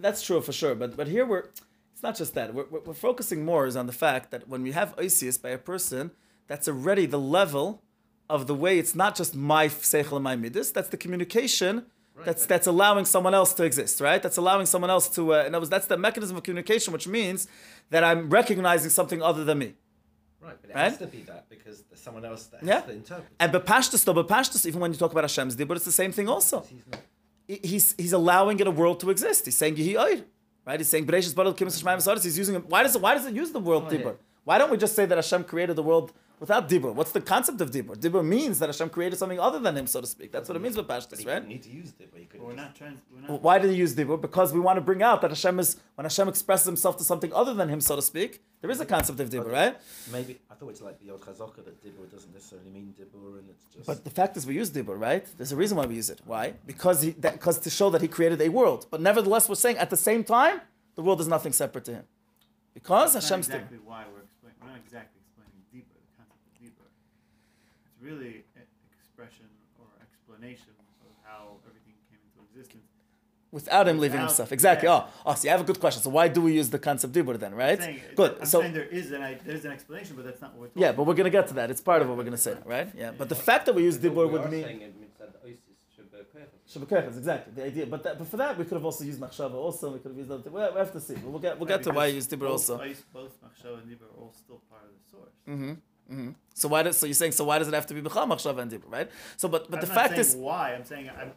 That's 0.00 0.22
true 0.22 0.40
for 0.40 0.52
sure. 0.52 0.74
But 0.74 0.96
but 0.96 1.06
here 1.08 1.24
we're 1.26 1.44
it's 1.92 2.02
not 2.02 2.16
just 2.16 2.34
that. 2.34 2.54
We're, 2.54 2.66
we're, 2.72 2.80
we're 2.86 2.94
focusing 3.08 3.44
more 3.44 3.66
is 3.66 3.76
on 3.76 3.86
the 3.86 3.92
fact 4.06 4.30
that 4.32 4.48
when 4.48 4.62
we 4.62 4.72
have 4.72 4.94
Oisius 4.96 5.36
by 5.44 5.50
a 5.50 5.58
person, 5.58 6.12
that's 6.46 6.68
already 6.68 7.06
the 7.06 7.18
level 7.18 7.82
of 8.30 8.46
the 8.46 8.54
way 8.54 8.78
it's 8.78 8.94
not 8.94 9.16
just 9.16 9.34
my 9.34 9.66
seichel 9.68 10.12
and 10.20 10.24
my 10.24 10.36
midas. 10.36 10.70
That's 10.72 10.88
the 10.94 10.96
communication. 10.96 11.74
right, 12.14 12.26
that's 12.26 12.46
that's 12.46 12.66
allowing 12.74 13.04
someone 13.14 13.34
else 13.34 13.52
to 13.54 13.64
exist, 13.64 14.00
right? 14.00 14.22
That's 14.22 14.36
allowing 14.36 14.66
someone 14.66 14.90
else 14.90 15.08
to. 15.16 15.34
Uh, 15.34 15.38
in 15.46 15.54
other 15.54 15.60
words, 15.62 15.70
that's 15.70 15.86
the 15.86 15.96
mechanism 15.96 16.36
of 16.36 16.42
communication, 16.42 16.92
which 16.92 17.08
means 17.08 17.48
that 17.90 18.02
I'm 18.04 18.28
recognizing 18.30 18.90
something 18.90 19.20
other 19.22 19.44
than 19.44 19.58
me. 19.58 19.74
Right, 20.40 20.56
but 20.60 20.70
it 20.70 20.76
Right? 20.76 20.84
has 20.90 20.98
to 20.98 21.06
be 21.06 21.22
that 21.22 21.48
because 21.48 21.82
there's 21.82 22.00
someone 22.00 22.24
else 22.24 22.44
that 22.46 22.60
has 22.60 22.68
Yeah. 22.68 22.80
to 22.82 22.92
interpret. 22.92 23.26
And 23.40 23.52
bepashtus, 23.52 24.04
though, 24.04 24.14
bepashtus, 24.14 24.66
even 24.66 24.80
when 24.80 24.92
you 24.92 24.98
talk 24.98 25.10
about 25.12 25.24
Hashem's 25.24 25.56
dibur, 25.56 25.76
it's 25.76 25.84
the 25.84 25.92
same 25.92 26.12
thing 26.12 26.28
also. 26.28 26.60
He's 26.68 26.82
not. 26.90 27.00
he's 27.48 27.94
he's 27.96 28.12
allowing 28.12 28.60
it 28.60 28.66
a 28.66 28.70
world 28.70 29.00
to 29.00 29.10
exist. 29.10 29.46
He's 29.46 29.56
saying 29.56 29.76
Yehi 29.76 29.96
Oir, 29.98 30.22
right? 30.66 30.78
He's 30.78 30.88
saying 30.88 31.06
Bereshis 31.06 31.34
Baruch 31.34 31.56
Kim. 31.56 31.68
He's 31.68 32.38
using 32.38 32.54
it. 32.56 32.66
Why 32.66 32.82
does 32.82 32.94
it 32.94 33.02
why 33.02 33.14
does 33.14 33.26
it 33.26 33.34
use 33.34 33.50
the 33.52 33.58
word 33.60 33.84
Oh, 33.86 33.90
Dibur? 33.90 34.04
yeah. 34.04 34.12
Why 34.44 34.58
don't 34.58 34.70
we 34.70 34.76
just 34.76 34.94
say 34.94 35.06
that 35.06 35.16
Hashem 35.16 35.44
created 35.44 35.74
the 35.76 35.82
world 35.82 36.12
without 36.40 36.68
Dibur? 36.68 36.94
What's 36.94 37.12
the 37.12 37.20
concept 37.20 37.60
of 37.60 37.70
Dibur? 37.70 37.96
Dibur 37.96 38.24
means 38.24 38.58
that 38.58 38.68
Hashem 38.68 38.90
created 38.90 39.16
something 39.18 39.40
other 39.40 39.58
than 39.58 39.76
him, 39.76 39.86
so 39.86 40.00
to 40.00 40.06
speak. 40.06 40.32
That's 40.32 40.48
what 40.48 40.56
it 40.56 40.60
means 40.60 40.76
with 40.76 40.86
But 40.86 41.00
Pashtus, 41.00 41.26
right? 41.26 41.34
didn't 41.36 41.48
need 41.48 41.62
to 41.64 41.70
use 41.70 41.92
it, 41.98 42.08
but 42.12 42.20
he 42.20 42.26
could. 42.26 42.40
But 42.40 42.46
we're 42.48 42.54
not 42.54 42.74
trans. 42.74 43.00
We're 43.12 43.28
not. 43.28 43.42
Why 43.42 43.58
did 43.58 43.70
he 43.70 43.76
use 43.76 43.94
Dibur? 43.94 44.20
Because 44.20 44.52
we 44.52 44.60
want 44.60 44.76
to 44.76 44.80
bring 44.80 45.02
out 45.02 45.20
that 45.22 45.30
Hashem 45.30 45.58
is 45.58 45.76
when 45.94 46.04
Hashem 46.04 46.28
expresses 46.28 46.66
himself 46.66 46.96
to 46.98 47.04
something 47.04 47.32
other 47.32 47.54
than 47.54 47.68
him, 47.68 47.80
so 47.80 47.96
to 47.96 48.02
speak. 48.02 48.42
There 48.60 48.70
is 48.70 48.80
a 48.80 48.86
concept 48.86 49.20
of 49.20 49.30
Dibur, 49.30 49.40
Okay. 49.46 49.50
right? 49.52 49.76
Maybe 50.12 50.38
I 50.50 50.54
thought 50.54 50.70
it's 50.70 50.80
like 50.82 50.98
the 51.00 51.10
old 51.12 51.20
Chazaka 51.20 51.64
that 51.64 51.82
Dibur 51.84 52.10
doesn't 52.10 52.32
necessarily 52.34 52.70
mean 52.70 52.92
Dibur, 52.98 53.38
and 53.38 53.48
it's 53.50 53.64
just. 53.72 53.86
But 53.86 54.02
the 54.04 54.10
fact 54.10 54.36
is, 54.36 54.46
we 54.46 54.54
use 54.54 54.70
Dibur, 54.70 54.98
right? 54.98 55.24
There's 55.36 55.52
a 55.52 55.56
reason 55.56 55.76
why 55.78 55.86
we 55.86 55.94
use 55.94 56.10
it. 56.10 56.20
Why? 56.24 56.54
Because 56.66 57.02
he, 57.02 57.10
because 57.12 57.58
to 57.60 57.70
show 57.70 57.88
that 57.90 58.02
he 58.02 58.08
created 58.08 58.40
a 58.40 58.48
world. 58.48 58.86
But 58.90 59.00
nevertheless, 59.00 59.48
we're 59.48 59.54
saying 59.54 59.78
at 59.78 59.90
the 59.90 59.96
same 59.96 60.24
time, 60.24 60.60
the 60.96 61.02
world 61.02 61.20
is 61.20 61.28
nothing 61.28 61.52
separate 61.52 61.84
to 61.84 61.92
him. 61.94 62.04
Because 62.74 63.14
That's 63.14 63.30
not 63.30 63.36
Hashem's 63.38 63.46
Dibur. 63.48 63.54
exactly 63.54 63.78
why 63.84 64.04
we're 64.12 64.22
explaining. 64.22 64.58
We're 64.60 64.68
not 64.70 64.78
exactly 64.84 65.20
explaining 65.24 65.62
deeper 65.72 65.94
the 65.94 66.16
concept 66.18 66.42
of 66.46 66.60
deeper. 66.60 66.86
It's 67.86 67.97
really 68.08 68.34
an 68.56 68.66
expression 68.98 69.46
or 69.80 69.86
explanation 70.06 70.74
of 71.06 71.10
how 71.26 71.42
everything 71.68 71.94
came 72.10 72.20
into 72.26 72.38
existence. 72.48 72.84
Without 73.50 73.88
him 73.88 73.96
leaving 73.98 74.20
Without- 74.20 74.28
himself. 74.28 74.52
Exactly. 74.52 74.88
yeah. 74.88 75.06
Oh, 75.06 75.22
oh, 75.26 75.34
see, 75.34 75.48
I 75.48 75.52
have 75.52 75.62
a 75.62 75.64
good 75.70 75.80
question. 75.80 76.02
So 76.02 76.10
why 76.10 76.28
do 76.28 76.40
we 76.42 76.52
use 76.60 76.68
the 76.68 76.78
concept 76.78 77.14
Dibur 77.14 77.38
then, 77.38 77.54
right? 77.54 77.78
I'm 77.80 77.84
saying, 77.84 78.00
Good. 78.14 78.32
I'm 78.40 78.46
so 78.46 78.60
saying 78.60 78.74
there 78.74 78.84
is 79.00 79.10
an 79.12 79.22
there's 79.48 79.64
an 79.64 79.72
explanation, 79.72 80.12
but 80.16 80.24
that's 80.26 80.42
not 80.42 80.50
what 80.52 80.60
we're 80.60 80.66
talking 80.68 80.82
yeah, 80.82 80.92
but 80.96 81.02
we're 81.06 81.14
gonna 81.20 81.30
get 81.38 81.46
to 81.48 81.54
that. 81.54 81.70
It's 81.70 81.80
part 81.80 82.02
of 82.02 82.08
what 82.08 82.16
we're 82.18 82.24
gonna 82.30 82.36
say, 82.48 82.56
right? 82.66 82.88
Yeah. 83.02 83.12
But 83.20 83.28
the 83.30 83.40
fact 83.48 83.62
that 83.66 83.74
we 83.74 83.82
use 83.84 83.96
I 83.96 84.00
thought 84.00 84.12
Dibur 84.16 84.26
we 84.26 84.32
would 84.38 84.50
mean 84.50 84.64
saying 84.64 84.80
it 84.82 85.00
means 85.00 85.16
that 85.18 85.30
the 85.32 85.38
Oisius 85.48 85.78
should 85.94 86.10
be 86.12 86.18
perfect. 86.18 86.68
Shabakachas, 86.70 87.16
exactly 87.22 87.52
the 87.56 87.64
idea. 87.70 87.86
But 87.86 88.02
that, 88.04 88.18
but 88.18 88.26
for 88.28 88.36
that 88.36 88.58
we 88.58 88.64
could 88.64 88.74
have 88.80 88.84
also 88.84 89.02
used 89.04 89.18
Machshava. 89.24 89.54
Also, 89.54 89.92
we 89.94 89.98
could 90.00 90.10
have 90.12 90.18
used 90.18 90.30
other. 90.30 90.42
things. 90.42 90.54
We 90.54 90.60
we 90.60 90.78
have 90.84 90.92
to 90.92 91.00
see. 91.00 91.14
But 91.14 91.28
we'll 91.32 91.44
get 91.46 91.58
we'll 91.58 91.66
get 91.74 91.82
to 91.84 91.90
why 91.98 92.06
you 92.10 92.16
use 92.16 92.28
Dibur 92.28 92.40
both, 92.40 92.50
also. 92.68 92.76
Both, 92.76 93.04
both 93.18 93.34
Machshava 93.44 93.76
and 93.80 93.88
Dibur 93.90 94.08
are 94.12 94.16
all 94.20 94.32
still 94.44 94.60
part 94.70 94.84
of 94.84 94.90
the 94.90 95.10
source. 95.10 95.36
Mm-hmm. 95.48 95.72
Mm-hmm. 96.10 96.30
So 96.54 96.68
why 96.68 96.82
does 96.82 96.96
so 96.98 97.06
you're 97.06 97.14
saying 97.14 97.32
so 97.32 97.44
why 97.44 97.58
does 97.58 97.68
it 97.68 97.74
have 97.74 97.86
to 97.86 97.94
be 97.94 98.02
B'chal 98.02 98.26
Machshava 98.26 98.58
and 98.58 98.70
Dibur, 98.70 98.90
right? 98.90 99.10
So 99.36 99.48
but 99.48 99.70
but 99.70 99.80
I'm 99.80 99.86
the 99.86 99.94
fact 99.94 100.18
is. 100.18 100.34
why. 100.34 100.74
I'm 100.74 100.84
saying 100.84 101.10
I'm, 101.10 101.30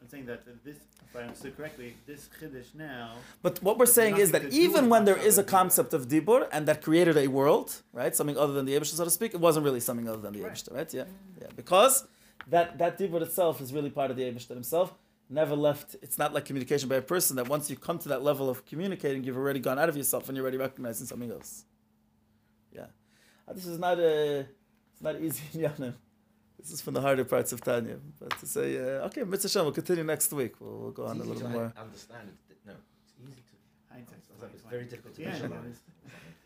I'm 0.00 0.08
saying 0.08 0.26
that 0.26 0.44
this, 0.64 0.76
if 1.08 1.16
I 1.16 1.22
understood 1.22 1.56
correctly, 1.56 1.96
this 2.06 2.28
chiddush 2.40 2.74
now. 2.74 3.14
But 3.42 3.62
what 3.62 3.78
we're 3.78 3.86
saying 3.86 4.18
is 4.18 4.30
that 4.32 4.52
even 4.52 4.88
when 4.88 5.04
there 5.06 5.16
is 5.16 5.38
a 5.38 5.44
concept 5.44 5.94
of 5.94 6.08
Dibur 6.08 6.48
and 6.52 6.66
that 6.68 6.82
created 6.82 7.16
a 7.16 7.28
world, 7.28 7.82
right, 7.92 8.14
something 8.14 8.36
other 8.36 8.52
than 8.52 8.66
the 8.66 8.74
Eibishter, 8.74 8.94
so 8.94 9.04
to 9.04 9.10
speak, 9.10 9.34
it 9.34 9.40
wasn't 9.40 9.64
really 9.64 9.80
something 9.80 10.08
other 10.08 10.20
than 10.20 10.34
the 10.34 10.42
Right. 10.42 10.62
Right? 10.70 10.94
Yeah, 10.94 11.04
yeah. 11.40 11.48
Because 11.56 12.06
that 12.48 12.78
that 12.78 12.98
Dibur 12.98 13.22
itself 13.22 13.60
is 13.60 13.72
really 13.72 13.90
part 13.90 14.10
of 14.10 14.16
the 14.16 14.24
Eibishter 14.24 14.50
himself. 14.50 14.94
Never 15.28 15.54
left. 15.54 15.96
It's 16.02 16.18
not 16.18 16.34
like 16.34 16.44
communication 16.44 16.88
by 16.88 16.96
a 16.96 17.02
person 17.02 17.36
that 17.36 17.48
once 17.48 17.70
you 17.70 17.76
come 17.76 17.98
to 18.00 18.08
that 18.08 18.22
level 18.22 18.50
of 18.50 18.66
communicating, 18.66 19.22
you've 19.24 19.36
already 19.36 19.60
gone 19.60 19.78
out 19.78 19.88
of 19.88 19.96
yourself 19.96 20.28
and 20.28 20.36
you're 20.36 20.44
already 20.44 20.58
recognizing 20.58 21.06
something 21.06 21.30
else. 21.30 21.64
Yeah, 23.50 23.54
this 23.54 23.66
is 23.66 23.78
not 23.78 23.98
a. 23.98 24.46
It's 24.92 25.02
not 25.02 25.20
easy 25.20 25.42
in 25.54 25.60
Yanim. 25.70 25.94
This 26.58 26.70
is 26.72 26.80
from 26.80 26.94
the 26.94 27.00
harder 27.00 27.24
parts 27.24 27.52
of 27.52 27.60
Tanya. 27.62 27.96
But 28.20 28.38
to 28.38 28.46
say, 28.46 28.76
uh, 28.76 29.06
okay, 29.06 29.24
Mitzvah 29.24 29.48
Shem, 29.48 29.62
we'll 29.64 29.72
continue 29.72 30.04
next 30.04 30.32
week. 30.32 30.60
We'll, 30.60 30.78
we'll 30.78 30.90
go 30.92 31.06
on 31.06 31.16
a 31.16 31.24
little 31.24 31.40
to 31.40 31.48
more. 31.48 31.72
understand. 31.76 32.28
It. 32.50 32.56
No, 32.66 32.74
it's 33.02 33.14
easy 33.22 33.42
to. 33.42 33.92
Hindsight's 33.94 34.28
It's 34.32 34.42
like 34.42 34.52
it's 34.54 34.62
very 34.64 34.84
difficult 34.84 35.14
to 35.16 35.22
Yeah, 35.22 35.32
visualize. 35.32 35.80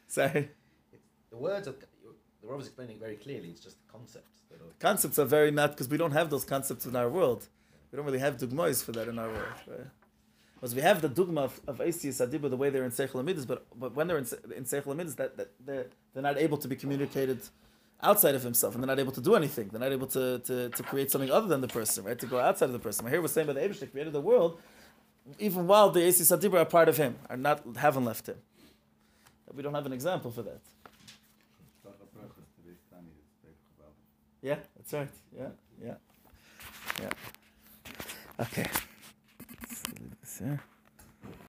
Sorry. 0.07 0.49
It's, 0.93 1.05
the 1.31 1.37
words 1.37 1.69
are 1.69 1.73
the 1.73 2.49
Rav 2.49 2.61
is 2.61 2.67
explaining 2.69 2.99
very 2.99 3.17
clearly. 3.17 3.49
It's 3.49 3.61
just 3.61 3.77
the 3.85 3.93
concepts 3.93 4.33
that 4.51 4.61
are. 4.61 4.73
Concepts 4.79 5.19
are 5.19 5.25
very 5.25 5.51
not 5.51 5.73
because 5.73 5.89
we 5.89 5.97
don't 5.99 6.13
have 6.13 6.31
those 6.31 6.45
concepts 6.45 6.87
in 6.87 6.95
our 6.97 7.09
world. 7.09 7.49
We 7.91 7.97
don't 7.97 8.07
really 8.07 8.19
have 8.21 8.37
dugmas 8.39 8.83
for 8.85 8.93
that 8.93 9.09
in 9.09 9.19
our 9.19 9.29
world. 9.29 9.59
Right? 9.67 9.87
Because 10.65 10.77
we 10.77 10.81
have 10.81 11.03
the 11.03 11.11
dugma 11.11 11.41
of, 11.41 11.61
of 11.67 11.77
Adiba, 11.77 12.49
the 12.49 12.57
way 12.57 12.71
they're 12.71 12.87
in 12.87 12.91
Seichel 12.91 13.23
Amidus, 13.23 13.47
but, 13.47 13.67
but 13.79 13.95
when 13.95 14.07
they're 14.07 14.17
in, 14.17 14.27
in 14.57 14.65
Seichel 14.65 14.95
Amidus, 14.95 15.15
that, 15.17 15.37
that 15.37 15.51
they're, 15.61 15.89
they're 16.15 16.23
not 16.23 16.39
able 16.39 16.57
to 16.57 16.67
be 16.67 16.75
communicated 16.75 17.39
outside 18.03 18.35
of 18.35 18.43
himself, 18.43 18.75
and 18.75 18.83
they're 18.83 18.89
not 18.89 18.99
able 18.99 19.13
to 19.13 19.21
do 19.21 19.35
anything. 19.35 19.69
They're 19.69 19.79
not 19.79 19.93
able 19.93 20.07
to, 20.07 20.39
to, 20.39 20.71
to 20.71 20.83
create 20.83 21.11
something 21.11 21.31
other 21.31 21.49
than 21.49 21.61
the 21.61 21.69
person, 21.69 22.05
right? 22.05 22.19
To 22.19 22.25
go 22.25 22.41
outside 22.41 22.65
of 22.65 22.73
the 22.73 22.79
person. 22.79 23.07
Here 23.07 23.21
we're 23.21 23.29
saying 23.29 23.47
by 23.47 23.53
the 23.53 23.61
Abish, 23.61 23.93
created 23.93 24.15
the 24.15 24.23
world, 24.23 24.59
even 25.39 25.67
while 25.67 25.91
the 25.91 26.01
Asis 26.01 26.31
Adiba 26.31 26.55
are 26.55 26.65
part 26.65 26.89
of 26.89 26.97
him, 26.97 27.17
are 27.29 27.37
not 27.37 27.63
haven't 27.77 28.07
left 28.07 28.27
him. 28.27 28.37
We 29.53 29.63
don't 29.63 29.75
have 29.75 29.85
an 29.85 29.93
example 29.93 30.31
for 30.31 30.41
that. 30.45 30.61
Yeah, 34.41 34.57
that's 34.77 34.95
right. 34.95 35.09
Yeah, 35.37 35.49
yeah, 35.85 35.95
yeah. 37.03 37.11
Yeah. 40.41 40.74